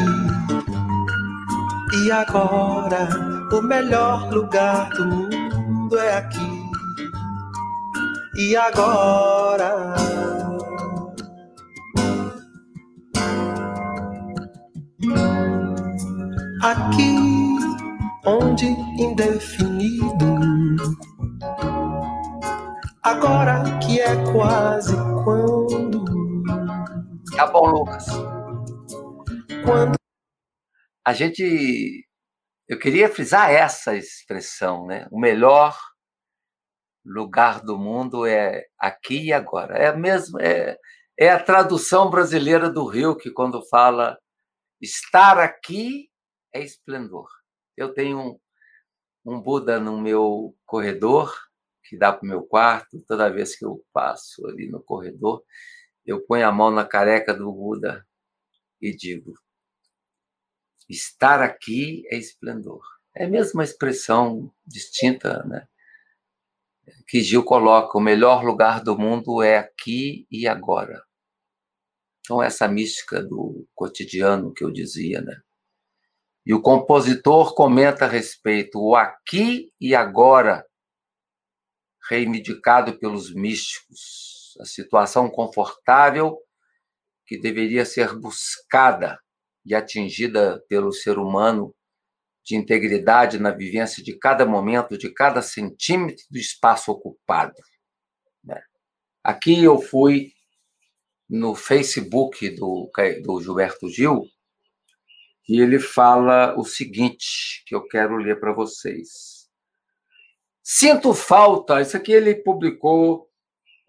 E 2.04 2.12
agora, 2.12 3.08
o 3.52 3.62
melhor 3.62 4.28
lugar 4.34 4.90
do 4.90 5.06
mundo 5.06 6.00
é 6.00 6.18
aqui. 6.18 6.72
E 8.38 8.56
agora. 8.56 9.94
Aqui, 16.64 17.16
onde 18.26 18.66
indefinido. 18.98 20.32
Agora 23.04 23.64
que 23.80 24.00
é 24.00 24.16
quase 24.32 24.96
quando 25.24 26.21
Tá 27.42 27.48
bom, 27.48 27.66
Lucas. 27.72 28.06
Quando 29.66 29.96
a 31.04 31.12
gente 31.12 32.08
eu 32.68 32.78
queria 32.78 33.10
frisar 33.10 33.50
essa 33.50 33.96
expressão, 33.96 34.86
né? 34.86 35.08
O 35.10 35.20
melhor 35.20 35.76
lugar 37.04 37.64
do 37.64 37.80
mundo 37.80 38.28
é 38.28 38.68
aqui 38.78 39.24
e 39.26 39.34
agora. 39.34 39.76
É 39.76 39.92
mesmo 39.92 40.40
é, 40.40 40.78
é 41.18 41.32
a 41.32 41.44
tradução 41.44 42.12
brasileira 42.12 42.70
do 42.70 42.86
Rio 42.86 43.18
que 43.18 43.32
quando 43.32 43.68
fala 43.70 44.20
estar 44.80 45.40
aqui 45.40 46.12
é 46.54 46.62
esplendor. 46.62 47.28
Eu 47.76 47.92
tenho 47.92 48.20
um, 48.20 48.40
um 49.26 49.42
Buda 49.42 49.80
no 49.80 50.00
meu 50.00 50.56
corredor 50.64 51.36
que 51.86 51.98
dá 51.98 52.14
para 52.14 52.24
o 52.24 52.30
meu 52.30 52.44
quarto. 52.44 53.04
Toda 53.08 53.34
vez 53.34 53.56
que 53.56 53.66
eu 53.66 53.84
passo 53.92 54.46
ali 54.46 54.70
no 54.70 54.84
corredor, 54.84 55.44
eu 56.06 56.26
ponho 56.26 56.48
a 56.48 56.52
mão 56.52 56.72
na 56.72 56.86
careca 56.86 57.34
do 57.34 57.52
Buda 57.52 58.06
e 58.82 58.96
digo: 58.96 59.34
estar 60.90 61.42
aqui 61.42 62.04
é 62.10 62.18
esplendor. 62.18 62.82
É 63.16 63.26
a 63.26 63.30
mesma 63.30 63.64
expressão 63.64 64.52
distinta, 64.66 65.44
né? 65.44 65.68
Que 67.08 67.22
Gil 67.22 67.44
coloca: 67.44 67.98
o 67.98 68.02
melhor 68.02 68.44
lugar 68.44 68.84
do 68.84 68.98
mundo 68.98 69.42
é 69.44 69.58
aqui 69.58 70.28
e 70.32 70.48
agora. 70.48 71.04
Então, 72.20 72.42
essa 72.42 72.68
mística 72.68 73.22
do 73.22 73.68
cotidiano 73.76 74.54
que 74.54 74.64
eu 74.64 74.72
dizia, 74.72 75.22
né? 75.22 75.42
E 76.46 76.54
o 76.54 76.62
compositor 76.62 77.54
comenta 77.54 78.06
a 78.06 78.08
respeito 78.08 78.80
o 78.80 78.96
aqui 78.96 79.72
e 79.80 79.94
agora, 79.94 80.66
reivindicado 82.10 82.98
pelos 82.98 83.34
místicos, 83.34 84.41
a 84.62 84.66
situação 84.66 85.28
confortável 85.28 86.38
que 87.26 87.38
deveria 87.38 87.84
ser 87.84 88.16
buscada 88.16 89.20
e 89.66 89.74
atingida 89.74 90.64
pelo 90.70 90.92
ser 90.92 91.18
humano 91.18 91.76
de 92.44 92.56
integridade 92.56 93.40
na 93.40 93.52
vivência 93.52 94.04
de 94.04 94.18
cada 94.18 94.46
momento, 94.46 94.98
de 94.98 95.12
cada 95.12 95.42
centímetro 95.42 96.24
do 96.30 96.38
espaço 96.38 96.92
ocupado. 96.92 97.56
Né? 98.44 98.62
Aqui 99.24 99.64
eu 99.64 99.80
fui 99.80 100.32
no 101.28 101.56
Facebook 101.56 102.50
do, 102.52 102.92
do 103.24 103.42
Gilberto 103.42 103.90
Gil 103.90 104.26
e 105.50 105.60
ele 105.60 105.80
fala 105.80 106.56
o 106.60 106.64
seguinte, 106.64 107.64
que 107.66 107.74
eu 107.74 107.88
quero 107.88 108.18
ler 108.18 108.40
para 108.40 108.54
vocês. 108.54 109.50
Sinto 110.62 111.14
falta, 111.14 111.82
isso 111.82 111.98
aqui 111.98 112.12
ele 112.12 112.36
publicou 112.36 113.31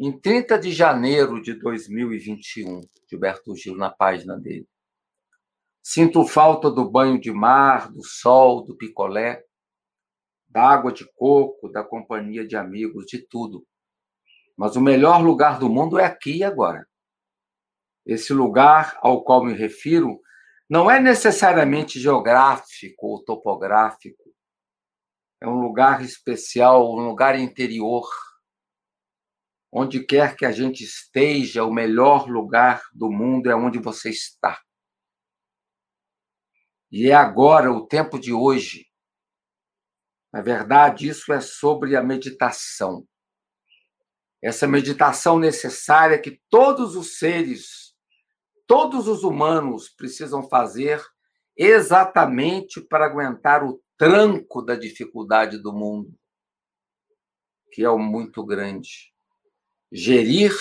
em 0.04 0.10
30 0.10 0.58
de 0.58 0.72
janeiro 0.72 1.40
de 1.40 1.54
2021, 1.54 2.80
Gilberto 3.08 3.54
Gil, 3.54 3.76
na 3.76 3.88
página 3.88 4.36
dele. 4.36 4.68
Sinto 5.80 6.26
falta 6.26 6.68
do 6.68 6.90
banho 6.90 7.20
de 7.20 7.30
mar, 7.30 7.88
do 7.88 8.02
sol, 8.04 8.64
do 8.64 8.76
picolé, 8.76 9.44
da 10.48 10.68
água 10.68 10.92
de 10.92 11.06
coco, 11.14 11.68
da 11.68 11.84
companhia 11.84 12.44
de 12.44 12.56
amigos, 12.56 13.06
de 13.06 13.24
tudo. 13.24 13.64
Mas 14.56 14.74
o 14.74 14.80
melhor 14.80 15.22
lugar 15.22 15.60
do 15.60 15.68
mundo 15.68 16.00
é 16.00 16.04
aqui 16.04 16.42
agora. 16.42 16.84
Esse 18.04 18.32
lugar 18.32 18.98
ao 19.02 19.22
qual 19.22 19.44
me 19.44 19.54
refiro 19.54 20.20
não 20.68 20.90
é 20.90 20.98
necessariamente 20.98 22.00
geográfico 22.00 23.06
ou 23.06 23.22
topográfico. 23.22 24.34
É 25.40 25.46
um 25.46 25.60
lugar 25.60 26.02
especial, 26.02 26.92
um 26.92 27.06
lugar 27.06 27.38
interior. 27.38 28.08
Onde 29.74 30.04
quer 30.04 30.36
que 30.36 30.44
a 30.44 30.52
gente 30.52 30.84
esteja, 30.84 31.64
o 31.64 31.72
melhor 31.72 32.28
lugar 32.28 32.82
do 32.92 33.10
mundo 33.10 33.50
é 33.50 33.56
onde 33.56 33.78
você 33.78 34.10
está. 34.10 34.60
E 36.90 37.08
é 37.08 37.14
agora, 37.14 37.72
o 37.72 37.86
tempo 37.86 38.18
de 38.18 38.34
hoje. 38.34 38.86
Na 40.30 40.42
verdade, 40.42 41.08
isso 41.08 41.32
é 41.32 41.40
sobre 41.40 41.96
a 41.96 42.02
meditação. 42.02 43.08
Essa 44.42 44.68
meditação 44.68 45.38
necessária 45.38 46.20
que 46.20 46.42
todos 46.50 46.94
os 46.94 47.16
seres, 47.16 47.94
todos 48.66 49.08
os 49.08 49.22
humanos 49.22 49.88
precisam 49.88 50.46
fazer 50.50 51.02
exatamente 51.56 52.78
para 52.78 53.06
aguentar 53.06 53.64
o 53.64 53.82
tranco 53.96 54.60
da 54.60 54.74
dificuldade 54.74 55.56
do 55.58 55.72
mundo, 55.72 56.14
que 57.72 57.82
é 57.82 57.88
o 57.88 57.98
muito 57.98 58.44
grande. 58.44 59.11
Gerir 59.94 60.56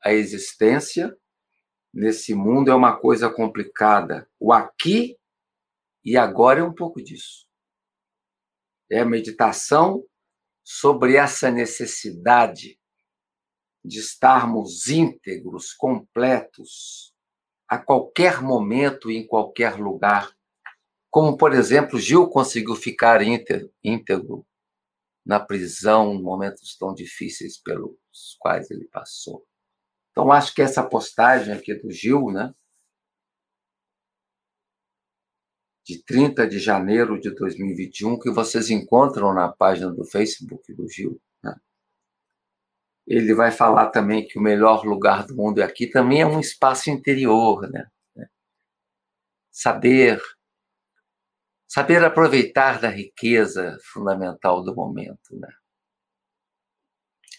a 0.00 0.12
existência 0.12 1.12
nesse 1.92 2.36
mundo 2.36 2.70
é 2.70 2.74
uma 2.74 2.96
coisa 2.96 3.28
complicada. 3.28 4.30
O 4.38 4.52
aqui 4.52 5.18
e 6.04 6.16
agora 6.16 6.60
é 6.60 6.62
um 6.62 6.72
pouco 6.72 7.02
disso. 7.02 7.48
É 8.88 9.00
a 9.00 9.04
meditação 9.04 10.04
sobre 10.62 11.16
essa 11.16 11.50
necessidade 11.50 12.78
de 13.84 13.98
estarmos 13.98 14.86
íntegros, 14.86 15.72
completos, 15.72 17.12
a 17.66 17.78
qualquer 17.78 18.40
momento 18.40 19.10
e 19.10 19.16
em 19.16 19.26
qualquer 19.26 19.80
lugar. 19.80 20.32
Como, 21.10 21.36
por 21.36 21.52
exemplo, 21.52 21.98
Gil 21.98 22.28
conseguiu 22.28 22.76
ficar 22.76 23.20
íntegro 23.20 24.46
na 25.24 25.40
prisão, 25.40 26.14
em 26.14 26.22
momentos 26.22 26.76
tão 26.78 26.94
difíceis 26.94 27.60
pelos 28.16 28.36
quais 28.38 28.70
ele 28.70 28.88
passou. 28.88 29.46
Então, 30.10 30.32
acho 30.32 30.54
que 30.54 30.62
essa 30.62 30.82
postagem 30.88 31.52
aqui 31.52 31.74
do 31.74 31.90
Gil, 31.90 32.30
né? 32.32 32.54
de 35.84 36.02
30 36.02 36.48
de 36.48 36.58
janeiro 36.58 37.20
de 37.20 37.30
2021, 37.30 38.18
que 38.18 38.30
vocês 38.30 38.70
encontram 38.70 39.32
na 39.32 39.52
página 39.52 39.92
do 39.92 40.04
Facebook 40.04 40.74
do 40.74 40.88
Gil. 40.88 41.20
Né? 41.44 41.54
Ele 43.06 43.32
vai 43.34 43.52
falar 43.52 43.90
também 43.90 44.26
que 44.26 44.36
o 44.36 44.42
melhor 44.42 44.84
lugar 44.84 45.24
do 45.24 45.36
mundo 45.36 45.60
é 45.60 45.64
aqui, 45.64 45.88
também 45.88 46.22
é 46.22 46.26
um 46.26 46.40
espaço 46.40 46.90
interior, 46.90 47.70
né? 47.70 47.86
Saber, 49.48 50.20
saber 51.68 52.04
aproveitar 52.04 52.80
da 52.80 52.88
riqueza 52.88 53.78
fundamental 53.92 54.62
do 54.64 54.74
momento, 54.74 55.38
né? 55.38 55.48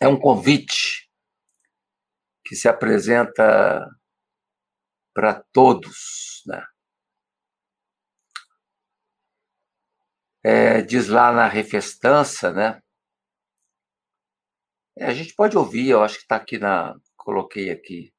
É 0.02 0.08
um 0.08 0.20
convite 0.20 1.10
que 2.45 2.56
se 2.56 2.68
apresenta 2.68 3.86
para 5.14 5.43
todos, 5.52 6.43
né? 6.45 6.64
é, 10.48 10.82
diz 10.82 11.10
lá 11.10 11.34
na 11.34 11.45
refestança, 11.45 12.54
né? 12.54 12.82
É, 14.98 15.06
a 15.06 15.14
gente 15.14 15.36
pode 15.36 15.58
ouvir, 15.58 15.89
eu 15.89 16.02
acho 16.02 16.16
que 16.16 16.22
está 16.22 16.38
aqui 16.38 16.58
na. 16.58 16.95
Coloquei 17.18 17.70
aqui. 17.70 18.14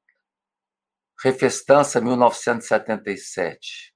Refestança 1.22 2.03
1977. 2.03 3.95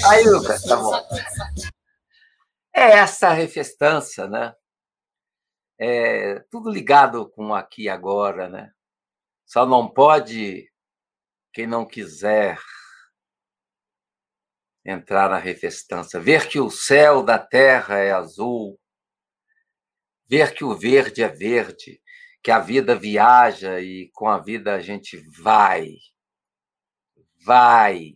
Aí, 0.09 0.23
Lucas, 0.23 0.63
tá 0.63 0.75
bom. 0.77 0.93
É 2.73 2.91
essa 2.91 3.31
refestância, 3.31 4.27
né? 4.27 4.55
É 5.79 6.39
tudo 6.49 6.71
ligado 6.71 7.29
com 7.29 7.53
aqui 7.53 7.84
e 7.84 7.89
agora, 7.89 8.47
né? 8.47 8.71
Só 9.45 9.65
não 9.65 9.88
pode 9.88 10.71
quem 11.53 11.67
não 11.67 11.85
quiser 11.85 12.59
entrar 14.85 15.29
na 15.29 15.38
refestância, 15.38 16.19
ver 16.19 16.47
que 16.47 16.59
o 16.59 16.69
céu 16.69 17.21
da 17.21 17.38
terra 17.38 17.97
é 17.97 18.11
azul, 18.11 18.79
ver 20.27 20.53
que 20.53 20.63
o 20.63 20.75
verde 20.75 21.23
é 21.23 21.27
verde, 21.29 22.01
que 22.43 22.51
a 22.51 22.59
vida 22.59 22.95
viaja 22.95 23.79
e 23.81 24.09
com 24.13 24.27
a 24.27 24.37
vida 24.37 24.75
a 24.75 24.79
gente 24.79 25.17
vai, 25.41 25.95
vai, 27.43 28.15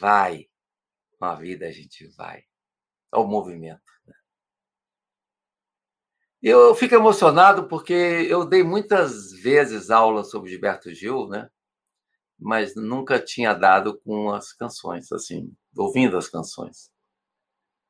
vai, 0.00 0.46
com 1.18 1.24
a 1.24 1.34
vida 1.34 1.66
a 1.66 1.70
gente 1.70 2.06
vai. 2.16 2.44
É 3.12 3.18
o 3.18 3.26
movimento. 3.26 3.82
Né? 4.06 4.14
Eu 6.42 6.74
fico 6.74 6.94
emocionado 6.94 7.68
porque 7.68 7.92
eu 7.92 8.46
dei 8.46 8.62
muitas 8.62 9.32
vezes 9.32 9.90
aula 9.90 10.24
sobre 10.24 10.50
Gilberto 10.50 10.94
Gil, 10.94 11.28
né? 11.28 11.50
Mas 12.38 12.74
nunca 12.74 13.22
tinha 13.22 13.52
dado 13.52 14.00
com 14.00 14.30
as 14.30 14.52
canções, 14.54 15.12
assim, 15.12 15.54
ouvindo 15.76 16.16
as 16.16 16.26
canções, 16.28 16.90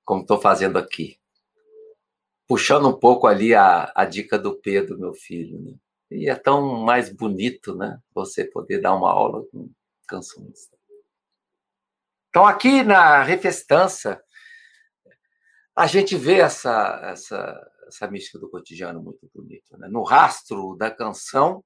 como 0.04 0.22
estou 0.22 0.40
fazendo 0.40 0.76
aqui. 0.76 1.19
Puxando 2.50 2.88
um 2.88 2.98
pouco 2.98 3.28
ali 3.28 3.54
a, 3.54 3.92
a 3.94 4.04
dica 4.04 4.36
do 4.36 4.56
Pedro, 4.56 4.98
meu 4.98 5.14
filho, 5.14 5.60
né? 5.60 5.78
E 6.10 6.28
é 6.28 6.34
tão 6.34 6.82
mais 6.82 7.08
bonito, 7.08 7.76
né? 7.76 8.00
Você 8.12 8.44
poder 8.44 8.80
dar 8.80 8.92
uma 8.96 9.08
aula 9.08 9.44
com 9.52 9.70
canções. 10.08 10.68
Então, 12.28 12.44
aqui 12.44 12.82
na 12.82 13.22
Refestança, 13.22 14.20
a 15.76 15.86
gente 15.86 16.16
vê 16.16 16.40
essa, 16.40 17.00
essa, 17.04 17.70
essa 17.86 18.10
mística 18.10 18.40
do 18.40 18.50
cotidiano 18.50 19.00
muito 19.00 19.30
bonito. 19.32 19.78
Né? 19.78 19.86
No 19.86 20.02
rastro 20.02 20.74
da 20.74 20.90
canção, 20.90 21.64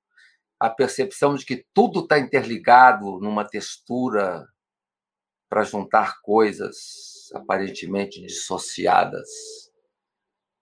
a 0.61 0.69
percepção 0.69 1.35
de 1.35 1.47
que 1.47 1.65
tudo 1.73 2.01
está 2.01 2.19
interligado 2.19 3.19
numa 3.21 3.49
textura 3.49 4.47
para 5.49 5.65
juntar 5.65 6.21
coisas 6.21 7.33
aparentemente 7.33 8.21
dissociadas, 8.21 9.64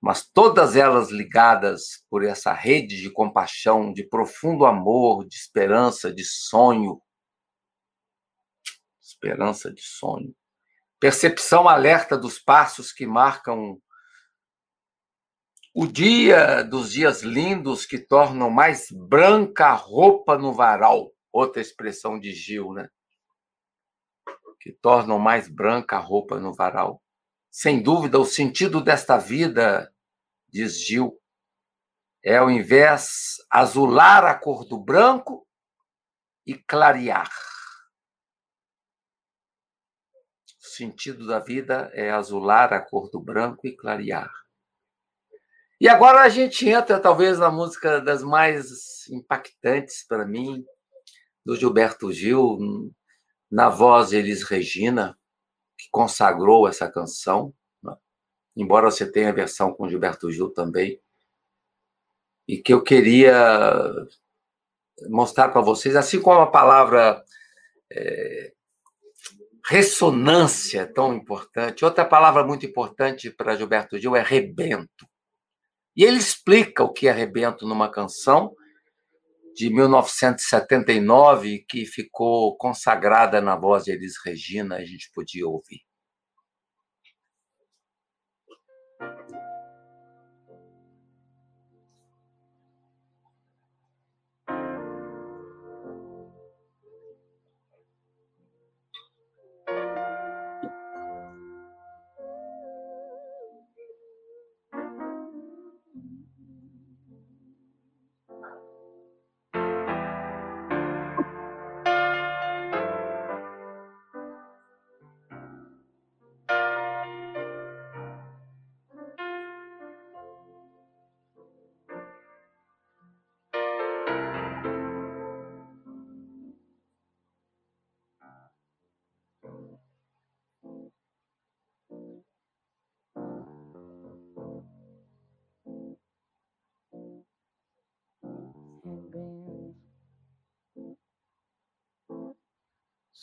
mas 0.02 0.28
todas 0.28 0.74
elas 0.74 1.10
ligadas 1.12 2.04
por 2.10 2.24
essa 2.24 2.52
rede 2.52 3.00
de 3.00 3.08
compaixão, 3.08 3.92
de 3.92 4.02
profundo 4.02 4.66
amor, 4.66 5.24
de 5.24 5.36
esperança, 5.36 6.12
de 6.12 6.24
sonho. 6.24 7.00
Esperança 9.00 9.72
de 9.72 9.80
sonho. 9.80 10.34
Percepção 10.98 11.68
alerta 11.68 12.18
dos 12.18 12.40
passos 12.40 12.92
que 12.92 13.06
marcam 13.06 13.80
o 15.72 15.86
dia 15.86 16.62
dos 16.64 16.90
dias 16.90 17.22
lindos 17.22 17.86
que 17.86 17.96
tornam 17.96 18.50
mais 18.50 18.88
branca 18.90 19.66
a 19.66 19.74
roupa 19.74 20.36
no 20.36 20.52
varal. 20.52 21.12
Outra 21.32 21.62
expressão 21.62 22.18
de 22.18 22.32
Gil, 22.32 22.72
né? 22.72 22.88
Que 24.60 24.72
tornam 24.72 25.20
mais 25.20 25.46
branca 25.46 25.96
a 25.96 26.00
roupa 26.00 26.40
no 26.40 26.52
varal. 26.52 27.00
Sem 27.50 27.82
dúvida, 27.82 28.18
o 28.18 28.24
sentido 28.24 28.80
desta 28.80 29.18
vida, 29.18 29.91
diz 30.52 30.86
Gil, 30.86 31.18
é 32.24 32.36
ao 32.36 32.50
invés 32.50 33.36
azular 33.50 34.24
a 34.24 34.34
cor 34.34 34.64
do 34.64 34.78
branco 34.78 35.46
e 36.46 36.54
clarear. 36.54 37.30
O 40.60 40.66
sentido 40.74 41.26
da 41.26 41.38
vida 41.38 41.90
é 41.94 42.10
azular 42.10 42.72
a 42.72 42.80
cor 42.80 43.10
do 43.10 43.20
branco 43.20 43.66
e 43.66 43.76
clarear. 43.76 44.30
E 45.80 45.88
agora 45.88 46.20
a 46.20 46.28
gente 46.28 46.68
entra, 46.68 47.00
talvez, 47.00 47.40
na 47.40 47.50
música 47.50 48.00
das 48.00 48.22
mais 48.22 49.08
impactantes 49.08 50.06
para 50.06 50.24
mim, 50.24 50.64
do 51.44 51.56
Gilberto 51.56 52.12
Gil, 52.12 52.56
na 53.50 53.68
voz 53.68 54.10
de 54.10 54.16
Elis 54.16 54.44
Regina, 54.44 55.18
que 55.76 55.88
consagrou 55.90 56.68
essa 56.68 56.88
canção? 56.88 57.52
Embora 58.56 58.90
você 58.90 59.10
tenha 59.10 59.30
a 59.30 59.32
versão 59.32 59.72
com 59.72 59.88
Gilberto 59.88 60.30
Gil 60.30 60.50
também, 60.50 61.00
e 62.46 62.58
que 62.58 62.72
eu 62.72 62.82
queria 62.82 63.90
mostrar 65.08 65.48
para 65.48 65.60
vocês, 65.60 65.96
assim 65.96 66.20
como 66.20 66.40
a 66.40 66.50
palavra 66.50 67.22
é, 67.90 68.52
ressonância 69.66 70.82
é 70.82 70.86
tão 70.86 71.14
importante, 71.14 71.84
outra 71.84 72.04
palavra 72.04 72.44
muito 72.44 72.66
importante 72.66 73.30
para 73.30 73.56
Gilberto 73.56 73.98
Gil 73.98 74.16
é 74.16 74.22
rebento. 74.22 75.06
E 75.96 76.04
ele 76.04 76.18
explica 76.18 76.82
o 76.82 76.92
que 76.92 77.06
é 77.06 77.12
rebento 77.12 77.66
numa 77.66 77.90
canção 77.90 78.54
de 79.54 79.68
1979 79.70 81.64
que 81.68 81.84
ficou 81.84 82.56
consagrada 82.56 83.40
na 83.40 83.54
voz 83.54 83.84
de 83.84 83.92
Elis 83.92 84.14
Regina, 84.24 84.76
a 84.76 84.84
gente 84.84 85.10
podia 85.14 85.46
ouvir. 85.46 85.82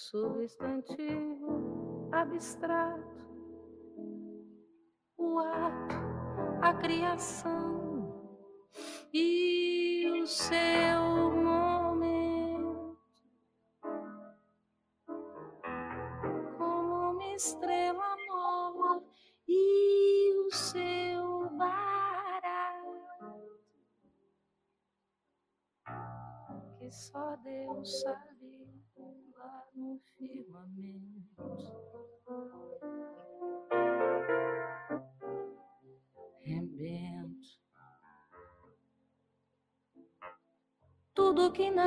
Substantivo 0.10 2.10
abstrato, 2.12 3.28
o 5.16 5.38
ato, 5.38 5.96
a 6.64 6.74
criação 6.74 8.34
e 9.14 10.10
o 10.20 10.26
seu 10.26 10.99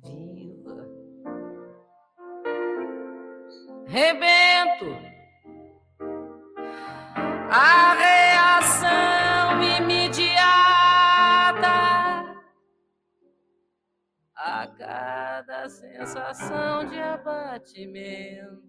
viva. 0.03 0.89
Rebento 3.87 4.87
a 7.53 7.95
reação 7.95 9.61
imediata 9.79 10.11
a 14.37 14.67
cada 14.69 15.69
sensação 15.69 16.87
de 16.87 17.01
abatimento. 17.01 18.61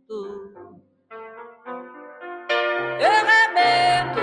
Eu 2.99 3.25
rebento 3.25 4.21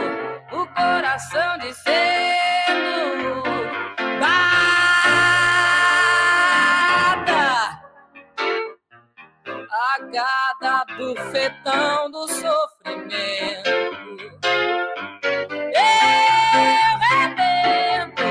o 0.57 0.67
coração 0.75 1.59
dizendo 1.59 2.48
a 10.17 10.55
cada 10.59 10.85
bufetão 10.97 12.11
do 12.11 12.27
sofrimento. 12.29 13.71
Eu 15.75 16.99
rebento 17.11 18.23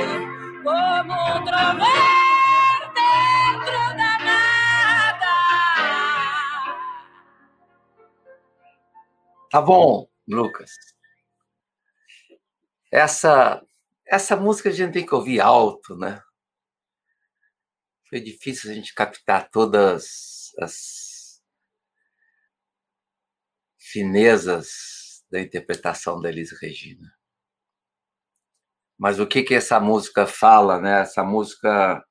como 0.64 1.14
um 1.14 1.44
trovão 1.44 2.80
dentro 2.96 3.98
da 3.98 4.18
nada. 4.26 5.34
Tá 9.52 9.62
bom, 9.62 10.08
Lucas. 10.28 10.72
Essa 12.92 13.62
essa 14.10 14.38
música 14.38 14.70
a 14.70 14.72
gente 14.72 14.94
tem 14.94 15.06
que 15.06 15.14
ouvir 15.14 15.42
alto, 15.42 15.96
né? 15.98 16.22
Foi 18.10 18.22
difícil 18.22 18.72
a 18.72 18.74
gente 18.74 18.94
captar 18.94 19.50
todas 19.52 20.54
as 20.60 21.07
finezas 23.98 25.26
da 25.32 25.42
interpretação 25.42 26.22
da 26.22 26.30
Elis 26.30 26.52
Regina. 26.62 27.12
Mas 28.96 29.20
o 29.20 29.26
que 29.26 29.42
que 29.42 29.56
essa 29.56 29.80
música 29.80 30.28
fala, 30.28 30.80
né? 30.80 31.02
Essa 31.02 31.24
música 31.24 32.06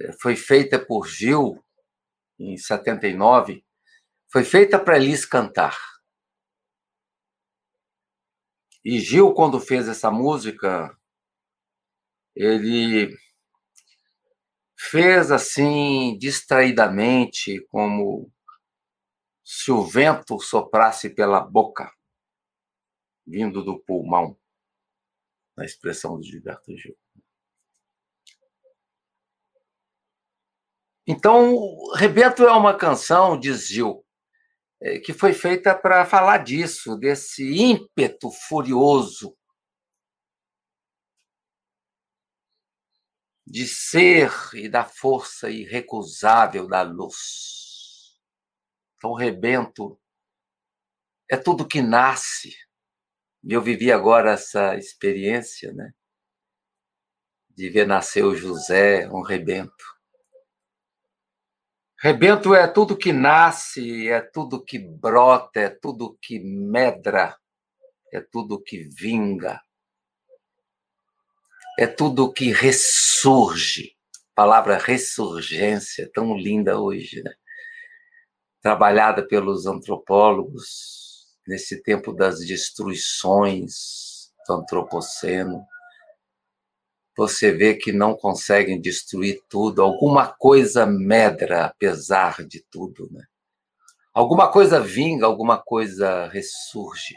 eh, 0.00 0.12
foi 0.22 0.34
feita 0.34 0.78
por 0.78 1.06
Gil 1.06 1.62
em 2.38 2.56
79, 2.56 3.62
foi 4.32 4.44
feita 4.44 4.78
para 4.78 4.96
Elis 4.96 5.26
cantar. 5.26 5.78
E 8.82 8.98
Gil, 8.98 9.34
quando 9.34 9.60
fez 9.60 9.88
essa 9.88 10.10
música, 10.10 10.98
ele 12.34 13.14
fez 14.74 15.30
assim, 15.30 16.16
distraidamente, 16.18 17.60
como 17.68 18.33
se 19.44 19.70
o 19.70 19.82
vento 19.82 20.40
soprasse 20.40 21.10
pela 21.10 21.40
boca, 21.40 21.92
vindo 23.26 23.62
do 23.62 23.78
pulmão, 23.78 24.38
na 25.56 25.64
expressão 25.64 26.16
do 26.16 26.22
Gilberto 26.24 26.76
Gil. 26.76 26.96
Então, 31.06 31.92
Rebento 31.94 32.44
é 32.44 32.52
uma 32.52 32.76
canção, 32.76 33.38
diz 33.38 33.68
Gil, 33.68 34.04
eh, 34.80 34.98
que 35.00 35.12
foi 35.12 35.34
feita 35.34 35.74
para 35.74 36.06
falar 36.06 36.38
disso, 36.38 36.96
desse 36.96 37.44
ímpeto 37.54 38.30
furioso 38.30 39.36
de 43.46 43.66
ser 43.66 44.32
e 44.54 44.68
da 44.68 44.84
força 44.84 45.50
irrecusável 45.50 46.66
da 46.66 46.82
luz. 46.82 47.63
Então, 49.04 49.12
rebento 49.12 50.00
é 51.30 51.36
tudo 51.36 51.68
que 51.68 51.82
nasce. 51.82 52.56
E 53.42 53.52
eu 53.52 53.60
vivi 53.60 53.92
agora 53.92 54.32
essa 54.32 54.76
experiência, 54.76 55.74
né? 55.74 55.92
De 57.50 57.68
ver 57.68 57.86
nascer 57.86 58.24
o 58.24 58.34
José, 58.34 59.06
um 59.10 59.20
rebento. 59.20 59.84
Rebento 62.00 62.54
é 62.54 62.66
tudo 62.66 62.96
que 62.96 63.12
nasce, 63.12 64.08
é 64.08 64.22
tudo 64.22 64.64
que 64.64 64.78
brota, 64.78 65.60
é 65.60 65.68
tudo 65.68 66.16
que 66.22 66.40
medra, 66.40 67.38
é 68.10 68.22
tudo 68.22 68.58
que 68.58 68.84
vinga, 68.84 69.60
é 71.78 71.86
tudo 71.86 72.32
que 72.32 72.52
ressurge. 72.52 73.98
A 74.32 74.34
palavra 74.34 74.78
ressurgência, 74.78 76.10
tão 76.10 76.34
linda 76.34 76.80
hoje, 76.80 77.22
né? 77.22 77.34
Trabalhada 78.64 79.22
pelos 79.28 79.66
antropólogos 79.66 81.36
nesse 81.46 81.82
tempo 81.82 82.14
das 82.14 82.38
destruições 82.38 84.32
do 84.48 84.54
antropoceno. 84.54 85.66
Você 87.14 87.52
vê 87.52 87.74
que 87.74 87.92
não 87.92 88.16
conseguem 88.16 88.80
destruir 88.80 89.38
tudo, 89.50 89.82
alguma 89.82 90.28
coisa 90.32 90.86
medra 90.86 91.66
apesar 91.66 92.42
de 92.42 92.64
tudo, 92.70 93.06
né? 93.12 93.26
Alguma 94.14 94.50
coisa 94.50 94.80
vinga, 94.80 95.26
alguma 95.26 95.60
coisa 95.60 96.26
ressurge. 96.28 97.14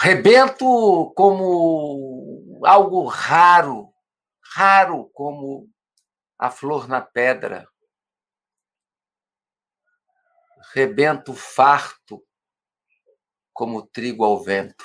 Rebento 0.00 1.12
como 1.14 2.62
algo 2.64 3.04
raro, 3.04 3.92
raro 4.40 5.10
como 5.12 5.68
a 6.38 6.50
flor 6.50 6.88
na 6.88 7.02
pedra, 7.02 7.68
rebento 10.72 11.34
farto 11.34 12.24
como 13.52 13.86
trigo 13.86 14.24
ao 14.24 14.42
vento. 14.42 14.84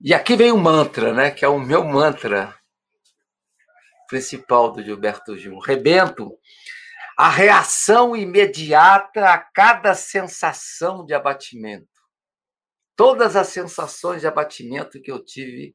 E 0.00 0.12
aqui 0.12 0.36
vem 0.36 0.52
o 0.52 0.58
mantra, 0.58 1.14
né, 1.14 1.30
que 1.30 1.44
é 1.44 1.48
o 1.48 1.58
meu 1.58 1.84
mantra 1.84 2.54
principal 4.06 4.70
do 4.70 4.82
Gilberto 4.82 5.36
Gil. 5.36 5.58
Rebento, 5.58 6.38
a 7.16 7.30
reação 7.30 8.14
imediata 8.14 9.30
a 9.30 9.38
cada 9.38 9.94
sensação 9.94 11.06
de 11.06 11.14
abatimento. 11.14 11.88
Todas 12.94 13.34
as 13.34 13.48
sensações 13.48 14.20
de 14.20 14.26
abatimento 14.26 15.00
que 15.00 15.10
eu 15.10 15.24
tive 15.24 15.74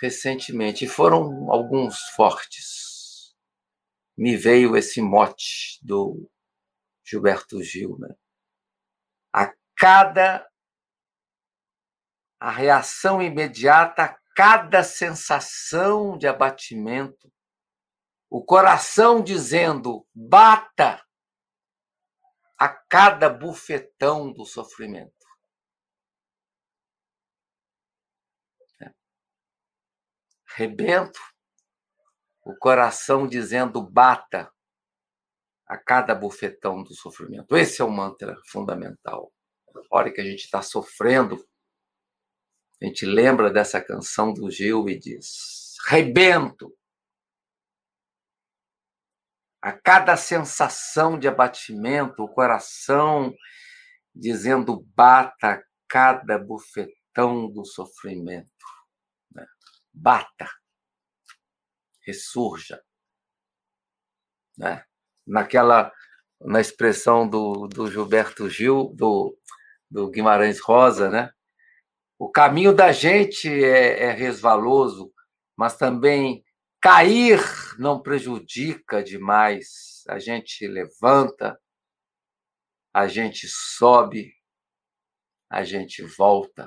recentemente, 0.00 0.84
e 0.84 0.88
foram 0.88 1.50
alguns 1.50 1.98
fortes. 2.16 2.97
Me 4.18 4.36
veio 4.36 4.76
esse 4.76 5.00
mote 5.00 5.78
do 5.80 6.28
Gilberto 7.04 7.62
Gil, 7.62 7.96
né? 8.00 8.08
A 9.32 9.54
cada 9.76 10.44
a 12.40 12.50
reação 12.50 13.22
imediata 13.22 14.02
a 14.02 14.18
cada 14.34 14.82
sensação 14.82 16.18
de 16.18 16.26
abatimento, 16.26 17.32
o 18.28 18.44
coração 18.44 19.22
dizendo 19.22 20.04
bata 20.12 21.00
a 22.58 22.68
cada 22.68 23.28
bufetão 23.28 24.32
do 24.32 24.44
sofrimento. 24.44 25.12
É. 28.82 28.90
Rebento, 30.56 31.20
o 32.48 32.56
coração 32.56 33.28
dizendo 33.28 33.82
bata 33.82 34.50
a 35.66 35.76
cada 35.76 36.14
bufetão 36.14 36.82
do 36.82 36.94
sofrimento. 36.94 37.54
Esse 37.54 37.82
é 37.82 37.84
o 37.84 37.90
mantra 37.90 38.40
fundamental. 38.46 39.30
Na 39.74 39.82
hora 39.90 40.10
que 40.10 40.18
a 40.18 40.24
gente 40.24 40.44
está 40.44 40.62
sofrendo, 40.62 41.46
a 42.80 42.86
gente 42.86 43.04
lembra 43.04 43.50
dessa 43.50 43.82
canção 43.82 44.32
do 44.32 44.50
Gil 44.50 44.88
e 44.88 44.98
diz: 44.98 45.76
rebento. 45.88 46.74
A 49.60 49.70
cada 49.70 50.16
sensação 50.16 51.18
de 51.18 51.28
abatimento, 51.28 52.22
o 52.22 52.32
coração 52.32 53.34
dizendo 54.14 54.86
bata 54.96 55.62
cada 55.86 56.38
bufetão 56.38 57.50
do 57.52 57.66
sofrimento. 57.66 58.48
Né? 59.34 59.44
Bata. 59.92 60.48
Ressurja. 62.08 62.82
Né? 64.56 64.82
Naquela, 65.26 65.92
na 66.40 66.58
expressão 66.58 67.28
do, 67.28 67.68
do 67.68 67.90
Gilberto 67.90 68.48
Gil, 68.48 68.94
do, 68.94 69.38
do 69.90 70.08
Guimarães 70.08 70.58
Rosa, 70.58 71.10
né? 71.10 71.30
O 72.18 72.30
caminho 72.30 72.74
da 72.74 72.92
gente 72.92 73.48
é, 73.48 74.04
é 74.04 74.10
resvaloso, 74.10 75.12
mas 75.54 75.76
também 75.76 76.42
cair 76.80 77.38
não 77.78 78.02
prejudica 78.02 79.04
demais. 79.04 80.02
A 80.08 80.18
gente 80.18 80.66
levanta, 80.66 81.60
a 82.94 83.06
gente 83.06 83.46
sobe, 83.46 84.32
a 85.50 85.62
gente 85.62 86.02
volta. 86.02 86.66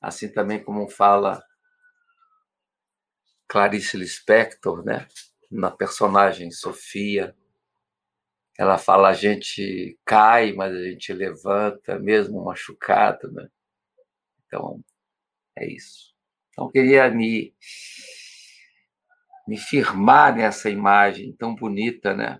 Assim 0.00 0.32
também 0.32 0.64
como 0.64 0.88
fala 0.88 1.42
Clarice 3.50 3.96
Lispector, 3.96 4.84
né? 4.84 5.08
na 5.50 5.70
personagem 5.70 6.52
Sofia. 6.52 7.36
Ela 8.56 8.78
fala: 8.78 9.08
a 9.08 9.12
gente 9.12 9.98
cai, 10.04 10.52
mas 10.52 10.72
a 10.72 10.82
gente 10.84 11.12
levanta, 11.12 11.98
mesmo 11.98 12.44
machucado. 12.44 13.30
Né? 13.32 13.48
Então, 14.46 14.80
é 15.56 15.66
isso. 15.66 16.14
Então, 16.50 16.66
eu 16.66 16.70
queria 16.70 17.10
me, 17.10 17.52
me 19.48 19.56
firmar 19.56 20.36
nessa 20.36 20.70
imagem 20.70 21.34
tão 21.36 21.54
bonita, 21.54 22.14
né? 22.14 22.38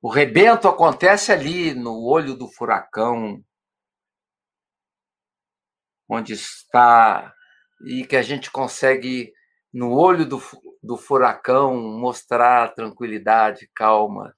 O 0.00 0.08
rebento 0.08 0.66
acontece 0.66 1.30
ali 1.30 1.74
no 1.74 2.02
olho 2.06 2.34
do 2.34 2.48
furacão, 2.48 3.44
onde 6.08 6.32
está, 6.32 7.34
e 7.84 8.04
que 8.06 8.16
a 8.16 8.22
gente 8.22 8.50
consegue, 8.50 9.32
no 9.72 9.92
olho 9.92 10.26
do, 10.26 10.40
do 10.82 10.96
furacão, 10.96 11.76
mostrar 11.76 12.74
tranquilidade, 12.74 13.70
calma, 13.74 14.34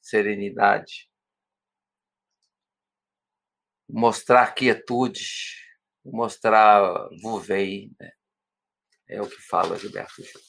serenidade 0.00 1.08
mostrar 3.88 4.52
quietude, 4.54 5.30
mostrar 6.04 7.08
vuvei, 7.22 7.90
né? 8.00 8.10
é 9.08 9.22
o 9.22 9.28
que 9.28 9.40
fala 9.40 9.78
Gilberto 9.78 10.22
Gil. 10.22 10.40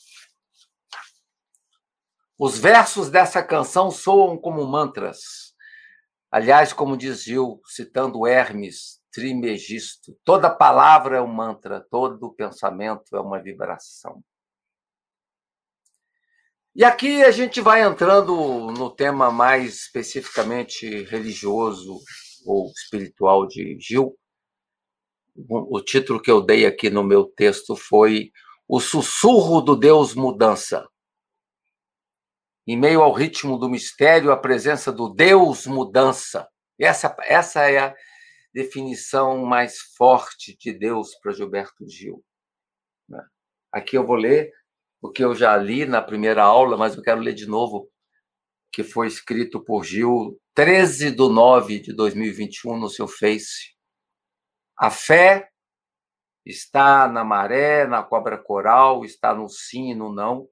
Os 2.39 2.57
versos 2.57 3.09
dessa 3.09 3.43
canção 3.43 3.89
soam 3.89 4.37
como 4.37 4.65
mantras. 4.65 5.55
Aliás, 6.31 6.73
como 6.73 6.97
diz 6.97 7.23
Gil, 7.23 7.61
citando 7.65 8.27
Hermes 8.27 8.96
Trimegisto, 9.17 10.15
toda 10.23 10.47
palavra 10.47 11.17
é 11.17 11.21
um 11.21 11.25
mantra, 11.25 11.83
todo 11.89 12.35
pensamento 12.35 13.17
é 13.17 13.19
uma 13.19 13.41
vibração. 13.41 14.23
E 16.75 16.83
aqui 16.83 17.23
a 17.23 17.31
gente 17.31 17.59
vai 17.59 17.81
entrando 17.81 18.35
no 18.77 18.91
tema 18.91 19.31
mais 19.31 19.73
especificamente 19.73 21.01
religioso 21.05 21.99
ou 22.45 22.69
espiritual 22.69 23.47
de 23.47 23.75
Gil. 23.79 24.15
O 25.49 25.81
título 25.81 26.21
que 26.21 26.29
eu 26.29 26.39
dei 26.39 26.67
aqui 26.67 26.87
no 26.91 27.03
meu 27.03 27.25
texto 27.25 27.75
foi 27.75 28.31
O 28.67 28.79
Sussurro 28.79 29.61
do 29.61 29.75
Deus 29.75 30.13
Mudança. 30.13 30.87
Em 32.67 32.77
meio 32.77 33.01
ao 33.01 33.13
ritmo 33.13 33.57
do 33.57 33.67
mistério, 33.67 34.31
a 34.31 34.37
presença 34.37 34.91
do 34.91 35.09
Deus 35.09 35.65
Mudança. 35.65 36.47
Essa, 36.77 37.17
essa 37.21 37.67
é 37.67 37.79
a 37.79 37.95
definição 38.57 39.45
mais 39.45 39.77
forte 39.95 40.57
de 40.57 40.73
Deus 40.73 41.13
para 41.21 41.31
Gilberto 41.31 41.87
Gil. 41.87 42.25
Né? 43.07 43.23
Aqui 43.71 43.95
eu 43.95 44.03
vou 44.03 44.15
ler 44.15 44.51
o 44.99 45.11
que 45.11 45.23
eu 45.23 45.35
já 45.35 45.55
li 45.55 45.85
na 45.85 46.01
primeira 46.01 46.43
aula, 46.43 46.75
mas 46.75 46.95
eu 46.95 47.03
quero 47.03 47.21
ler 47.21 47.35
de 47.35 47.45
novo, 47.45 47.87
que 48.71 48.83
foi 48.83 49.05
escrito 49.05 49.63
por 49.63 49.85
Gil 49.85 50.41
13 50.55 51.11
de 51.11 51.17
9 51.17 51.79
de 51.79 51.93
2021 51.93 52.79
no 52.79 52.89
seu 52.89 53.07
Face. 53.07 53.75
A 54.75 54.89
fé 54.89 55.51
está 56.43 57.07
na 57.07 57.23
maré, 57.23 57.85
na 57.85 58.01
cobra 58.01 58.39
coral, 58.39 59.05
está 59.05 59.35
no 59.35 59.47
sim 59.47 59.91
e 59.91 59.95
no 59.95 60.11
não, 60.11 60.49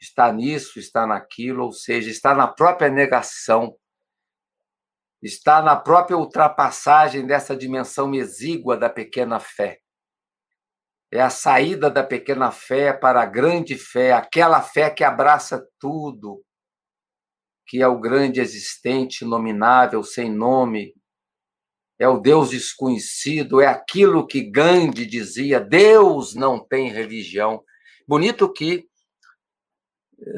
está 0.00 0.32
nisso, 0.32 0.80
está 0.80 1.06
naquilo, 1.06 1.66
ou 1.66 1.72
seja, 1.72 2.10
está 2.10 2.34
na 2.34 2.48
própria 2.48 2.88
negação, 2.90 3.76
está 5.24 5.62
na 5.62 5.74
própria 5.74 6.18
ultrapassagem 6.18 7.26
dessa 7.26 7.56
dimensão 7.56 8.14
exígua 8.14 8.76
da 8.76 8.90
pequena 8.90 9.40
fé. 9.40 9.80
É 11.10 11.20
a 11.20 11.30
saída 11.30 11.90
da 11.90 12.04
pequena 12.04 12.50
fé 12.50 12.92
para 12.92 13.22
a 13.22 13.26
grande 13.26 13.78
fé, 13.78 14.12
aquela 14.12 14.60
fé 14.60 14.90
que 14.90 15.02
abraça 15.02 15.66
tudo, 15.78 16.44
que 17.66 17.80
é 17.80 17.88
o 17.88 17.98
grande 17.98 18.40
existente, 18.40 19.24
nominável, 19.24 20.02
sem 20.02 20.30
nome, 20.30 20.92
é 21.98 22.06
o 22.08 22.18
Deus 22.18 22.50
desconhecido, 22.50 23.60
é 23.60 23.66
aquilo 23.66 24.26
que 24.26 24.50
Gandhi 24.50 25.06
dizia: 25.06 25.60
Deus 25.60 26.34
não 26.34 26.58
tem 26.58 26.90
religião. 26.90 27.62
Bonito 28.06 28.52
que 28.52 28.86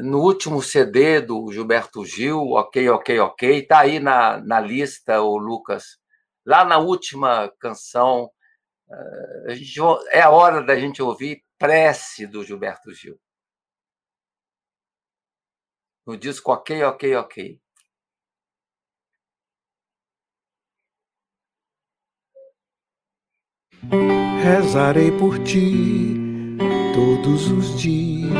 no 0.02 0.20
último 0.20 0.62
CD 0.62 1.20
do 1.20 1.50
Gilberto 1.52 2.04
Gil, 2.04 2.40
ok, 2.52 2.88
ok, 2.90 3.20
ok, 3.20 3.58
está 3.58 3.80
aí 3.80 4.00
na, 4.00 4.38
na 4.38 4.60
lista, 4.60 5.20
o 5.20 5.36
Lucas. 5.36 5.98
Lá 6.44 6.64
na 6.64 6.78
última 6.78 7.52
canção, 7.60 8.30
eh, 8.90 9.52
a 9.52 9.54
gente, 9.54 9.80
é 10.10 10.22
a 10.22 10.30
hora 10.30 10.62
da 10.62 10.76
gente 10.78 11.02
ouvir 11.02 11.42
prece 11.58 12.26
do 12.26 12.44
Gilberto 12.44 12.92
Gil. 12.92 13.18
no 16.06 16.16
disco 16.16 16.52
Ok, 16.52 16.82
Ok, 16.84 17.16
Ok. 17.16 17.60
Rezarei 24.42 25.10
por 25.12 25.42
ti 25.42 26.14
todos 26.94 27.50
os 27.50 27.80
dias, 27.80 28.30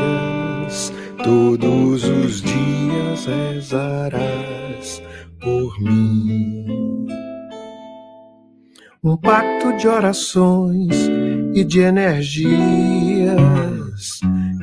todos 1.23 2.03
os 2.03 2.41
dias 2.41 3.25
rezarás 3.25 5.01
por 5.39 5.81
mim. 5.81 7.07
Um 9.03 9.15
pacto 9.15 9.77
de 9.77 9.87
orações 9.87 11.09
e 11.53 11.63
de 11.63 11.79
energias 11.79 12.49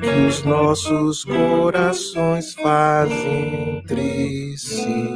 que 0.00 0.26
os 0.28 0.44
nossos 0.44 1.24
corações 1.24 2.52
fazem 2.54 3.78
entre 3.78 4.56
si. 4.58 5.08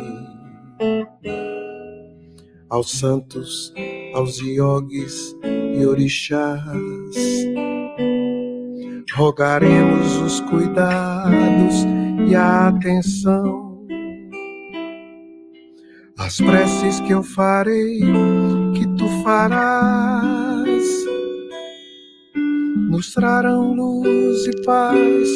Aos 2.70 2.92
santos, 2.92 3.72
aos 4.14 4.38
iogues 4.40 5.34
e 5.42 5.84
orixás, 5.84 7.16
rogaremos 9.14 10.16
os 10.16 10.40
cuidados 10.40 11.86
e 12.28 12.34
a 12.34 12.68
atenção. 12.68 13.86
As 16.18 16.36
preces 16.38 17.00
que 17.00 17.12
eu 17.12 17.22
farei, 17.22 18.00
que 18.74 18.86
tu 18.96 19.08
farás, 19.22 20.84
nos 22.90 23.12
trarão 23.12 23.72
luz 23.72 24.46
e 24.46 24.62
paz, 24.64 25.28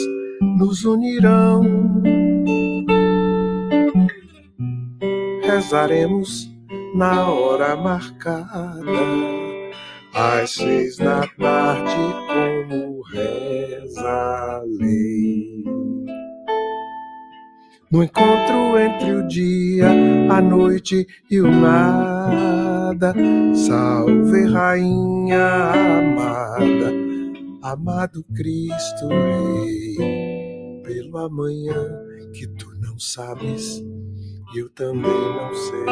nos 0.59 0.85
unirão. 0.85 1.63
Rezaremos 5.43 6.51
na 6.95 7.29
hora 7.31 7.77
marcada, 7.77 8.93
às 10.13 10.51
seis 10.51 10.97
da 10.97 11.27
tarde, 11.39 11.97
como 12.27 13.03
reza 13.13 13.62
a 14.53 14.63
lei. 14.65 15.65
No 17.91 18.03
encontro 18.03 18.79
entre 18.79 19.13
o 19.15 19.27
dia, 19.29 19.89
a 20.31 20.41
noite 20.41 21.07
e 21.31 21.41
o 21.41 21.51
nada, 21.51 23.15
salve 23.55 24.47
Rainha 24.47 25.73
amada, 25.99 26.93
amado 27.63 28.25
Cristo 28.35 29.09
Rei, 29.09 30.83
pelo 30.85 31.19
amanhã 31.19 31.99
que 32.33 32.47
tu 32.47 32.73
não 32.81 32.99
sabes, 32.99 33.83
eu 34.55 34.71
também 34.71 35.03
não 35.03 35.55
sei. 35.55 35.87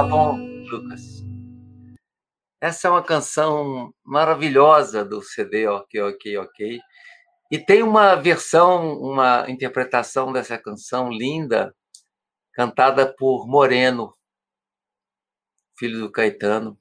Tá 0.00 0.06
bom, 0.06 0.38
Lucas. 0.70 1.22
Essa 2.58 2.88
é 2.88 2.90
uma 2.90 3.02
canção 3.04 3.92
maravilhosa 4.02 5.04
do 5.04 5.20
CD 5.20 5.66
Ok, 5.66 6.00
Ok, 6.00 6.38
Ok. 6.38 6.80
E 7.50 7.58
tem 7.58 7.82
uma 7.82 8.14
versão, 8.14 8.98
uma 8.98 9.44
interpretação 9.50 10.32
dessa 10.32 10.56
canção 10.56 11.10
linda, 11.10 11.76
cantada 12.54 13.14
por 13.14 13.46
Moreno, 13.46 14.16
filho 15.78 16.00
do 16.00 16.10
Caetano. 16.10 16.80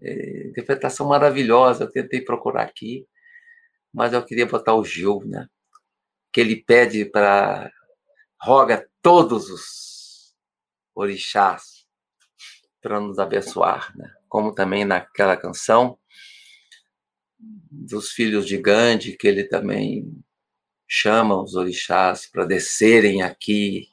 É, 0.00 0.48
interpretação 0.48 1.06
maravilhosa, 1.06 1.84
eu 1.84 1.92
tentei 1.92 2.24
procurar 2.24 2.64
aqui, 2.64 3.06
mas 3.94 4.12
eu 4.12 4.24
queria 4.24 4.46
botar 4.46 4.74
o 4.74 4.84
Gil, 4.84 5.20
né? 5.26 5.46
Que 6.32 6.40
ele 6.40 6.56
pede 6.56 7.04
para. 7.04 7.70
roga 8.40 8.90
todos 9.00 9.48
os 9.48 10.34
orixás 10.92 11.71
para 12.82 13.00
nos 13.00 13.18
abençoar, 13.18 13.96
né? 13.96 14.12
Como 14.28 14.54
também 14.54 14.84
naquela 14.84 15.36
canção 15.36 15.98
dos 17.38 18.10
filhos 18.10 18.46
de 18.46 18.58
Gandhi, 18.58 19.16
que 19.16 19.26
ele 19.26 19.44
também 19.44 20.22
chama 20.86 21.40
os 21.40 21.54
orixás 21.54 22.26
para 22.26 22.44
descerem 22.44 23.22
aqui 23.22 23.88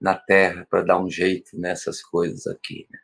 na 0.00 0.14
Terra, 0.14 0.66
para 0.68 0.82
dar 0.82 1.00
um 1.00 1.08
jeito 1.08 1.58
nessas 1.58 2.02
coisas 2.02 2.46
aqui. 2.46 2.86
Né? 2.90 2.98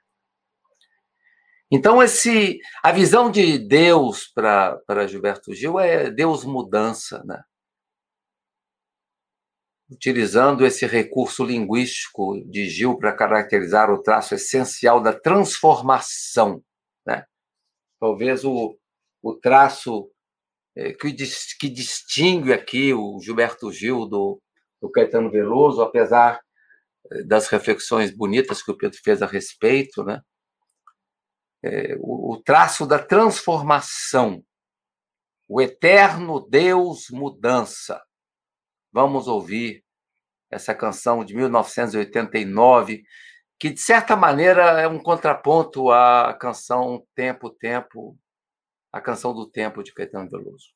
Então, 1.70 2.02
esse, 2.02 2.60
a 2.82 2.92
visão 2.92 3.30
de 3.30 3.58
Deus 3.58 4.28
para 4.28 5.06
Gilberto 5.08 5.54
Gil 5.54 5.80
é 5.80 6.10
Deus 6.10 6.44
mudança, 6.44 7.22
né? 7.24 7.42
Utilizando 9.94 10.66
esse 10.66 10.86
recurso 10.86 11.44
linguístico 11.44 12.42
de 12.50 12.68
Gil 12.68 12.98
para 12.98 13.12
caracterizar 13.12 13.90
o 13.90 14.02
traço 14.02 14.34
essencial 14.34 15.00
da 15.00 15.12
transformação. 15.12 16.62
Né? 17.06 17.24
Talvez 18.00 18.44
o, 18.44 18.76
o 19.22 19.34
traço 19.34 20.10
é, 20.76 20.92
que, 20.92 21.14
que, 21.60 21.68
distingue 21.68 22.52
aqui 22.52 22.92
o 22.92 23.20
Gilberto 23.20 23.70
Gil 23.70 24.06
do, 24.06 24.40
do 24.82 24.90
Caetano 24.90 25.30
Veloso, 25.30 25.80
apesar 25.80 26.40
é, 27.12 27.22
das 27.22 27.46
reflexões 27.48 28.10
bonitas 28.10 28.62
que 28.62 28.72
o 28.72 28.76
Pedro 28.76 28.98
fez 29.02 29.22
a 29.22 29.26
respeito, 29.26 30.02
né? 30.02 30.20
É, 31.62 31.96
o, 31.98 32.34
o 32.34 32.42
traço 32.42 32.86
da 32.86 32.98
transformação, 32.98 34.44
o 35.48 35.62
eterno 35.62 36.40
Deus 36.40 37.08
mudança. 37.10 38.02
Vamos 38.92 39.28
ouvir 39.28 39.83
essa 40.50 40.74
canção 40.74 41.24
de 41.24 41.34
1989, 41.34 43.04
que 43.58 43.70
de 43.70 43.80
certa 43.80 44.16
maneira 44.16 44.80
é 44.80 44.88
um 44.88 44.98
contraponto 44.98 45.90
à 45.90 46.36
canção 46.38 47.06
Tempo, 47.14 47.50
Tempo, 47.50 48.18
a 48.92 49.00
canção 49.00 49.34
do 49.34 49.46
Tempo 49.48 49.82
de 49.82 49.92
Caetano 49.92 50.30
Veloso. 50.30 50.72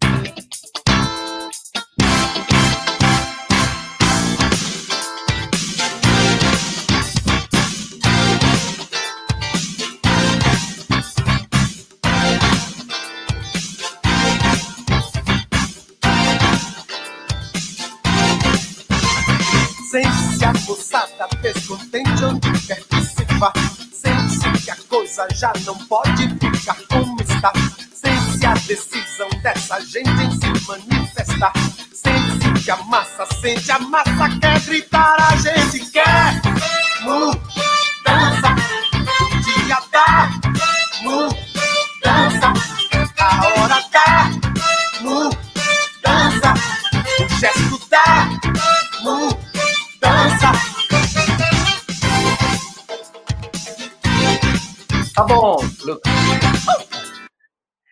Apossada, 20.51 21.29
descontente 21.43 22.25
onde 22.25 22.67
quer 22.67 22.83
que 22.83 23.03
se 23.03 23.25
vá. 23.39 23.53
Sente-se 23.93 24.65
que 24.65 24.71
a 24.73 24.77
coisa 24.89 25.29
já 25.33 25.53
não 25.65 25.77
pode 25.87 26.29
ficar 26.29 26.77
como 26.89 27.17
está. 27.23 27.53
Sente-se 27.95 28.47
a 28.47 28.55
decisão 28.55 29.29
dessa 29.45 29.81
gente 29.81 30.11
em 30.11 30.31
se 30.33 30.67
manifestar. 30.67 31.53
Sente-se 31.93 32.65
que 32.65 32.71
a 32.71 32.77
massa 32.79 33.27
sente, 33.41 33.71
a 33.71 33.79
massa 33.79 34.29
quer 34.41 34.61
gritar, 34.63 35.17
a 35.21 35.37
gente 35.37 35.89
quer 35.93 36.43
mudança. 37.03 38.55
Dia 39.45 39.79
dá 39.93 40.31
mudança, 41.03 42.53
a 43.19 43.61
hora 43.61 43.85
dá 43.93 44.31
mudança, 45.01 45.40
bom. 55.31 55.57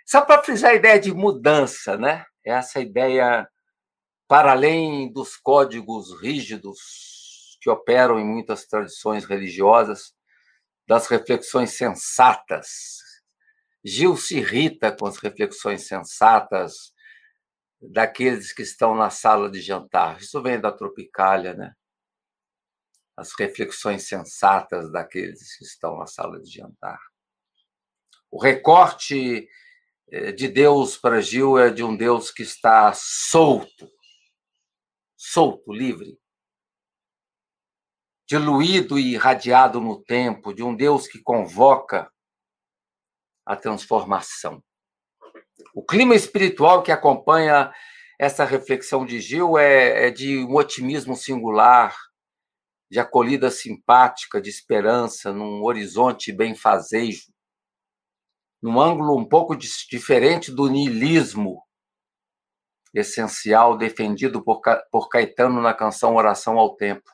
Só 0.04 0.22
para 0.22 0.42
frisar 0.42 0.72
a 0.72 0.74
ideia 0.74 0.98
de 0.98 1.12
mudança, 1.12 1.96
né? 1.96 2.24
Essa 2.44 2.80
ideia 2.80 3.48
para 4.26 4.52
além 4.52 5.12
dos 5.12 5.36
códigos 5.36 6.20
rígidos 6.20 7.56
que 7.60 7.70
operam 7.70 8.18
em 8.18 8.24
muitas 8.24 8.66
tradições 8.66 9.24
religiosas, 9.24 10.14
das 10.86 11.06
reflexões 11.06 11.76
sensatas. 11.76 12.98
Gil 13.84 14.16
se 14.16 14.38
irrita 14.38 14.90
com 14.94 15.06
as 15.06 15.18
reflexões 15.18 15.86
sensatas 15.86 16.92
daqueles 17.80 18.52
que 18.52 18.62
estão 18.62 18.94
na 18.94 19.10
sala 19.10 19.50
de 19.50 19.60
jantar. 19.60 20.18
Isso 20.18 20.42
vem 20.42 20.60
da 20.60 20.72
Tropicália, 20.72 21.54
né? 21.54 21.72
As 23.16 23.32
reflexões 23.38 24.08
sensatas 24.08 24.90
daqueles 24.90 25.56
que 25.56 25.64
estão 25.64 25.98
na 25.98 26.06
sala 26.06 26.40
de 26.40 26.50
jantar. 26.50 26.98
O 28.30 28.40
recorte 28.40 29.48
eh, 30.10 30.32
de 30.32 30.48
Deus 30.48 30.96
para 30.96 31.20
Gil 31.20 31.58
é 31.58 31.70
de 31.70 31.82
um 31.82 31.96
Deus 31.96 32.30
que 32.30 32.42
está 32.42 32.92
solto, 32.94 33.90
solto, 35.16 35.72
livre, 35.72 36.18
diluído 38.26 38.98
e 38.98 39.14
irradiado 39.14 39.80
no 39.80 40.02
tempo, 40.02 40.52
de 40.52 40.62
um 40.62 40.76
Deus 40.76 41.06
que 41.06 41.18
convoca 41.18 42.12
a 43.46 43.56
transformação. 43.56 44.62
O 45.74 45.82
clima 45.82 46.14
espiritual 46.14 46.82
que 46.82 46.92
acompanha 46.92 47.72
essa 48.18 48.44
reflexão 48.44 49.06
de 49.06 49.20
Gil 49.20 49.56
é, 49.56 50.08
é 50.08 50.10
de 50.10 50.44
um 50.44 50.54
otimismo 50.56 51.16
singular, 51.16 51.96
de 52.90 52.98
acolhida 52.98 53.50
simpática, 53.50 54.40
de 54.40 54.50
esperança, 54.50 55.32
num 55.32 55.62
horizonte 55.62 56.32
benfazejo, 56.32 57.32
num 58.60 58.80
ângulo 58.80 59.16
um 59.16 59.28
pouco 59.28 59.56
diferente 59.56 60.50
do 60.50 60.68
niilismo 60.68 61.62
essencial 62.92 63.76
defendido 63.76 64.42
por, 64.42 64.60
por 64.90 65.08
Caetano 65.08 65.60
na 65.60 65.74
canção 65.74 66.14
Oração 66.14 66.58
ao 66.58 66.74
Tempo. 66.74 67.10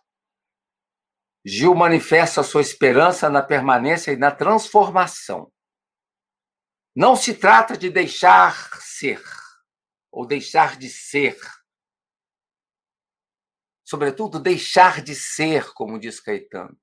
Gil 1.45 1.75
manifesta 1.75 2.43
sua 2.43 2.62
esperança 2.62 3.29
na 3.29 3.43
permanência 3.43 4.12
e 4.12 4.16
na 4.16 4.31
transformação. 4.31 5.53
Não 6.97 7.16
se 7.16 7.35
trata 7.35 7.77
de 7.77 7.91
deixar 7.91 8.81
ser 8.81 9.23
ou 10.11 10.27
deixar 10.27 10.79
de 10.79 10.89
ser. 10.89 11.39
Sobretudo, 13.85 14.41
deixar 14.41 15.03
de 15.03 15.15
ser, 15.15 15.73
como 15.75 15.99
diz 15.99 16.21
Caetano. 16.21 16.79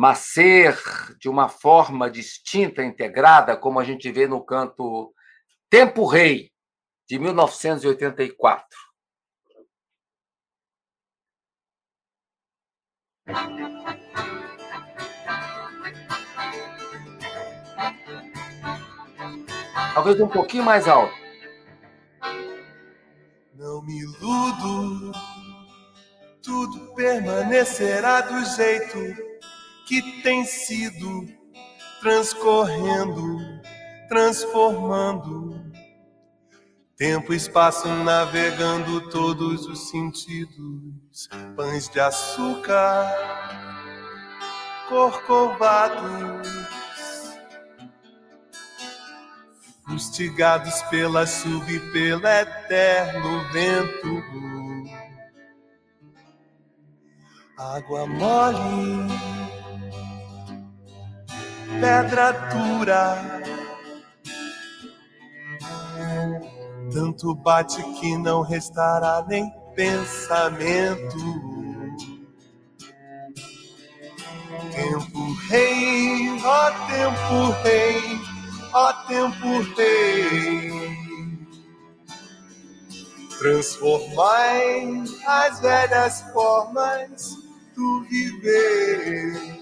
Mas 0.00 0.18
ser 0.18 0.78
de 1.18 1.28
uma 1.28 1.48
forma 1.48 2.08
distinta, 2.08 2.84
integrada, 2.84 3.56
como 3.56 3.80
a 3.80 3.84
gente 3.84 4.12
vê 4.12 4.28
no 4.28 4.40
canto 4.40 5.12
Tempo 5.68 6.06
Rei, 6.06 6.52
de 7.08 7.18
1984. 7.18 8.78
Talvez 19.94 20.20
um 20.20 20.28
pouquinho 20.28 20.62
mais 20.62 20.86
alto. 20.86 21.12
Não 23.52 23.82
me 23.82 23.98
iludo, 23.98 25.10
tudo 26.40 26.94
permanecerá 26.94 28.20
do 28.20 28.44
jeito 28.44 29.37
que 29.88 30.02
tem 30.22 30.44
sido, 30.44 31.26
transcorrendo, 32.02 33.38
transformando. 34.06 35.72
Tempo 36.94 37.32
e 37.32 37.36
espaço 37.36 37.88
navegando 37.88 39.08
todos 39.08 39.66
os 39.66 39.88
sentidos, 39.88 41.28
pães 41.56 41.88
de 41.88 42.00
açúcar, 42.00 43.06
corcovados 44.88 46.68
fustigados 49.86 50.82
pela 50.82 51.26
chuva 51.26 51.70
e 51.70 51.80
pelo 51.92 52.26
eterno 52.26 53.52
vento. 53.52 54.22
Água 57.56 58.06
mole, 58.06 59.37
pedra 61.80 62.32
dura, 62.32 63.42
tanto 66.92 67.34
bate 67.34 67.82
que 68.00 68.16
não 68.18 68.42
restará 68.42 69.24
nem 69.28 69.52
pensamento. 69.74 71.48
Tempo 74.72 75.34
rei, 75.48 76.40
ó 76.44 76.70
tempo 76.86 77.62
rei 77.62 78.38
ó 78.72 78.92
tempo 79.06 79.74
tem. 79.74 80.98
Transformai 83.38 85.04
as 85.26 85.60
velhas 85.60 86.22
formas 86.32 87.36
do 87.74 88.04
viver. 88.04 89.57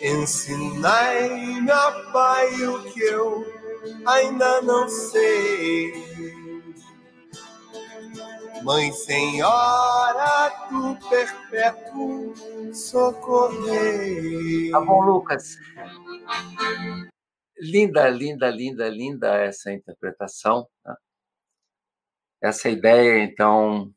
Ensinai-me, 0.00 1.70
ó 1.70 2.12
Pai, 2.12 2.62
o 2.62 2.92
que 2.92 3.00
eu 3.00 3.44
ainda 4.06 4.62
não 4.62 4.88
sei. 4.88 5.92
Mãe 8.62 8.92
Senhora 8.92 10.68
do 10.70 10.96
Perpétuo 11.08 12.34
Socorrei. 12.74 14.70
Tá 14.70 14.80
bom, 14.80 15.00
Lucas. 15.00 15.56
Linda, 17.60 18.08
linda, 18.08 18.50
linda, 18.50 18.88
linda 18.88 19.36
essa 19.36 19.72
interpretação. 19.72 20.68
Né? 20.84 20.94
Essa 22.40 22.68
ideia, 22.68 23.22
então, 23.24 23.92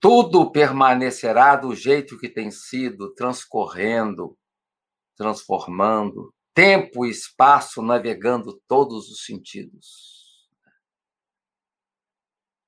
tudo 0.00 0.50
permanecerá 0.50 1.56
do 1.56 1.74
jeito 1.74 2.18
que 2.18 2.28
tem 2.28 2.50
sido, 2.50 3.14
transcorrendo, 3.14 4.36
transformando, 5.16 6.32
tempo 6.54 7.06
e 7.06 7.10
espaço 7.10 7.82
navegando 7.82 8.60
todos 8.68 9.10
os 9.10 9.24
sentidos. 9.24 10.48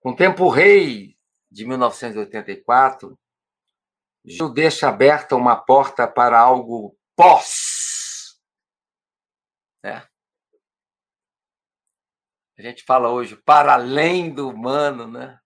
Com 0.00 0.14
Tempo 0.14 0.48
Rei, 0.48 1.16
de 1.50 1.66
1984, 1.66 3.18
Gil 4.24 4.48
deixa 4.48 4.88
aberta 4.88 5.36
uma 5.36 5.56
porta 5.56 6.06
para 6.06 6.38
algo 6.38 6.96
pós 7.16 7.68
né? 9.82 10.06
A 12.58 12.62
gente 12.62 12.82
fala 12.82 13.10
hoje 13.10 13.36
para 13.36 13.74
além 13.74 14.34
do 14.34 14.48
humano, 14.48 15.06
né? 15.06 15.38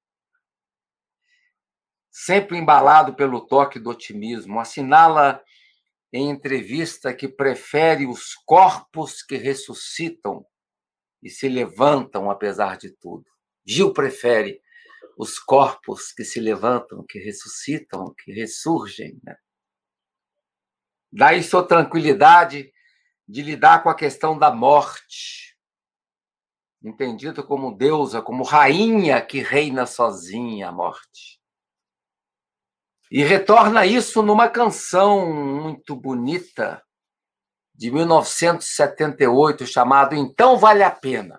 Sempre 2.11 2.57
embalado 2.57 3.15
pelo 3.15 3.47
toque 3.47 3.79
do 3.79 3.91
otimismo, 3.91 4.61
assinala 4.61 5.43
em 6.13 6.29
entrevista 6.29 7.15
que 7.15 7.27
prefere 7.27 8.07
os 8.07 8.35
corpos 8.45 9.23
que 9.23 9.37
ressuscitam 9.37 10.45
e 11.23 11.31
se 11.31 11.49
levantam 11.49 12.31
apesar 12.31 12.77
de 12.77 12.91
tudo. 12.91 13.25
Gil 13.65 13.93
prefere 13.93 14.61
os 15.17 15.39
corpos 15.39 16.13
que 16.13 16.25
se 16.25 16.41
levantam, 16.41 17.05
que 17.09 17.19
ressuscitam, 17.19 18.13
que 18.15 18.33
ressurgem. 18.33 19.19
Né? 19.23 19.37
Daí 21.11 21.43
sua 21.43 21.67
tranquilidade 21.67 22.73
de 23.27 23.43
lidar 23.43 23.83
com 23.83 23.89
a 23.89 23.95
questão 23.95 24.39
da 24.39 24.51
morte, 24.51 25.57
entendida 26.83 27.43
como 27.43 27.77
deusa, 27.77 28.21
como 28.21 28.43
rainha 28.43 29.25
que 29.25 29.41
reina 29.41 29.87
sozinha 29.87 30.69
a 30.69 30.73
morte. 30.73 31.42
E 33.15 33.23
retorna 33.23 33.85
isso 33.85 34.23
numa 34.23 34.49
canção 34.49 35.31
muito 35.31 35.95
bonita 35.95 36.83
de 37.75 37.91
1978 37.91 39.67
chamado 39.67 40.15
Então 40.15 40.57
Vale 40.57 40.83
a 40.83 40.91
Pena. 40.91 41.39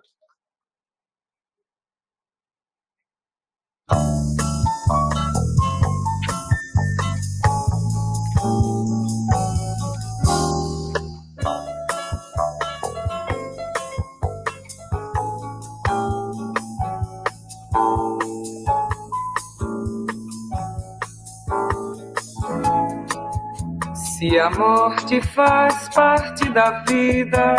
Se 24.24 24.40
a 24.40 24.50
morte 24.52 25.20
faz 25.20 25.90
parte 25.90 26.50
da 26.52 26.82
vida, 26.88 27.56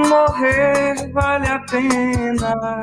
morrer 0.08 1.12
vale 1.12 1.48
a 1.50 1.60
pena. 1.60 2.80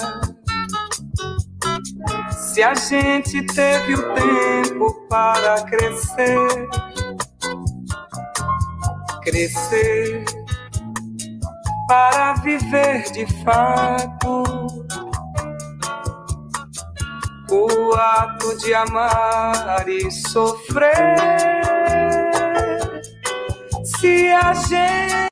Se 2.32 2.62
a 2.62 2.74
gente 2.74 3.40
teve 3.46 3.94
o 3.94 4.14
tempo 4.14 4.92
para 5.08 5.62
crescer, 5.62 6.68
crescer 9.22 10.35
para 11.86 12.34
viver 12.34 13.10
de 13.12 13.26
fato. 13.44 14.42
O 17.50 17.94
ato 17.94 18.56
de 18.58 18.74
amar 18.74 19.88
e 19.88 20.10
sofrer. 20.10 21.16
Se 23.84 24.28
a 24.32 24.52
gente. 24.54 25.26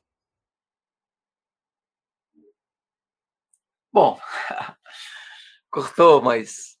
Bom, 3.91 4.19
cortou, 5.71 6.21
mas 6.21 6.75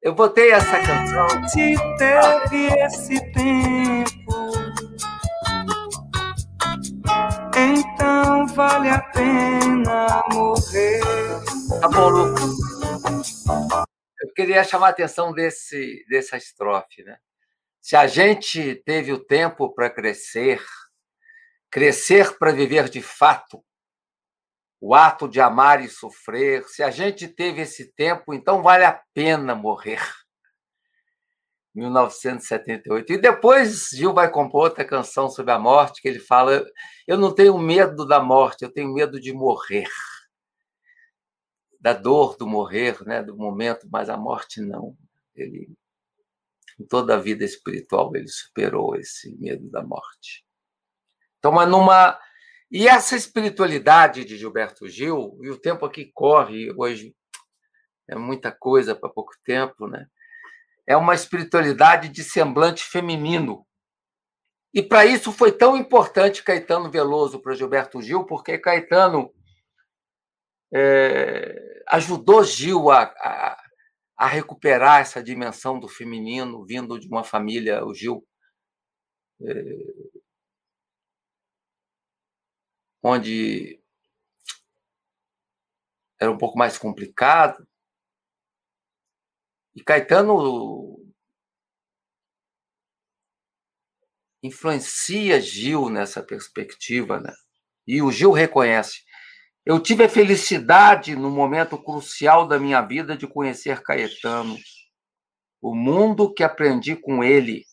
Eu 0.00 0.14
botei 0.14 0.52
essa 0.52 0.80
canção. 0.80 1.48
Se 1.48 1.74
teve 1.98 2.66
esse 2.84 3.32
tempo, 3.32 4.57
então 7.58 8.46
vale 8.48 8.88
a 8.88 9.00
pena 9.00 10.22
morrer. 10.32 11.00
Tá 11.80 11.88
bom, 11.88 12.08
Lucas. 12.08 12.58
Eu 14.20 14.32
queria 14.34 14.64
chamar 14.64 14.88
a 14.88 14.90
atenção 14.90 15.32
desse, 15.32 16.04
dessa 16.08 16.36
estrofe, 16.36 17.02
né? 17.02 17.18
Se 17.80 17.96
a 17.96 18.06
gente 18.06 18.74
teve 18.84 19.12
o 19.12 19.18
tempo 19.18 19.72
para 19.72 19.88
crescer, 19.88 20.62
crescer 21.70 22.36
para 22.38 22.52
viver 22.52 22.88
de 22.88 23.00
fato, 23.00 23.64
o 24.80 24.94
ato 24.94 25.28
de 25.28 25.40
amar 25.40 25.82
e 25.82 25.88
sofrer, 25.88 26.64
se 26.68 26.82
a 26.82 26.90
gente 26.90 27.26
teve 27.26 27.62
esse 27.62 27.92
tempo, 27.94 28.34
então 28.34 28.62
vale 28.62 28.84
a 28.84 29.00
pena 29.14 29.54
morrer. 29.54 30.00
1978. 31.78 33.12
E 33.12 33.18
depois 33.18 33.88
Gil 33.90 34.12
vai 34.12 34.30
compor 34.30 34.64
outra 34.64 34.84
canção 34.84 35.28
sobre 35.28 35.52
a 35.52 35.58
morte, 35.58 36.02
que 36.02 36.08
ele 36.08 36.18
fala: 36.18 36.66
Eu 37.06 37.16
não 37.16 37.34
tenho 37.34 37.56
medo 37.58 38.06
da 38.06 38.20
morte, 38.20 38.62
eu 38.62 38.72
tenho 38.72 38.92
medo 38.92 39.20
de 39.20 39.32
morrer. 39.32 39.88
Da 41.80 41.92
dor 41.92 42.36
do 42.36 42.46
morrer, 42.46 43.00
né, 43.06 43.22
do 43.22 43.36
momento, 43.36 43.88
mas 43.90 44.10
a 44.10 44.16
morte 44.16 44.60
não. 44.60 44.96
Ele, 45.34 45.70
em 46.78 46.84
toda 46.84 47.14
a 47.14 47.18
vida 47.18 47.44
espiritual, 47.44 48.14
ele 48.16 48.28
superou 48.28 48.96
esse 48.96 49.36
medo 49.38 49.70
da 49.70 49.82
morte. 49.82 50.44
Então, 51.38 51.52
mas 51.52 51.68
numa 51.68 52.18
e 52.70 52.86
essa 52.86 53.16
espiritualidade 53.16 54.24
de 54.26 54.36
Gilberto 54.36 54.86
Gil, 54.86 55.38
e 55.40 55.48
o 55.48 55.58
tempo 55.58 55.86
aqui 55.86 56.10
corre, 56.12 56.70
hoje 56.76 57.16
é 58.06 58.14
muita 58.14 58.52
coisa 58.52 58.94
para 58.94 59.08
pouco 59.08 59.32
tempo, 59.42 59.86
né? 59.86 60.06
É 60.88 60.96
uma 60.96 61.14
espiritualidade 61.14 62.08
de 62.08 62.24
semblante 62.24 62.82
feminino. 62.82 63.66
E 64.72 64.82
para 64.82 65.04
isso 65.04 65.30
foi 65.30 65.52
tão 65.52 65.76
importante 65.76 66.42
Caetano 66.42 66.90
Veloso 66.90 67.42
para 67.42 67.54
Gilberto 67.54 68.00
Gil, 68.00 68.24
porque 68.24 68.56
Caetano 68.56 69.30
é, 70.72 71.84
ajudou 71.88 72.42
Gil 72.42 72.90
a, 72.90 73.02
a, 73.02 73.62
a, 74.16 74.26
recuperar 74.26 75.02
essa 75.02 75.22
dimensão 75.22 75.78
do 75.78 75.88
feminino, 75.88 76.64
vindo 76.64 76.98
de 76.98 77.06
uma 77.06 77.22
família, 77.22 77.84
o 77.84 77.92
Gil. 77.92 78.26
É, 79.42 79.54
onde 83.02 83.78
era 86.18 86.30
um 86.30 86.38
pouco 86.38 86.56
mais 86.56 86.78
complicado. 86.78 87.68
E 89.78 89.80
Caetano 89.84 90.98
influencia 94.42 95.40
Gil 95.40 95.88
nessa 95.88 96.20
perspectiva, 96.20 97.20
né? 97.20 97.32
E 97.86 98.02
o 98.02 98.10
Gil 98.10 98.32
reconhece. 98.32 99.04
Eu 99.64 99.78
tive 99.78 100.02
a 100.02 100.08
felicidade, 100.08 101.14
no 101.14 101.30
momento 101.30 101.80
crucial 101.80 102.48
da 102.48 102.58
minha 102.58 102.80
vida, 102.82 103.16
de 103.16 103.28
conhecer 103.28 103.80
Caetano. 103.80 104.58
O 105.62 105.76
mundo 105.76 106.34
que 106.34 106.42
aprendi 106.42 106.96
com 106.96 107.22
ele 107.22 107.64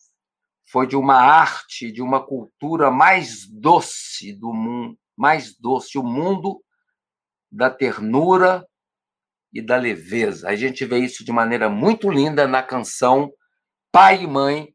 foi 0.64 0.86
de 0.86 0.94
uma 0.94 1.16
arte, 1.16 1.90
de 1.90 2.02
uma 2.02 2.24
cultura 2.24 2.88
mais 2.88 3.48
doce 3.48 4.32
do 4.32 4.54
mundo, 4.54 4.96
mais 5.16 5.58
doce, 5.58 5.98
o 5.98 6.04
mundo 6.04 6.62
da 7.50 7.68
ternura 7.68 8.64
e 9.56 9.62
da 9.62 9.76
leveza. 9.76 10.48
A 10.48 10.54
gente 10.54 10.84
vê 10.84 10.98
isso 10.98 11.24
de 11.24 11.32
maneira 11.32 11.68
muito 11.68 12.10
linda 12.10 12.46
na 12.46 12.62
canção 12.62 13.32
Pai 13.90 14.22
e 14.22 14.26
Mãe, 14.26 14.74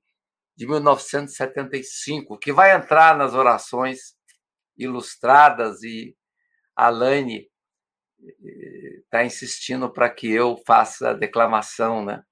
de 0.58 0.66
1975, 0.66 2.40
que 2.40 2.52
vai 2.52 2.76
entrar 2.76 3.16
nas 3.16 3.36
orações 3.36 4.16
ilustradas 4.76 5.84
e 5.84 6.16
a 6.76 6.90
Laine 6.90 7.48
está 9.04 9.24
insistindo 9.24 9.92
para 9.92 10.10
que 10.10 10.32
eu 10.32 10.58
faça 10.66 11.12
a 11.12 11.14
declamação 11.14 12.04
né, 12.04 12.24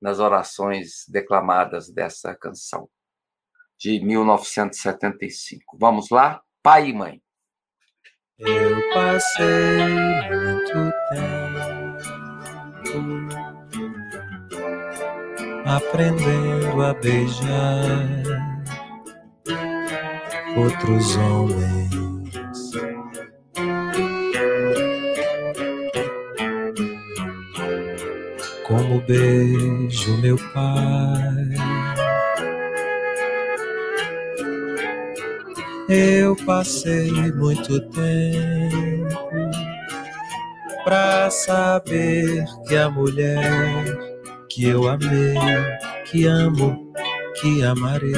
nas 0.00 0.18
orações 0.18 1.04
declamadas 1.08 1.92
dessa 1.92 2.34
canção 2.34 2.88
de 3.78 4.00
1975. 4.00 5.76
Vamos 5.78 6.08
lá? 6.08 6.42
Pai 6.62 6.88
e 6.88 6.92
Mãe. 6.94 7.22
Eu 8.38 8.80
passei 8.94 9.46
muito 10.30 10.92
tempo 11.10 11.81
aprendendo 15.64 16.82
a 16.82 16.94
beijar 16.94 18.08
outros 20.56 21.16
homens. 21.16 21.92
Como 28.66 29.00
beijo 29.02 30.16
meu 30.18 30.36
pai. 30.52 31.32
Eu 35.88 36.34
passei 36.46 37.10
muito 37.32 37.80
tempo 37.90 39.01
pra 40.84 41.30
saber 41.30 42.44
que 42.66 42.76
a 42.76 42.90
mulher 42.90 43.84
que 44.48 44.66
eu 44.68 44.88
amei, 44.88 45.34
que 46.04 46.26
amo, 46.26 46.92
que 47.40 47.62
amarei, 47.62 48.12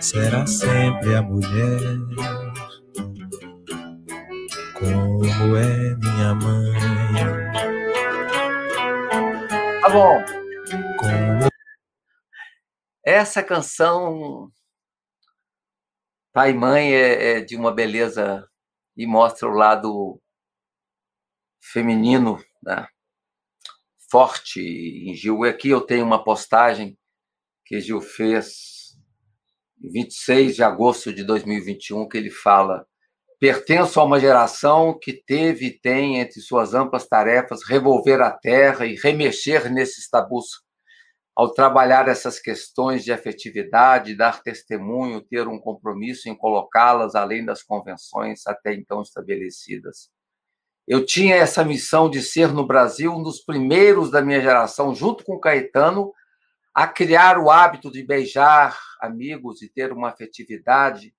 será 0.00 0.46
sempre 0.46 1.14
a 1.14 1.22
mulher. 1.22 1.80
Como 4.78 5.56
é 5.56 5.96
minha 5.96 6.34
mãe. 6.34 6.74
Tá 9.82 9.88
bom. 9.90 10.24
Como... 10.98 11.48
Essa 13.04 13.42
canção 13.42 14.50
Pai 16.32 16.50
e 16.50 16.54
Mãe 16.54 16.92
é, 16.92 17.38
é 17.38 17.40
de 17.42 17.54
uma 17.54 17.72
beleza 17.72 18.44
e 18.96 19.06
mostra 19.06 19.48
o 19.48 19.52
lado 19.52 20.20
feminino, 21.72 22.42
né? 22.62 22.86
forte 24.14 24.60
em 24.60 25.12
Gil. 25.12 25.44
E 25.44 25.48
aqui 25.48 25.70
eu 25.70 25.80
tenho 25.80 26.04
uma 26.04 26.22
postagem 26.22 26.96
que 27.64 27.80
Gil 27.80 28.00
fez 28.00 28.96
em 29.82 29.90
26 29.90 30.54
de 30.54 30.62
agosto 30.62 31.12
de 31.12 31.24
2021, 31.24 32.08
que 32.08 32.16
ele 32.16 32.30
fala: 32.30 32.86
Pertenço 33.40 33.98
a 33.98 34.04
uma 34.04 34.20
geração 34.20 34.96
que 34.96 35.12
teve 35.12 35.66
e 35.66 35.80
tem 35.80 36.20
entre 36.20 36.40
suas 36.40 36.74
amplas 36.74 37.08
tarefas 37.08 37.64
revolver 37.64 38.20
a 38.20 38.30
terra 38.30 38.86
e 38.86 38.94
remexer 38.94 39.68
nesses 39.72 40.08
tabus 40.08 40.62
ao 41.36 41.52
trabalhar 41.52 42.06
essas 42.06 42.38
questões 42.38 43.02
de 43.02 43.12
afetividade, 43.12 44.16
dar 44.16 44.40
testemunho, 44.40 45.20
ter 45.20 45.48
um 45.48 45.58
compromisso 45.58 46.28
em 46.28 46.36
colocá-las 46.36 47.16
além 47.16 47.44
das 47.44 47.64
convenções 47.64 48.46
até 48.46 48.72
então 48.72 49.02
estabelecidas. 49.02 50.13
Eu 50.86 51.04
tinha 51.04 51.34
essa 51.34 51.64
missão 51.64 52.10
de 52.10 52.20
ser 52.20 52.52
no 52.52 52.66
Brasil 52.66 53.12
um 53.12 53.22
dos 53.22 53.40
primeiros 53.40 54.10
da 54.10 54.20
minha 54.20 54.40
geração, 54.40 54.94
junto 54.94 55.24
com 55.24 55.40
Caetano, 55.40 56.12
a 56.74 56.86
criar 56.86 57.38
o 57.38 57.50
hábito 57.50 57.90
de 57.90 58.02
beijar 58.02 58.78
amigos 59.00 59.62
e 59.62 59.68
ter 59.68 59.92
uma 59.92 60.08
afetividade. 60.08 61.14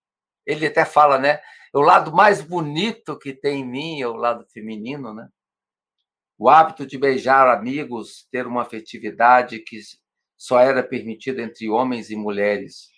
Ele 0.46 0.68
até 0.68 0.86
fala, 0.86 1.18
né? 1.18 1.40
O 1.74 1.82
lado 1.82 2.14
mais 2.14 2.42
bonito 2.42 3.18
que 3.18 3.34
tem 3.34 3.62
em 3.62 3.66
mim 3.66 4.02
é 4.02 4.08
o 4.08 4.16
lado 4.16 4.46
feminino, 4.54 5.14
né? 5.14 5.28
O 6.38 6.48
hábito 6.50 6.86
de 6.86 6.98
beijar 6.98 7.48
amigos, 7.48 8.28
ter 8.30 8.46
uma 8.46 8.62
afetividade 8.62 9.60
que 9.60 9.80
só 10.38 10.60
era 10.60 10.84
permitido 10.84 11.40
entre 11.40 11.70
homens 11.70 12.10
e 12.12 12.16
mulheres, 12.16 12.90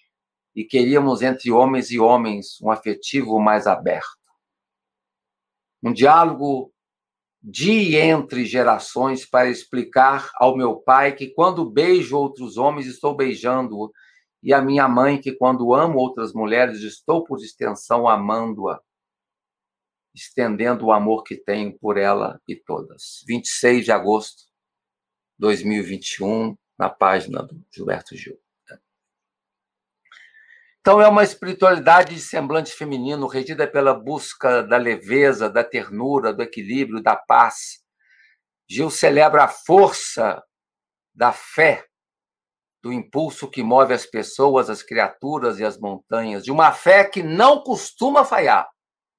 e 0.55 0.65
queríamos 0.65 1.21
entre 1.21 1.51
homens 1.51 1.91
e 1.91 1.99
homens 1.99 2.59
um 2.61 2.71
afetivo 2.71 3.39
mais 3.39 3.67
aberto. 3.67 4.26
Um 5.83 5.93
diálogo 5.93 6.71
de 7.41 7.95
entre 7.95 8.45
gerações 8.45 9.25
para 9.25 9.49
explicar 9.49 10.29
ao 10.35 10.57
meu 10.57 10.75
pai 10.77 11.15
que 11.15 11.27
quando 11.27 11.69
beijo 11.69 12.17
outros 12.17 12.57
homens 12.57 12.87
estou 12.87 13.15
beijando-o, 13.15 13.91
e 14.41 14.53
a 14.53 14.61
minha 14.61 14.87
mãe 14.87 15.19
que 15.19 15.33
quando 15.33 15.73
amo 15.73 15.97
outras 15.97 16.33
mulheres 16.33 16.81
estou 16.81 17.23
por 17.23 17.39
extensão 17.39 18.07
amando-a, 18.07 18.79
estendendo 20.13 20.85
o 20.85 20.91
amor 20.91 21.23
que 21.23 21.35
tenho 21.35 21.77
por 21.77 21.97
ela 21.97 22.39
e 22.47 22.55
todas. 22.55 23.23
26 23.27 23.85
de 23.85 23.91
agosto 23.91 24.43
de 24.43 25.39
2021, 25.39 26.57
na 26.77 26.89
página 26.89 27.43
do 27.43 27.63
Gilberto 27.71 28.15
Gil. 28.15 28.39
Então, 30.87 31.01
é 31.01 31.07
uma 31.09 31.21
espiritualidade 31.21 32.15
de 32.15 32.21
semblante 32.21 32.71
feminino, 32.71 33.27
regida 33.27 33.67
pela 33.67 33.93
busca 33.93 34.63
da 34.63 34.77
leveza, 34.77 35.49
da 35.49 35.61
ternura, 35.61 36.33
do 36.33 36.41
equilíbrio, 36.41 37.03
da 37.03 37.13
paz. 37.13 37.83
Gil 38.69 38.89
celebra 38.89 39.43
a 39.43 39.47
força 39.49 40.41
da 41.13 41.33
fé, 41.33 41.85
do 42.81 42.93
impulso 42.93 43.49
que 43.49 43.61
move 43.61 43.93
as 43.93 44.05
pessoas, 44.05 44.69
as 44.69 44.81
criaturas 44.81 45.59
e 45.59 45.65
as 45.65 45.77
montanhas, 45.77 46.45
de 46.45 46.53
uma 46.53 46.71
fé 46.71 47.03
que 47.03 47.21
não 47.21 47.61
costuma 47.61 48.23
falhar. 48.23 48.65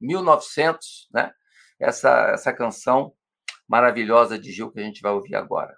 1900, 0.00 1.10
né? 1.12 1.30
Essa, 1.78 2.30
essa 2.30 2.50
canção 2.50 3.12
maravilhosa 3.68 4.38
de 4.38 4.52
Gil 4.52 4.72
que 4.72 4.80
a 4.80 4.84
gente 4.84 5.02
vai 5.02 5.12
ouvir 5.12 5.34
agora. 5.34 5.76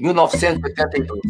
1982. 0.00 1.20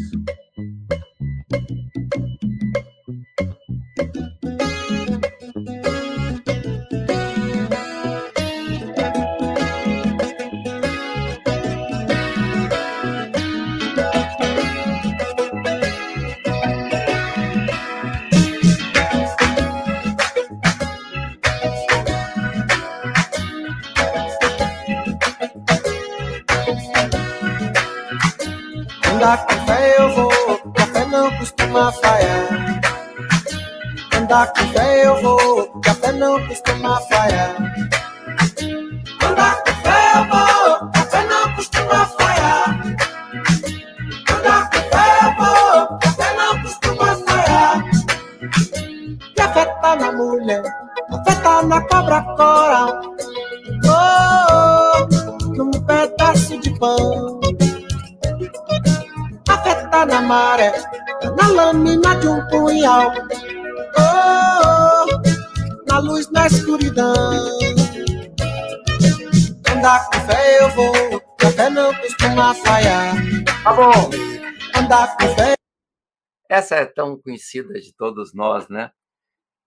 Essa 76.70 76.82
é 76.82 76.86
tão 76.86 77.20
conhecida 77.20 77.80
de 77.80 77.92
todos 77.92 78.32
nós, 78.32 78.68
né? 78.68 78.92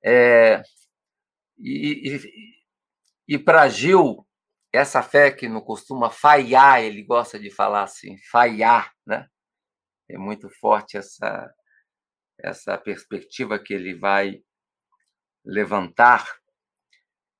É, 0.01 0.63
e 1.59 2.15
e, 2.15 3.35
e 3.35 3.38
para 3.38 3.67
Gil, 3.67 4.25
essa 4.71 5.03
fé 5.03 5.30
que 5.30 5.49
não 5.49 5.59
costuma 5.59 6.09
falhar, 6.09 6.81
ele 6.81 7.03
gosta 7.03 7.38
de 7.38 7.51
falar 7.51 7.84
assim, 7.84 8.17
falhar, 8.31 8.93
né? 9.05 9.27
é 10.09 10.17
muito 10.17 10.49
forte 10.49 10.97
essa, 10.97 11.53
essa 12.39 12.77
perspectiva 12.77 13.59
que 13.59 13.73
ele 13.73 13.95
vai 13.95 14.41
levantar. 15.43 16.25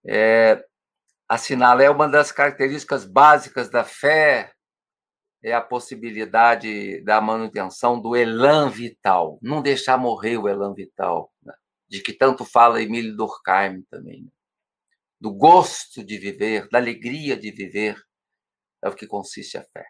É, 0.06 0.62
assinala 1.30 1.84
é 1.84 1.90
uma 1.90 2.10
das 2.10 2.34
características 2.34 3.06
básicas 3.06 3.70
da 3.70 3.86
fé 3.86 4.53
é 5.44 5.54
a 5.54 5.62
possibilidade 5.62 7.02
da 7.04 7.20
manutenção 7.20 8.00
do 8.00 8.16
elan 8.16 8.70
vital, 8.70 9.38
não 9.42 9.62
deixar 9.62 9.98
morrer 9.98 10.38
o 10.38 10.48
elan 10.48 10.74
vital, 10.74 11.32
né? 11.44 11.54
de 11.88 12.02
que 12.02 12.14
tanto 12.14 12.46
fala 12.46 12.82
Emílio 12.82 13.16
Durkheim 13.16 13.82
também, 13.90 14.24
né? 14.24 14.32
do 15.20 15.34
gosto 15.34 16.04
de 16.04 16.18
viver, 16.18 16.68
da 16.70 16.78
alegria 16.78 17.36
de 17.38 17.52
viver, 17.52 18.02
é 18.82 18.90
o 18.90 18.96
que 18.96 19.08
consiste 19.08 19.58
a 19.58 19.64
fé. 19.64 19.86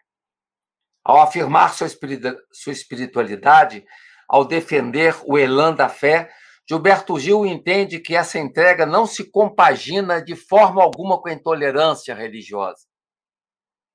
Ao 1.04 1.20
afirmar 1.20 1.74
sua 1.74 2.72
espiritualidade, 2.72 3.84
ao 4.28 4.44
defender 4.44 5.14
o 5.24 5.36
elan 5.38 5.74
da 5.74 5.88
fé, 5.88 6.30
Gilberto 6.68 7.18
Gil 7.18 7.44
entende 7.44 8.00
que 8.00 8.16
essa 8.16 8.38
entrega 8.38 8.86
não 8.86 9.06
se 9.06 9.30
compagina 9.30 10.22
de 10.22 10.34
forma 10.34 10.82
alguma 10.82 11.20
com 11.20 11.28
a 11.28 11.32
intolerância 11.32 12.14
religiosa. 12.14 12.86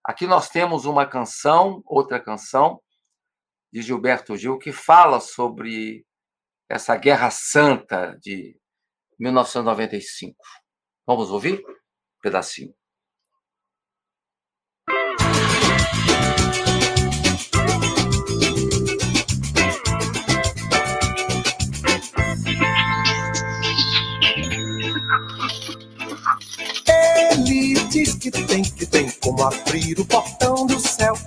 Aqui 0.04 0.26
nós 0.26 0.50
temos 0.50 0.86
uma 0.86 1.06
canção, 1.06 1.82
outra 1.86 2.20
canção, 2.20 2.82
de 3.72 3.82
Gilberto 3.82 4.36
Gil, 4.36 4.58
que 4.58 4.72
fala 4.72 5.20
sobre 5.20 6.06
essa 6.70 6.96
Guerra 6.96 7.30
Santa 7.30 8.18
de 8.22 8.58
1995. 9.20 10.36
Vamos 11.06 11.30
ouvir? 11.32 11.60
Um 11.60 12.22
pedacinho. 12.22 12.79
Diz 27.90 28.14
que 28.14 28.30
tem, 28.30 28.64
que 28.64 28.86
tem 28.86 29.10
como 29.22 29.44
abrir 29.44 30.00
o 30.00 30.06
portão 30.06 30.66
do 30.66 30.80
céu. 30.80 31.18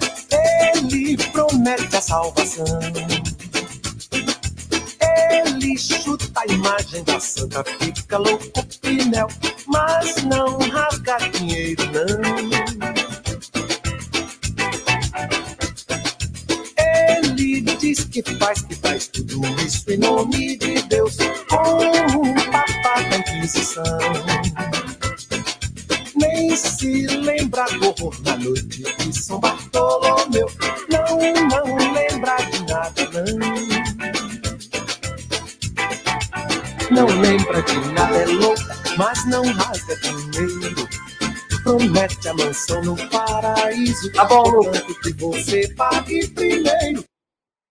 Ele 0.75 1.17
promete 1.17 1.97
a 1.97 2.01
salvação. 2.01 2.65
Ele 5.31 5.77
chuta 5.77 6.27
a 6.37 6.47
imagem 6.53 7.03
da 7.05 7.19
santa, 7.19 7.65
fica 7.81 8.19
louco 8.19 8.65
pinel, 8.81 9.29
mas 9.67 10.23
não 10.25 10.59
rasga 10.59 11.19
dinheiro, 11.33 11.83
não. 11.93 12.53
Ele 16.79 17.61
diz 17.61 18.05
que 18.05 18.23
faz, 18.39 18.63
que 18.63 18.75
faz 18.77 19.09
tudo 19.09 19.41
isso 19.67 19.91
em 19.91 19.99
nome 19.99 20.57
de 20.57 20.83
Deus, 20.83 21.17
com 21.49 22.21
um 22.21 22.35
papá 22.51 23.03
da 23.11 23.19
Inquisição 23.19 23.83
nem 26.23 26.57
se 26.57 27.07
lembra 27.07 27.65
do 27.65 27.89
horror 27.89 28.21
da 28.23 28.37
noite 28.37 28.83
de 28.83 29.13
São 29.13 29.41
Bartolomeu. 29.41 30.47
Não, 30.89 31.19
não 31.49 31.77
lembra 31.93 32.37
de 32.37 32.63
nada, 32.71 33.11
não. 33.13 33.83
Não 36.91 37.07
lembra 37.21 37.63
de 37.63 37.93
nada, 37.93 38.17
é 38.17 38.27
louca, 38.27 38.77
mas 38.97 39.27
não 39.27 39.45
rasga 39.53 39.97
dinheiro. 39.97 40.89
Promete 41.65 42.29
a 42.29 42.35
mansão 42.35 42.83
no 42.83 42.97
paraíso. 43.09 44.13
Tá 44.13 44.25
bom, 44.25 44.43
Lucas. 44.49 44.83
que 45.03 45.13
você 45.15 45.73
pague 45.75 46.29
primeiro. 46.29 47.05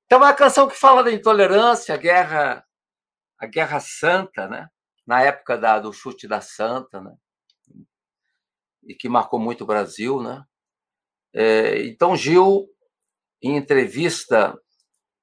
Então, 0.05 0.19
é 0.19 0.23
uma 0.25 0.33
canção 0.33 0.67
que 0.67 0.75
fala 0.75 1.03
da 1.03 1.11
intolerância, 1.11 1.95
a 1.95 1.97
guerra, 1.97 2.65
a 3.39 3.45
guerra 3.45 3.79
santa, 3.79 4.47
né? 4.47 4.67
Na 5.05 5.21
época 5.21 5.57
da, 5.57 5.79
do 5.79 5.93
chute 5.93 6.27
da 6.27 6.41
santa, 6.41 7.01
né? 7.01 7.13
E 8.83 8.95
que 8.95 9.09
marcou 9.09 9.39
muito 9.39 9.63
o 9.63 9.67
Brasil, 9.67 10.21
né? 10.21 10.43
É, 11.33 11.83
então, 11.83 12.15
Gil, 12.15 12.67
em 13.41 13.55
entrevista, 13.55 14.57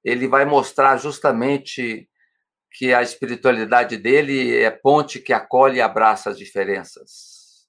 ele 0.02 0.26
vai 0.26 0.44
mostrar 0.44 0.96
justamente 0.96 2.08
que 2.72 2.92
a 2.92 3.02
espiritualidade 3.02 3.96
dele 3.96 4.56
é 4.56 4.70
ponte 4.70 5.20
que 5.20 5.32
acolhe 5.32 5.78
e 5.78 5.82
abraça 5.82 6.30
as 6.30 6.38
diferenças. 6.38 7.66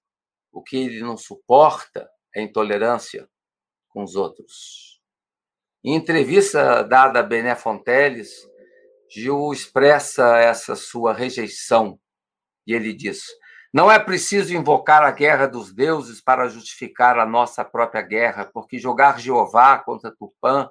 O 0.51 0.61
que 0.61 0.77
ele 0.77 1.01
não 1.01 1.17
suporta 1.17 2.09
é 2.35 2.41
intolerância 2.41 3.29
com 3.89 4.03
os 4.03 4.15
outros. 4.15 5.01
Em 5.83 5.95
entrevista 5.95 6.83
dada 6.83 7.19
a 7.19 7.23
Bené 7.23 7.55
Fonteles, 7.55 8.47
Gil 9.09 9.51
expressa 9.51 10.37
essa 10.37 10.75
sua 10.75 11.13
rejeição 11.13 11.99
e 12.67 12.73
ele 12.73 12.93
diz: 12.93 13.23
não 13.73 13.91
é 13.91 13.99
preciso 13.99 14.55
invocar 14.55 15.03
a 15.03 15.11
guerra 15.11 15.47
dos 15.47 15.73
deuses 15.73 16.21
para 16.21 16.49
justificar 16.49 17.19
a 17.19 17.25
nossa 17.25 17.63
própria 17.63 18.01
guerra, 18.01 18.49
porque 18.51 18.79
jogar 18.79 19.19
Jeová 19.19 19.77
contra 19.77 20.11
Tupã, 20.11 20.69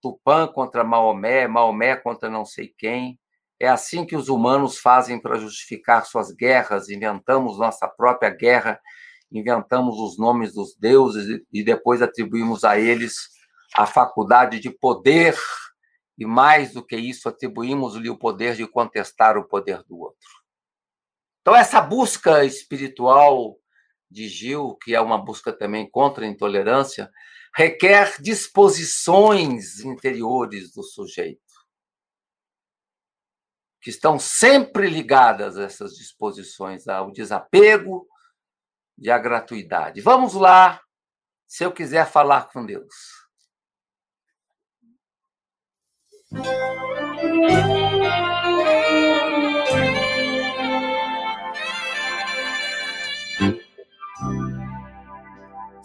Tupã 0.00 0.46
contra 0.46 0.84
Maomé, 0.84 1.48
Maomé 1.48 1.96
contra 1.96 2.28
não 2.28 2.44
sei 2.44 2.68
quem, 2.76 3.18
é 3.58 3.68
assim 3.68 4.04
que 4.04 4.16
os 4.16 4.28
humanos 4.28 4.78
fazem 4.78 5.18
para 5.18 5.38
justificar 5.38 6.04
suas 6.04 6.30
guerras. 6.30 6.88
Inventamos 6.90 7.58
nossa 7.58 7.88
própria 7.88 8.28
guerra, 8.28 8.78
inventamos 9.32 9.96
os 9.98 10.18
nomes 10.18 10.52
dos 10.52 10.76
deuses 10.76 11.40
e 11.52 11.64
depois 11.64 12.02
atribuímos 12.02 12.64
a 12.64 12.78
eles 12.78 13.14
a 13.74 13.86
faculdade 13.86 14.60
de 14.60 14.70
poder, 14.70 15.36
e 16.16 16.24
mais 16.24 16.72
do 16.72 16.84
que 16.84 16.96
isso, 16.96 17.28
atribuímos-lhe 17.28 18.08
o 18.08 18.18
poder 18.18 18.54
de 18.54 18.66
contestar 18.66 19.36
o 19.36 19.48
poder 19.48 19.82
do 19.84 19.98
outro. 19.98 20.43
Então, 21.44 21.54
essa 21.54 21.78
busca 21.78 22.42
espiritual 22.42 23.58
de 24.10 24.28
Gil, 24.28 24.78
que 24.82 24.94
é 24.94 25.00
uma 25.00 25.22
busca 25.22 25.52
também 25.52 25.86
contra 25.90 26.24
a 26.24 26.26
intolerância, 26.26 27.12
requer 27.54 28.18
disposições 28.18 29.80
interiores 29.80 30.72
do 30.72 30.82
sujeito, 30.82 31.42
que 33.78 33.90
estão 33.90 34.18
sempre 34.18 34.88
ligadas 34.88 35.58
a 35.58 35.64
essas 35.64 35.92
disposições, 35.92 36.88
ao 36.88 37.12
desapego 37.12 38.08
e 38.96 39.10
à 39.10 39.18
gratuidade. 39.18 40.00
Vamos 40.00 40.32
lá, 40.32 40.80
se 41.46 41.62
eu 41.62 41.70
quiser 41.70 42.10
falar 42.10 42.48
com 42.50 42.64
Deus. 42.64 42.94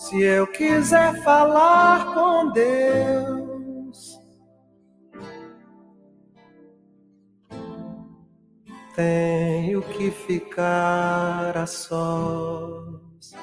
Se 0.10 0.24
eu 0.24 0.48
quiser 0.48 1.22
falar 1.22 2.16
com 2.16 2.52
Deus, 2.52 4.20
tenho 8.96 9.84
que 9.84 10.10
ficar 10.10 11.56
a 11.56 11.68
sós. 11.68 13.36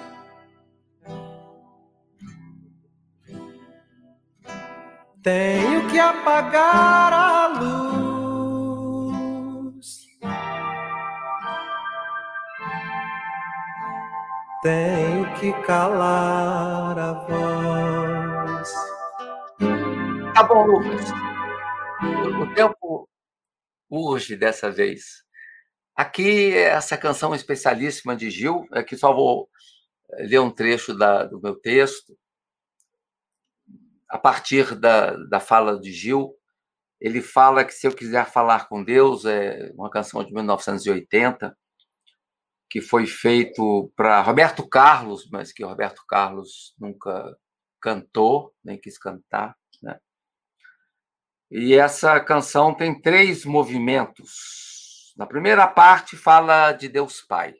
Tenho 5.23 5.89
que 5.89 6.01
apagar 6.01 7.13
a 7.13 7.47
luz. 7.61 7.96
Tenho 14.67 15.33
que 15.39 15.53
calar 15.65 16.99
a 16.99 17.13
voz. 17.13 18.73
Tá 20.35 20.43
bom, 20.43 20.67
Lucas. 20.67 21.05
O 22.43 22.53
tempo 22.53 23.09
urge 23.89 24.35
dessa 24.35 24.69
vez. 24.69 25.23
Aqui, 25.95 26.53
essa 26.53 26.99
canção 26.99 27.33
especialíssima 27.33 28.17
de 28.17 28.29
Gil, 28.29 28.67
aqui 28.73 28.97
só 28.97 29.15
vou 29.15 29.49
ler 30.19 30.41
um 30.41 30.51
trecho 30.51 30.99
da, 30.99 31.23
do 31.23 31.41
meu 31.41 31.55
texto 31.55 32.19
a 34.09 34.19
partir 34.19 34.75
da, 34.75 35.13
da 35.29 35.39
fala 35.39 35.79
de 35.79 35.93
Gil, 35.93 36.35
ele 37.01 37.23
fala 37.23 37.65
que 37.65 37.73
se 37.73 37.87
eu 37.87 37.95
quiser 37.95 38.27
falar 38.27 38.69
com 38.69 38.83
Deus, 38.83 39.25
é 39.27 39.71
uma 39.77 39.89
canção 39.89 40.25
de 40.25 40.35
1980, 40.35 41.57
que 42.69 42.81
foi 42.81 43.07
feito 43.07 43.93
para 43.97 44.21
Roberto 44.21 44.69
Carlos, 44.69 45.29
mas 45.31 45.53
que 45.53 45.65
Roberto 45.65 46.03
Carlos 46.09 46.75
nunca 46.79 47.37
cantou, 47.81 48.53
nem 48.65 48.79
quis 48.79 48.99
cantar. 48.99 49.57
Né? 49.83 49.99
E 51.51 51.75
essa 51.75 52.19
canção 52.21 52.75
tem 52.75 53.01
três 53.01 53.45
movimentos. 53.45 55.15
Na 55.17 55.27
primeira 55.27 55.67
parte, 55.67 56.17
fala 56.17 56.73
de 56.73 56.89
Deus 56.89 57.21
Pai. 57.21 57.55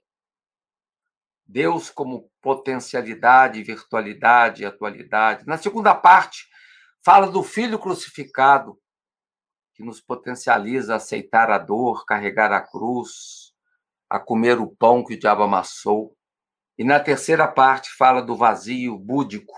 Deus 1.47 1.91
como 1.91 2.29
potencialidade, 2.43 3.63
virtualidade, 3.63 4.65
atualidade. 4.65 5.47
Na 5.47 5.57
segunda 5.57 5.95
parte, 5.95 6.49
fala 7.05 7.31
do 7.31 7.43
Filho 7.45 7.79
crucificado, 7.79 8.77
que 9.75 9.85
nos 9.85 10.01
potencializa 10.01 10.95
a 10.95 10.97
aceitar 10.97 11.51
a 11.51 11.59
dor, 11.59 12.05
carregar 12.05 12.51
a 12.51 12.61
cruz, 12.61 13.46
a 14.09 14.19
comer 14.19 14.61
o 14.61 14.69
pão 14.69 15.05
que 15.05 15.15
o 15.15 15.19
diabo 15.19 15.43
amassou. 15.43 16.17
E 16.79 16.85
na 16.85 17.01
terceira 17.01 17.49
parte, 17.49 17.91
fala 17.91 18.23
do 18.23 18.37
vazio 18.37 18.99
búdico, 18.99 19.55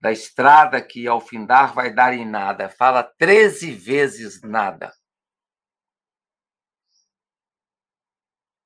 da 0.00 0.10
estrada 0.10 0.82
que 0.82 1.06
ao 1.06 1.20
findar 1.20 1.72
vai 1.74 1.92
dar 1.92 2.12
em 2.12 2.26
nada. 2.26 2.68
Fala 2.68 3.02
treze 3.02 3.70
vezes 3.70 4.42
nada. 4.42 4.92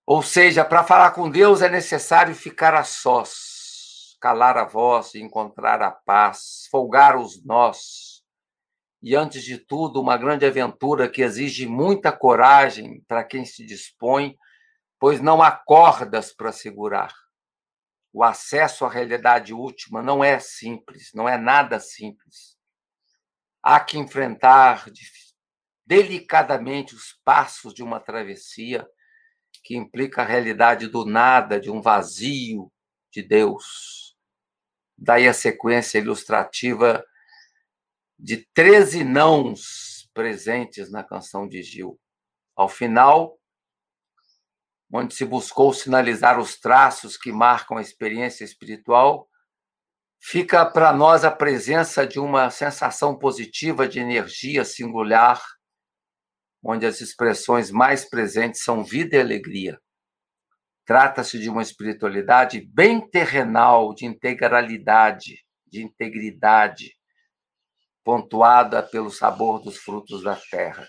Ou 0.07 0.23
seja, 0.23 0.65
para 0.65 0.85
falar 0.85 1.13
com 1.13 1.31
Deus 1.31 1.63
é 1.63 1.69
necessário 1.69 2.35
ficar 2.35 2.75
a 2.75 2.85
sós, 2.85 4.17
calar 4.21 4.59
a 4.59 4.65
voz, 4.65 5.15
encontrar 5.15 5.81
a 5.81 5.91
paz, 5.91 6.69
folgar 6.71 7.17
os 7.17 7.43
nós. 7.43 8.23
E, 9.03 9.15
antes 9.17 9.43
de 9.43 9.59
tudo, 9.59 10.01
uma 10.01 10.17
grande 10.17 10.45
aventura 10.45 11.09
que 11.09 11.23
exige 11.23 11.67
muita 11.67 12.13
coragem 12.13 13.03
para 13.09 13.25
quem 13.25 13.45
se 13.47 13.65
dispõe, 13.65 14.37
pois 15.05 15.21
não 15.21 15.43
há 15.43 15.53
cordas 15.53 16.33
para 16.33 16.51
segurar. 16.51 17.13
O 18.11 18.25
acesso 18.25 18.87
à 18.87 18.89
realidade 18.89 19.53
última 19.53 20.03
não 20.03 20.25
é 20.25 20.39
simples, 20.39 21.11
não 21.13 21.29
é 21.29 21.37
nada 21.37 21.79
simples. 21.79 22.57
Há 23.63 23.81
que 23.81 23.99
enfrentar 23.99 24.87
delicadamente 25.85 26.95
os 26.95 27.21
passos 27.23 27.75
de 27.75 27.83
uma 27.83 28.01
travessia 28.01 28.89
que 29.63 29.77
implica 29.77 30.23
a 30.23 30.25
realidade 30.25 30.89
do 30.89 31.05
nada, 31.05 31.61
de 31.61 31.71
um 31.71 31.83
vazio 31.83 32.73
de 33.13 33.21
Deus. 33.23 34.17
Daí 34.97 35.29
a 35.29 35.35
sequência 35.35 35.99
ilustrativa 35.99 37.05
de 38.19 38.39
13 38.55 39.05
nãos 39.05 40.09
presentes 40.15 40.91
na 40.91 41.05
canção 41.05 41.47
de 41.47 41.63
Gil. 41.63 42.01
Ao 42.57 42.71
final, 42.71 43.39
onde 44.97 45.13
se 45.13 45.25
buscou 45.25 45.75
sinalizar 45.75 46.39
os 46.39 46.57
traços 46.57 47.17
que 47.17 47.33
marcam 47.33 47.77
a 47.77 47.83
experiência 47.83 48.45
espiritual, 48.45 49.29
fica 50.21 50.65
para 50.65 50.93
nós 50.93 51.25
a 51.25 51.33
presença 51.33 52.07
de 52.07 52.21
uma 52.21 52.49
sensação 52.49 53.19
positiva 53.19 53.89
de 53.89 53.99
energia 53.99 54.65
singular 54.65 55.43
onde 56.63 56.87
as 56.87 57.01
expressões 57.01 57.73
mais 57.73 58.09
presentes 58.09 58.63
são 58.63 58.85
vida 58.85 59.17
e 59.17 59.21
alegria. 59.21 59.81
Trata-se 60.87 61.41
de 61.41 61.51
uma 61.51 61.61
espiritualidade 61.61 62.65
bem 62.65 63.05
terrenal, 63.11 63.93
de 63.97 64.07
integralidade, 64.07 65.45
de 65.67 65.83
integridade, 65.83 66.97
pontuada 68.05 68.81
pelo 68.81 69.11
sabor 69.11 69.61
dos 69.61 69.77
frutos 69.77 70.23
da 70.23 70.37
terra. 70.37 70.87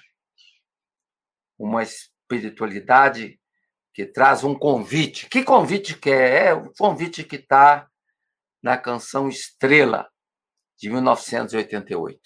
Uma 1.57 1.81
espiritualidade 1.81 3.39
que 3.95 4.05
traz 4.05 4.43
um 4.43 4.53
convite. 4.53 5.29
Que 5.29 5.41
convite 5.41 5.97
que 5.97 6.09
é? 6.09 6.47
É 6.47 6.53
o 6.53 6.69
convite 6.77 7.23
que 7.23 7.37
está 7.37 7.87
na 8.61 8.77
canção 8.77 9.29
Estrela, 9.29 10.09
de 10.77 10.89
1988. 10.89 12.19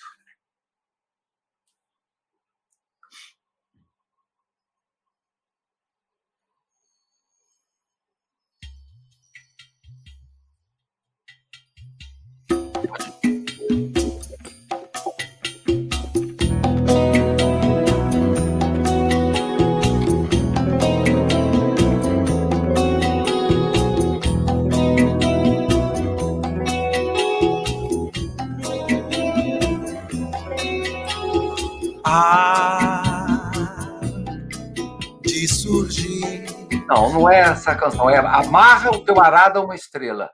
Não, 36.90 37.14
não 37.14 37.30
é 37.30 37.41
essa 37.41 37.78
canção. 37.78 38.10
É 38.10 38.18
Amarra 38.18 38.90
o 38.90 39.06
teu 39.06 39.22
arado 39.22 39.60
a 39.60 39.64
uma 39.64 39.76
estrela. 39.76 40.32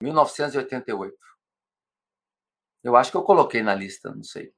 1988. 0.00 1.14
Eu 2.82 2.96
acho 2.96 3.10
que 3.10 3.16
eu 3.18 3.22
coloquei 3.22 3.62
na 3.62 3.74
lista, 3.74 4.10
não 4.14 4.22
sei. 4.22 4.54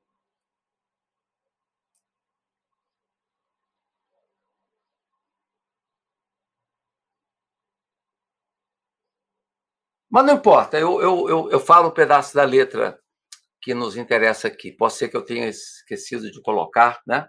Mas 10.09 10.25
não 10.25 10.35
importa, 10.35 10.79
eu, 10.79 11.01
eu, 11.03 11.29
eu, 11.29 11.51
eu 11.51 11.61
falo 11.61 11.89
um 11.89 11.95
pedaço 11.95 12.35
da 12.35 12.45
letra 12.45 12.99
que 13.61 13.75
nos 13.75 13.97
interessa 13.97 14.47
aqui. 14.49 14.73
Pode 14.73 14.95
ser 14.95 15.09
que 15.09 15.17
eu 15.17 15.25
tenha 15.25 15.49
esquecido 15.49 16.31
de 16.31 16.41
colocar, 16.41 17.03
né? 17.07 17.29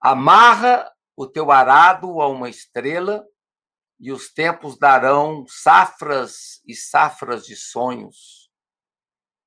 Amarra 0.00 0.93
o 1.16 1.26
teu 1.26 1.50
arado 1.50 2.20
a 2.20 2.28
uma 2.28 2.48
estrela 2.48 3.24
e 4.00 4.10
os 4.12 4.32
tempos 4.32 4.78
darão 4.78 5.44
safras 5.46 6.60
e 6.66 6.74
safras 6.74 7.46
de 7.46 7.56
sonhos, 7.56 8.50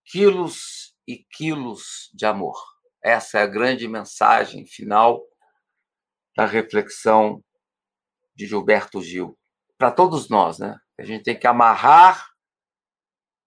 quilos 0.05 0.95
e 1.07 1.17
quilos 1.17 2.09
de 2.13 2.25
amor. 2.25 2.57
Essa 3.03 3.39
é 3.39 3.41
a 3.43 3.47
grande 3.47 3.87
mensagem 3.87 4.65
final 4.65 5.21
da 6.35 6.45
reflexão 6.45 7.43
de 8.35 8.45
Gilberto 8.45 9.01
Gil. 9.01 9.37
para 9.77 9.91
todos 9.91 10.29
nós, 10.29 10.57
né? 10.57 10.75
A 10.99 11.03
gente 11.03 11.23
tem 11.23 11.37
que 11.37 11.45
amarrar 11.45 12.27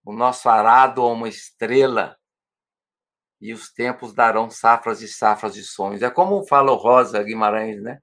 o 0.05 0.12
nosso 0.12 0.48
arado 0.48 1.02
a 1.02 1.12
uma 1.12 1.28
estrela 1.28 2.16
e 3.40 3.52
os 3.52 3.72
tempos 3.72 4.12
darão 4.12 4.51
safras 4.51 5.01
e 5.01 5.09
safras 5.09 5.55
de 5.55 5.64
sonhos. 5.64 6.02
É 6.02 6.10
como 6.10 6.47
fala 6.47 6.70
o 6.72 6.76
Rosa 6.76 7.22
Guimarães, 7.22 7.82
né? 7.82 8.01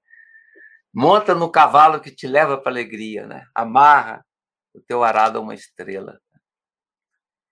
Monta 0.94 1.36
no 1.36 1.52
cavalo 1.52 2.02
que 2.02 2.12
te 2.12 2.28
leva 2.28 2.58
para 2.58 2.72
alegria, 2.72 3.28
né? 3.28 3.46
Amarra 3.54 4.26
o 4.74 4.82
teu 4.82 5.04
arado 5.04 5.38
a 5.38 5.42
uma 5.42 5.54
estrela. 5.54 6.20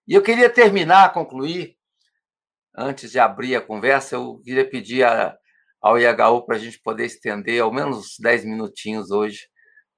E 0.08 0.14
eu 0.14 0.22
queria 0.22 0.50
terminar, 0.50 1.14
concluir, 1.14 1.78
antes 2.76 3.12
de 3.12 3.20
abrir 3.20 3.56
a 3.56 3.62
conversa, 3.62 4.16
eu 4.16 4.40
queria 4.44 4.70
pedir 4.70 5.04
a, 5.04 5.38
ao 5.82 5.98
IHU 6.00 6.46
para 6.46 6.56
a 6.56 6.60
gente 6.60 6.80
poder 6.82 7.06
estender 7.06 7.62
ao 7.62 7.74
menos 7.74 8.18
10 8.20 8.46
minutinhos 8.46 9.12
hoje, 9.12 9.48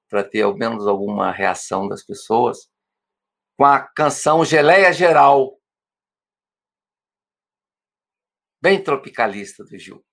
para 0.08 0.24
ter 0.24 0.42
ao 0.42 0.56
menos 0.56 0.86
alguma 0.86 1.30
reação 1.30 1.86
das 1.88 2.04
pessoas, 2.04 2.68
com 3.56 3.64
a 3.64 3.80
canção 3.80 4.44
Geleia 4.44 4.92
Geral, 4.92 5.58
bem 8.62 8.82
tropicalista 8.82 9.64
do 9.64 9.78
Gil. 9.78 10.04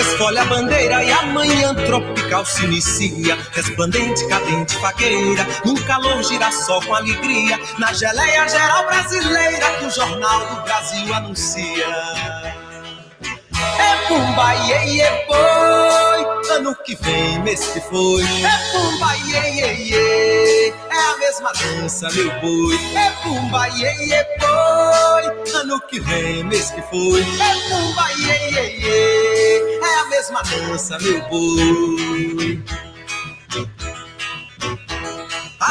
Desfolha 0.00 0.40
a 0.40 0.44
bandeira 0.46 1.04
e 1.04 1.12
amanhã 1.12 1.74
tropical 1.74 2.44
se 2.46 2.64
inicia. 2.64 3.36
Resplandente, 3.52 4.26
cadente, 4.28 4.74
faqueira, 4.76 5.46
num 5.64 5.74
calor 5.74 6.22
girassol 6.22 6.82
com 6.82 6.94
alegria. 6.94 7.58
Na 7.78 7.92
geleia 7.92 8.48
geral 8.48 8.86
brasileira 8.86 9.66
que 9.78 9.84
o 9.84 9.90
Jornal 9.90 10.46
do 10.46 10.62
Brasil 10.62 11.14
anuncia. 11.14 11.86
É 13.78 14.08
pumba, 14.08 14.54
iê, 14.54 14.86
iê, 14.86 15.26
boi, 15.26 16.29
ano 16.50 16.74
que 16.84 16.94
vem, 16.96 17.38
mês 17.40 17.64
que 17.66 17.80
foi. 17.80 18.22
É 18.22 18.72
pumba, 18.72 19.16
iê, 19.16 19.50
iê, 19.54 19.74
iê, 19.74 20.68
é 20.68 20.96
a 20.96 21.16
mesma 21.18 21.52
dança, 21.52 22.08
meu 22.10 22.30
boi. 22.40 22.76
É 22.96 23.10
pumba, 23.22 23.68
iê, 23.68 23.94
iê, 24.06 24.24
boi, 24.38 25.24
ano 25.54 25.80
que 25.82 26.00
vem, 26.00 26.44
mês 26.44 26.70
que 26.70 26.82
foi. 26.82 27.20
É 27.20 27.54
pumba, 27.68 28.12
iê, 28.18 28.50
iê, 28.50 28.64
iê, 28.78 29.78
é 29.82 29.94
a 30.00 30.04
mesma 30.06 30.42
dança, 30.42 30.98
meu 30.98 31.20
boi. 31.28 32.62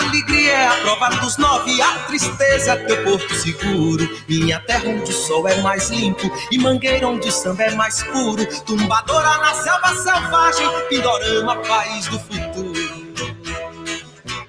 Alegria 0.10 0.54
é 0.54 0.68
a 0.68 0.74
prova 0.78 1.10
dos 1.18 1.38
nove, 1.38 1.80
a 1.80 2.00
tristeza 2.08 2.72
é 2.72 2.76
teu 2.78 3.04
porto 3.04 3.32
seguro. 3.36 4.10
Minha 4.28 4.60
terra 4.62 4.90
onde 4.90 5.12
o 5.12 5.14
sol 5.14 5.48
é 5.48 5.62
mais 5.62 5.92
limpo 5.92 6.32
e 6.50 6.58
mangueira 6.58 7.08
onde 7.08 7.28
o 7.28 7.32
samba 7.32 7.66
é 7.66 7.76
mais 7.76 8.02
puro. 8.02 8.44
Tumbadora 8.66 9.38
na 9.38 9.54
selva 9.54 9.96
selvagem, 9.96 10.68
Pindorama, 10.90 11.58
país 11.58 12.08
do 12.08 12.20
futuro. 12.20 12.74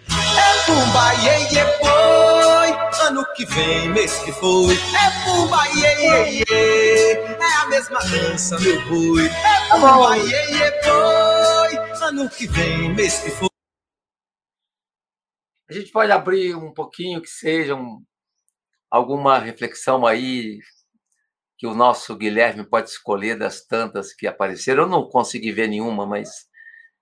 É 0.09 0.65
pumba, 0.65 1.15
iê, 1.17 1.53
iê, 1.53 1.65
boi, 1.79 3.07
ano 3.07 3.23
que 3.37 3.45
vem, 3.45 3.91
mês 3.91 4.15
que 4.15 4.33
foi. 4.33 4.73
É 4.75 5.11
pumba, 5.27 5.69
iê, 5.75 5.95
iê, 6.07 6.45
iê, 6.49 7.13
é 7.39 7.55
a 7.61 7.67
mesma 7.67 8.01
dança, 8.01 8.59
meu 8.61 8.81
boi. 8.87 9.27
É 9.27 9.75
pumba, 9.75 10.17
iê, 10.17 10.53
iê, 10.53 10.71
boi, 10.87 11.99
ano 12.01 12.31
que 12.31 12.47
vem, 12.47 12.95
mês 12.95 13.19
que 13.19 13.31
foi. 13.31 13.50
A 15.71 15.73
gente 15.73 15.93
pode 15.93 16.11
abrir 16.11 16.57
um 16.57 16.75
pouquinho, 16.75 17.23
que 17.23 17.31
seja 17.31 17.77
um, 17.77 18.03
alguma 18.91 19.39
reflexão 19.39 20.05
aí 20.05 20.59
que 21.57 21.65
o 21.65 21.75
nosso 21.75 22.17
Guilherme 22.17 22.69
pode 22.69 22.91
escolher 22.91 23.39
das 23.39 23.65
tantas 23.65 24.13
que 24.13 24.27
apareceram. 24.27 24.83
Eu 24.83 24.89
não 24.89 25.09
consegui 25.09 25.53
ver 25.53 25.69
nenhuma, 25.69 26.05
mas. 26.05 26.49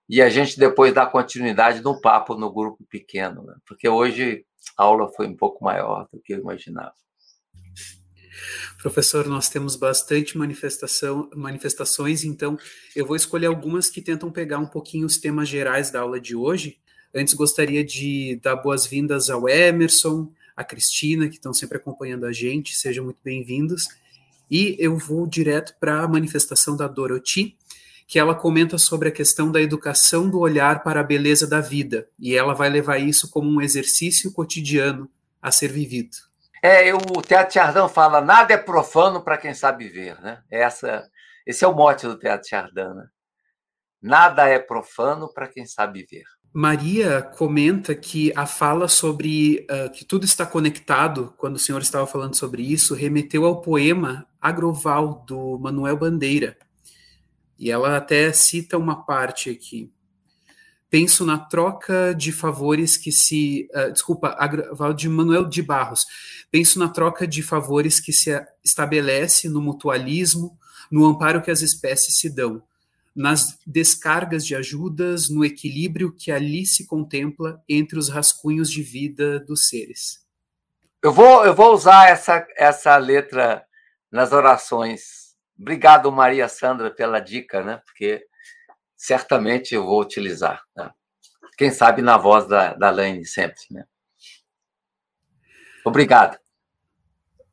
E 0.07 0.21
a 0.21 0.29
gente 0.29 0.59
depois 0.59 0.93
dá 0.93 1.03
continuidade 1.07 1.81
no 1.81 1.99
papo 1.99 2.35
no 2.35 2.53
grupo 2.53 2.85
pequeno, 2.87 3.43
né? 3.43 3.55
porque 3.65 3.89
hoje 3.89 4.45
a 4.77 4.83
aula 4.83 5.11
foi 5.15 5.27
um 5.27 5.35
pouco 5.35 5.63
maior 5.63 6.07
do 6.13 6.21
que 6.21 6.33
eu 6.33 6.39
imaginava. 6.39 6.93
Professor, 8.81 9.27
nós 9.27 9.49
temos 9.49 9.75
bastante 9.75 10.37
manifestação, 10.37 11.27
manifestações, 11.35 12.23
então 12.23 12.57
eu 12.95 13.05
vou 13.05 13.15
escolher 13.15 13.47
algumas 13.47 13.89
que 13.89 14.01
tentam 14.01 14.31
pegar 14.31 14.59
um 14.59 14.67
pouquinho 14.67 15.07
os 15.07 15.17
temas 15.17 15.49
gerais 15.49 15.89
da 15.89 16.01
aula 16.01 16.19
de 16.19 16.35
hoje 16.35 16.79
Antes 17.13 17.33
gostaria 17.33 17.83
de 17.83 18.39
dar 18.41 18.55
boas-vindas 18.55 19.31
ao 19.31 19.49
Emerson, 19.49 20.31
a 20.55 20.63
Cristina, 20.63 21.27
que 21.27 21.35
estão 21.35 21.53
sempre 21.53 21.77
acompanhando 21.77 22.25
a 22.25 22.31
gente, 22.31 22.75
sejam 22.75 23.03
muito 23.03 23.19
bem-vindos. 23.23 23.87
E 24.49 24.75
eu 24.77 24.95
vou 24.95 25.25
direto 25.25 25.73
para 25.79 26.01
a 26.01 26.07
manifestação 26.07 26.77
da 26.77 26.87
Dorothy, 26.87 27.57
que 28.07 28.19
ela 28.19 28.35
comenta 28.35 28.77
sobre 28.77 29.09
a 29.09 29.11
questão 29.11 29.51
da 29.51 29.61
educação 29.61 30.29
do 30.29 30.39
olhar 30.39 30.83
para 30.83 30.99
a 30.99 31.03
beleza 31.03 31.47
da 31.47 31.61
vida, 31.61 32.07
e 32.17 32.35
ela 32.35 32.53
vai 32.53 32.69
levar 32.69 32.97
isso 32.99 33.29
como 33.29 33.49
um 33.49 33.61
exercício 33.61 34.31
cotidiano 34.31 35.09
a 35.41 35.51
ser 35.51 35.71
vivido. 35.71 36.15
É, 36.61 36.93
o 36.93 37.21
Teatro 37.21 37.53
Chardin 37.53 37.91
fala, 37.91 38.21
nada 38.21 38.53
é 38.53 38.57
profano 38.57 39.23
para 39.23 39.37
quem 39.37 39.53
sabe 39.53 39.87
ver, 39.87 40.19
né? 40.21 40.43
Essa, 40.49 41.09
esse 41.45 41.63
é 41.63 41.67
o 41.67 41.73
mote 41.73 42.05
do 42.05 42.19
Teatro 42.19 42.49
Chardin, 42.49 42.93
né? 42.95 43.07
Nada 44.01 44.47
é 44.47 44.59
profano 44.59 45.31
para 45.33 45.47
quem 45.47 45.65
sabe 45.65 46.05
ver. 46.09 46.23
Maria 46.51 47.21
comenta 47.21 47.93
que 47.93 48.33
a 48.35 48.45
fala 48.45 48.87
sobre 48.87 49.67
uh, 49.69 49.91
que 49.91 50.03
tudo 50.03 50.25
está 50.25 50.45
conectado, 50.45 51.33
quando 51.37 51.55
o 51.55 51.59
senhor 51.59 51.81
estava 51.81 52.07
falando 52.07 52.35
sobre 52.35 52.63
isso, 52.63 52.95
remeteu 52.95 53.45
ao 53.45 53.61
poema 53.61 54.27
Agroval, 54.41 55.23
do 55.27 55.59
Manuel 55.59 55.97
Bandeira. 55.97 56.57
E 57.57 57.69
ela 57.69 57.97
até 57.97 58.33
cita 58.33 58.77
uma 58.77 59.05
parte 59.05 59.49
aqui. 59.49 59.91
Penso 60.89 61.23
na 61.23 61.37
troca 61.37 62.15
de 62.15 62.31
favores 62.31 62.97
que 62.97 63.11
se. 63.11 63.69
Uh, 63.75 63.91
desculpa, 63.91 64.35
Agroval 64.39 64.93
de 64.93 65.07
Manuel 65.07 65.45
de 65.45 65.61
Barros. 65.61 66.07
Penso 66.49 66.79
na 66.79 66.89
troca 66.89 67.27
de 67.27 67.43
favores 67.43 67.99
que 67.99 68.11
se 68.11 68.31
estabelece 68.63 69.47
no 69.47 69.61
mutualismo, 69.61 70.57
no 70.89 71.05
amparo 71.05 71.43
que 71.43 71.51
as 71.51 71.61
espécies 71.61 72.17
se 72.17 72.27
dão 72.27 72.63
nas 73.15 73.59
descargas 73.65 74.45
de 74.45 74.55
ajudas, 74.55 75.29
no 75.29 75.43
equilíbrio 75.43 76.15
que 76.15 76.31
ali 76.31 76.65
se 76.65 76.85
contempla 76.85 77.61
entre 77.67 77.97
os 77.97 78.09
rascunhos 78.09 78.69
de 78.69 78.81
vida 78.81 79.39
dos 79.39 79.67
seres. 79.67 80.25
Eu 81.01 81.13
vou, 81.13 81.45
eu 81.45 81.53
vou 81.53 81.73
usar 81.73 82.09
essa, 82.09 82.45
essa 82.57 82.97
letra 82.97 83.65
nas 84.11 84.31
orações. 84.31 85.35
Obrigado, 85.57 86.11
Maria 86.11 86.47
Sandra, 86.47 86.91
pela 86.91 87.19
dica, 87.19 87.63
né? 87.63 87.81
Porque 87.85 88.25
certamente 88.95 89.73
eu 89.73 89.85
vou 89.85 90.01
utilizar. 90.01 90.63
Né? 90.75 90.89
Quem 91.57 91.71
sabe 91.71 92.01
na 92.01 92.17
voz 92.17 92.47
da, 92.47 92.73
da 92.73 92.89
Laine 92.89 93.25
sempre, 93.25 93.61
né? 93.71 93.85
Obrigado. 95.85 96.37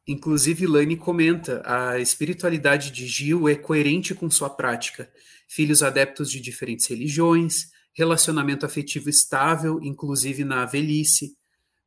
Inclusive, 0.06 0.66
Lane 0.66 0.96
comenta: 0.96 1.62
a 1.64 1.98
espiritualidade 1.98 2.90
de 2.90 3.06
Gil 3.06 3.48
é 3.48 3.54
coerente 3.54 4.14
com 4.14 4.30
sua 4.30 4.48
prática. 4.48 5.10
Filhos 5.46 5.82
adeptos 5.82 6.30
de 6.30 6.40
diferentes 6.40 6.86
religiões, 6.86 7.70
relacionamento 7.94 8.66
afetivo 8.66 9.08
estável, 9.08 9.80
inclusive 9.82 10.44
na 10.44 10.64
velhice, 10.66 11.36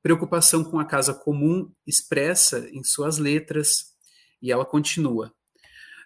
preocupação 0.01 0.63
com 0.63 0.79
a 0.79 0.85
casa 0.85 1.13
comum 1.13 1.71
expressa 1.85 2.67
em 2.71 2.83
suas 2.83 3.17
letras, 3.17 3.93
e 4.41 4.51
ela 4.51 4.65
continua. 4.65 5.33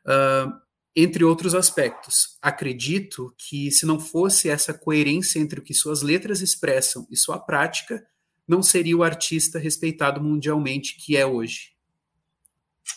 Uh, 0.06 0.52
entre 0.96 1.24
outros 1.24 1.56
aspectos, 1.56 2.38
acredito 2.42 3.34
que 3.38 3.72
se 3.72 3.86
não 3.86 4.00
fosse 4.00 4.50
essa 4.50 4.74
coerência 4.74 5.40
entre 5.40 5.60
o 5.60 5.64
que 5.64 5.74
suas 5.74 6.02
letras 6.02 6.42
expressam 6.42 7.08
e 7.10 7.18
sua 7.18 7.40
prática, 7.40 8.06
não 8.48 8.62
seria 8.62 8.98
o 8.98 9.04
artista 9.04 9.58
respeitado 9.58 10.22
mundialmente 10.22 10.98
que 10.98 11.16
é 11.16 11.26
hoje. 11.26 11.74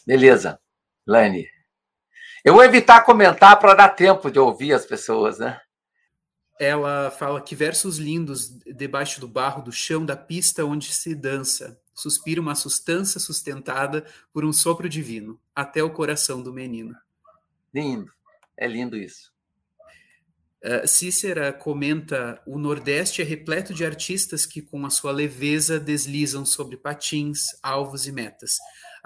Beleza, 0.06 0.58
Lane. 1.06 1.48
Eu 2.46 2.54
vou 2.54 2.62
evitar 2.62 3.02
comentar 3.02 3.58
para 3.58 3.74
dar 3.74 3.88
tempo 3.88 4.30
de 4.30 4.38
ouvir 4.38 4.72
as 4.72 4.86
pessoas, 4.86 5.40
né? 5.40 5.60
Ela 6.60 7.10
fala 7.10 7.40
que 7.40 7.56
versos 7.56 7.98
lindos 7.98 8.56
debaixo 8.64 9.20
do 9.20 9.26
barro 9.26 9.60
do 9.62 9.72
chão 9.72 10.06
da 10.06 10.16
pista 10.16 10.64
onde 10.64 10.94
se 10.94 11.12
dança. 11.12 11.76
Suspira 11.92 12.40
uma 12.40 12.54
sustância 12.54 13.18
sustentada 13.18 14.06
por 14.32 14.44
um 14.44 14.52
sopro 14.52 14.88
divino, 14.88 15.40
até 15.56 15.82
o 15.82 15.90
coração 15.90 16.40
do 16.40 16.52
menino. 16.52 16.94
Lindo, 17.74 18.12
é 18.56 18.68
lindo 18.68 18.96
isso. 18.96 19.32
Uh, 20.64 20.86
Cícera 20.86 21.52
comenta: 21.52 22.40
o 22.46 22.60
Nordeste 22.60 23.22
é 23.22 23.24
repleto 23.24 23.74
de 23.74 23.84
artistas 23.84 24.46
que, 24.46 24.62
com 24.62 24.86
a 24.86 24.90
sua 24.90 25.10
leveza, 25.10 25.80
deslizam 25.80 26.44
sobre 26.44 26.76
patins, 26.76 27.40
alvos 27.60 28.06
e 28.06 28.12
metas 28.12 28.52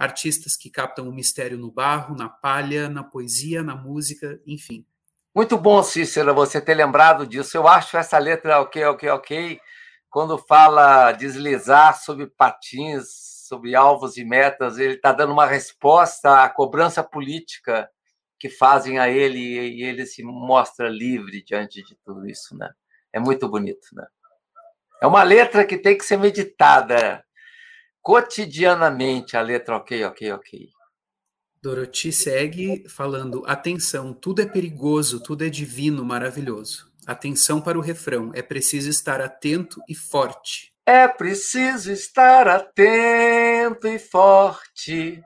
artistas 0.00 0.56
que 0.56 0.70
captam 0.70 1.06
o 1.06 1.12
mistério 1.12 1.58
no 1.58 1.70
barro, 1.70 2.16
na 2.16 2.26
palha, 2.26 2.88
na 2.88 3.04
poesia, 3.04 3.62
na 3.62 3.76
música, 3.76 4.40
enfim. 4.46 4.86
Muito 5.34 5.58
bom, 5.58 5.82
Cícera, 5.82 6.32
você 6.32 6.58
ter 6.58 6.72
lembrado 6.72 7.26
disso. 7.26 7.54
Eu 7.54 7.68
acho 7.68 7.98
essa 7.98 8.16
letra 8.16 8.62
ok, 8.62 8.82
ok, 8.86 9.10
ok, 9.10 9.60
quando 10.08 10.38
fala 10.38 11.12
deslizar 11.12 12.00
sobre 12.00 12.26
patins, 12.26 13.44
sobre 13.46 13.74
alvos 13.74 14.16
e 14.16 14.24
metas, 14.24 14.78
ele 14.78 14.94
está 14.94 15.12
dando 15.12 15.34
uma 15.34 15.44
resposta 15.44 16.44
à 16.44 16.48
cobrança 16.48 17.04
política 17.04 17.86
que 18.38 18.48
fazem 18.48 18.98
a 18.98 19.10
ele 19.10 19.38
e 19.38 19.82
ele 19.82 20.06
se 20.06 20.22
mostra 20.22 20.88
livre 20.88 21.44
diante 21.44 21.82
de 21.82 21.94
tudo 22.02 22.26
isso, 22.26 22.56
né? 22.56 22.70
É 23.12 23.20
muito 23.20 23.46
bonito, 23.50 23.86
né? 23.92 24.06
É 25.02 25.06
uma 25.06 25.22
letra 25.22 25.62
que 25.66 25.76
tem 25.76 25.98
que 25.98 26.04
ser 26.04 26.16
meditada 26.16 27.22
cotidianamente, 28.02 29.36
a 29.36 29.40
letra 29.40 29.76
ok, 29.76 30.04
ok, 30.04 30.32
ok. 30.32 30.68
Dorothy 31.62 32.12
segue 32.12 32.88
falando: 32.88 33.42
atenção, 33.46 34.14
tudo 34.14 34.40
é 34.40 34.46
perigoso, 34.46 35.22
tudo 35.22 35.44
é 35.44 35.50
divino, 35.50 36.04
maravilhoso. 36.04 36.90
Atenção 37.06 37.60
para 37.60 37.78
o 37.78 37.82
refrão: 37.82 38.30
é 38.34 38.42
preciso 38.42 38.88
estar 38.88 39.20
atento 39.20 39.80
e 39.88 39.94
forte. 39.94 40.70
É 40.86 41.06
preciso 41.06 41.92
estar 41.92 42.48
atento 42.48 43.86
e 43.86 43.98
forte. 43.98 45.22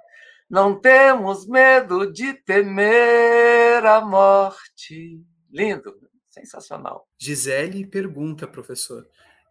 Não 0.50 0.78
temos 0.78 1.46
medo 1.46 2.12
de 2.12 2.34
temer 2.34 3.84
a 3.86 4.00
morte. 4.00 5.22
Lindo, 5.50 5.94
sensacional. 6.28 7.06
Gisele 7.16 7.86
pergunta, 7.86 8.46
professor: 8.46 9.06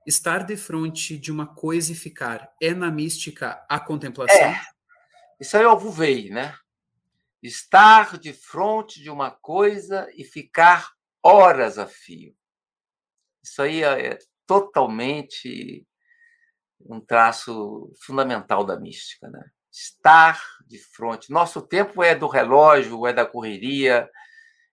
estar 0.05 0.45
de 0.45 0.57
frente 0.57 1.17
de 1.17 1.31
uma 1.31 1.47
coisa 1.47 1.91
e 1.91 1.95
ficar 1.95 2.53
é 2.61 2.73
na 2.73 2.91
mística 2.91 3.65
a 3.69 3.79
contemplação? 3.79 4.37
É. 4.37 4.61
Isso 5.39 5.57
aí 5.57 5.63
é 5.63 5.67
o 5.67 5.77
Vuvei, 5.77 6.29
né? 6.29 6.55
Estar 7.41 8.17
de 8.17 8.31
frente 8.31 9.01
de 9.01 9.09
uma 9.09 9.31
coisa 9.31 10.07
e 10.15 10.23
ficar 10.23 10.91
horas 11.21 11.77
a 11.77 11.87
fio. 11.87 12.35
Isso 13.43 13.61
aí 13.61 13.83
é, 13.83 14.13
é 14.13 14.19
totalmente 14.45 15.85
um 16.79 16.99
traço 16.99 17.91
fundamental 18.01 18.65
da 18.65 18.79
mística, 18.79 19.29
né? 19.29 19.43
Estar 19.71 20.41
de 20.67 20.77
frente. 20.77 21.31
Nosso 21.31 21.61
tempo 21.61 22.03
é 22.03 22.13
do 22.15 22.27
relógio, 22.27 23.07
é 23.07 23.13
da 23.13 23.25
correria, 23.25 24.09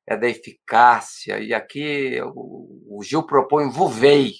é 0.06 0.16
da 0.16 0.28
eficácia. 0.28 1.38
E 1.38 1.54
aqui 1.54 2.20
o, 2.22 3.00
Gil 3.02 3.22
propõe 3.24 3.70
vuvei, 3.70 4.34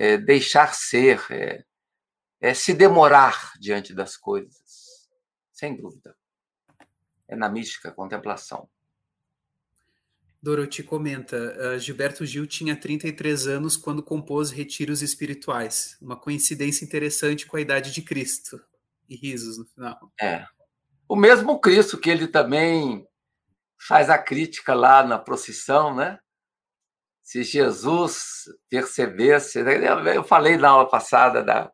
é 0.00 0.16
deixar 0.16 0.74
ser, 0.74 1.20
é, 1.30 1.64
é 2.40 2.54
se 2.54 2.72
demorar 2.72 3.52
diante 3.58 3.94
das 3.94 4.16
coisas, 4.16 5.08
sem 5.52 5.76
dúvida 5.76 6.16
é 7.30 7.36
na 7.36 7.48
mística, 7.48 7.92
contemplação. 7.92 8.68
Dorothy 10.42 10.82
comenta: 10.82 11.36
uh, 11.36 11.78
Gilberto 11.78 12.26
Gil 12.26 12.46
tinha 12.46 12.74
33 12.74 13.46
anos 13.46 13.76
quando 13.76 14.02
compôs 14.02 14.50
Retiros 14.50 15.00
Espirituais. 15.00 15.96
Uma 16.02 16.16
coincidência 16.16 16.84
interessante 16.84 17.46
com 17.46 17.56
a 17.56 17.60
idade 17.60 17.92
de 17.92 18.02
Cristo. 18.02 18.60
E 19.08 19.16
risos 19.16 19.58
no 19.58 19.64
final. 19.64 20.12
É. 20.20 20.44
O 21.08 21.16
mesmo 21.16 21.60
Cristo 21.60 21.98
que 21.98 22.10
ele 22.10 22.26
também 22.26 23.06
faz 23.76 24.08
a 24.08 24.18
crítica 24.18 24.72
lá 24.72 25.04
na 25.04 25.18
procissão, 25.18 25.94
né? 25.94 26.18
Se 27.30 27.44
Jesus 27.44 28.46
percebesse. 28.68 29.60
Eu 30.16 30.24
falei 30.24 30.56
na 30.56 30.70
aula 30.70 30.88
passada 30.88 31.44
da, 31.44 31.70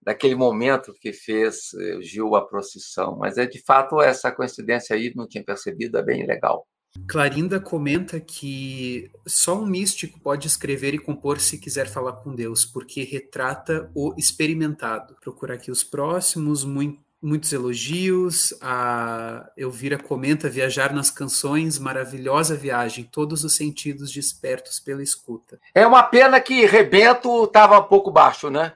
daquele 0.00 0.34
momento 0.34 0.94
que 0.98 1.12
fez 1.12 1.74
eh, 1.74 2.00
Gil 2.00 2.34
a 2.34 2.40
procissão. 2.40 3.14
Mas 3.18 3.36
é 3.36 3.44
de 3.44 3.62
fato 3.62 4.00
essa 4.00 4.32
coincidência 4.32 4.96
aí, 4.96 5.12
não 5.14 5.28
tinha 5.28 5.44
percebido, 5.44 5.98
é 5.98 6.02
bem 6.02 6.26
legal. 6.26 6.66
Clarinda 7.06 7.60
comenta 7.60 8.18
que 8.18 9.10
só 9.26 9.60
um 9.60 9.66
místico 9.66 10.18
pode 10.20 10.46
escrever 10.46 10.94
e 10.94 10.98
compor 10.98 11.38
se 11.38 11.58
quiser 11.58 11.86
falar 11.86 12.14
com 12.14 12.34
Deus, 12.34 12.64
porque 12.64 13.02
retrata 13.02 13.90
o 13.94 14.14
experimentado. 14.16 15.14
Procurar 15.20 15.56
aqui 15.56 15.70
os 15.70 15.84
próximos, 15.84 16.64
muito, 16.64 17.03
muitos 17.24 17.52
elogios. 17.52 18.54
A 18.60 19.50
Elvira 19.56 19.98
comenta 19.98 20.48
viajar 20.48 20.92
nas 20.92 21.10
canções, 21.10 21.78
maravilhosa 21.78 22.54
viagem, 22.54 23.04
todos 23.04 23.42
os 23.42 23.56
sentidos 23.56 24.12
despertos 24.12 24.78
pela 24.78 25.02
escuta. 25.02 25.58
É 25.74 25.86
uma 25.86 26.02
pena 26.02 26.40
que 26.40 26.66
Rebento 26.66 27.44
estava 27.44 27.78
um 27.78 27.84
pouco 27.84 28.10
baixo, 28.10 28.50
né? 28.50 28.74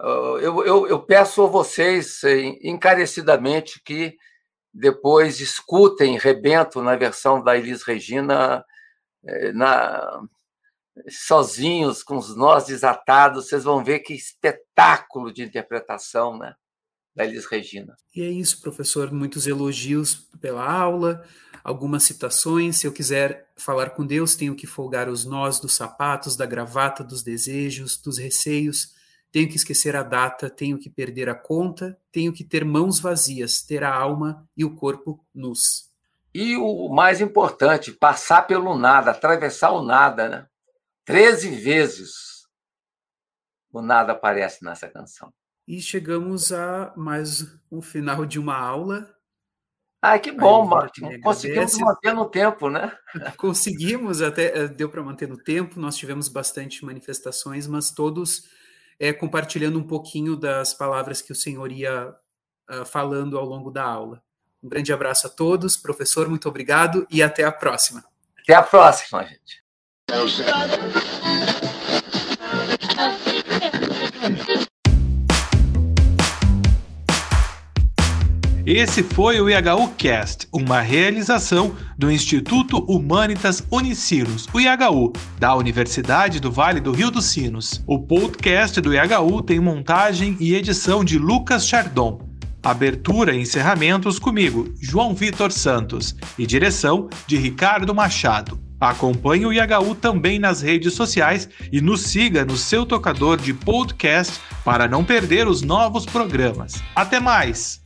eu, 0.00 0.64
eu, 0.66 0.86
eu 0.88 1.00
peço 1.00 1.42
a 1.44 1.46
vocês 1.46 2.22
encarecidamente 2.60 3.80
que 3.84 4.16
depois 4.74 5.40
escutem 5.40 6.18
Rebento 6.18 6.82
na 6.82 6.96
versão 6.96 7.42
da 7.42 7.56
Elis 7.56 7.82
Regina, 7.84 8.64
eh, 9.24 9.52
na, 9.52 10.22
sozinhos, 11.08 12.02
com 12.02 12.16
os 12.16 12.34
nós 12.34 12.66
desatados, 12.66 13.48
vocês 13.48 13.64
vão 13.64 13.84
ver 13.84 14.00
que 14.00 14.14
espetáculo 14.14 15.32
de 15.32 15.42
interpretação 15.42 16.38
né, 16.38 16.54
da 17.14 17.24
Elis 17.24 17.46
Regina. 17.46 17.96
E 18.14 18.22
é 18.22 18.28
isso, 18.28 18.60
professor. 18.60 19.12
Muitos 19.12 19.46
elogios 19.46 20.14
pela 20.40 20.64
aula, 20.64 21.24
algumas 21.62 22.02
citações. 22.02 22.78
Se 22.78 22.86
eu 22.86 22.92
quiser 22.92 23.50
falar 23.56 23.90
com 23.90 24.06
Deus, 24.06 24.34
tenho 24.34 24.54
que 24.54 24.66
folgar 24.66 25.08
os 25.08 25.24
nós 25.24 25.60
dos 25.60 25.74
sapatos, 25.74 26.36
da 26.36 26.46
gravata, 26.46 27.04
dos 27.04 27.22
desejos, 27.22 27.96
dos 27.96 28.18
receios 28.18 28.94
tenho 29.32 29.48
que 29.48 29.56
esquecer 29.56 29.96
a 29.96 30.02
data, 30.02 30.50
tenho 30.50 30.78
que 30.78 30.90
perder 30.90 31.30
a 31.30 31.34
conta, 31.34 31.98
tenho 32.12 32.34
que 32.34 32.44
ter 32.44 32.66
mãos 32.66 33.00
vazias, 33.00 33.62
ter 33.62 33.82
a 33.82 33.92
alma 33.92 34.46
e 34.54 34.62
o 34.62 34.76
corpo 34.76 35.24
nus. 35.34 35.90
E 36.34 36.54
o 36.56 36.90
mais 36.90 37.20
importante, 37.22 37.92
passar 37.92 38.42
pelo 38.42 38.76
nada, 38.76 39.10
atravessar 39.10 39.70
o 39.70 39.82
nada, 39.82 40.28
né? 40.28 40.46
Treze 41.04 41.48
vezes 41.48 42.46
o 43.72 43.80
nada 43.80 44.12
aparece 44.12 44.62
nessa 44.62 44.86
canção. 44.86 45.32
E 45.66 45.80
chegamos 45.80 46.52
a 46.52 46.92
mais 46.96 47.46
um 47.70 47.80
final 47.80 48.26
de 48.26 48.38
uma 48.38 48.56
aula. 48.56 49.08
Ah, 50.00 50.18
que 50.18 50.32
bom, 50.32 50.66
Martin. 50.66 51.20
Conseguimos 51.20 51.78
manter 51.78 52.12
no 52.12 52.26
tempo, 52.26 52.68
né? 52.68 52.92
Conseguimos, 53.38 54.20
até 54.20 54.66
deu 54.66 54.88
para 54.88 55.02
manter 55.02 55.28
no 55.28 55.36
tempo. 55.36 55.78
Nós 55.78 55.96
tivemos 55.96 56.28
bastante 56.28 56.84
manifestações, 56.84 57.68
mas 57.68 57.92
todos 57.92 58.48
é, 58.98 59.12
compartilhando 59.12 59.78
um 59.78 59.86
pouquinho 59.86 60.36
das 60.36 60.74
palavras 60.74 61.22
que 61.22 61.30
o 61.30 61.36
senhor 61.36 61.70
ia 61.70 62.12
uh, 62.70 62.84
falando 62.84 63.38
ao 63.38 63.44
longo 63.44 63.70
da 63.70 63.84
aula. 63.84 64.22
Um 64.62 64.68
grande 64.68 64.92
abraço 64.92 65.26
a 65.26 65.30
todos, 65.30 65.76
professor, 65.76 66.28
muito 66.28 66.48
obrigado 66.48 67.06
e 67.10 67.22
até 67.22 67.44
a 67.44 67.52
próxima. 67.52 68.04
Até 68.40 68.54
a 68.54 68.62
próxima, 68.62 69.24
gente. 69.24 69.62
Esse 78.74 79.02
foi 79.02 79.38
o 79.38 79.50
IHU 79.50 79.88
Cast, 79.98 80.48
uma 80.50 80.80
realização 80.80 81.76
do 81.98 82.10
Instituto 82.10 82.78
Humanitas 82.90 83.62
Unicinos, 83.70 84.48
o 84.50 84.58
IHU, 84.58 85.12
da 85.38 85.54
Universidade 85.54 86.40
do 86.40 86.50
Vale 86.50 86.80
do 86.80 86.90
Rio 86.90 87.10
dos 87.10 87.26
Sinos. 87.26 87.84
O 87.86 87.98
podcast 87.98 88.80
do 88.80 88.94
IHU 88.94 89.42
tem 89.42 89.60
montagem 89.60 90.38
e 90.40 90.54
edição 90.54 91.04
de 91.04 91.18
Lucas 91.18 91.68
Chardon. 91.68 92.26
Abertura 92.62 93.34
e 93.34 93.42
encerramentos 93.42 94.18
comigo, 94.18 94.72
João 94.80 95.14
Vitor 95.14 95.52
Santos, 95.52 96.16
e 96.38 96.46
direção 96.46 97.10
de 97.26 97.36
Ricardo 97.36 97.94
Machado. 97.94 98.58
Acompanhe 98.80 99.44
o 99.44 99.52
IHU 99.52 99.94
também 99.96 100.38
nas 100.38 100.62
redes 100.62 100.94
sociais 100.94 101.46
e 101.70 101.82
nos 101.82 102.04
siga 102.04 102.42
no 102.42 102.56
seu 102.56 102.86
tocador 102.86 103.36
de 103.36 103.52
podcast 103.52 104.40
para 104.64 104.88
não 104.88 105.04
perder 105.04 105.46
os 105.46 105.60
novos 105.60 106.06
programas. 106.06 106.82
Até 106.96 107.20
mais! 107.20 107.82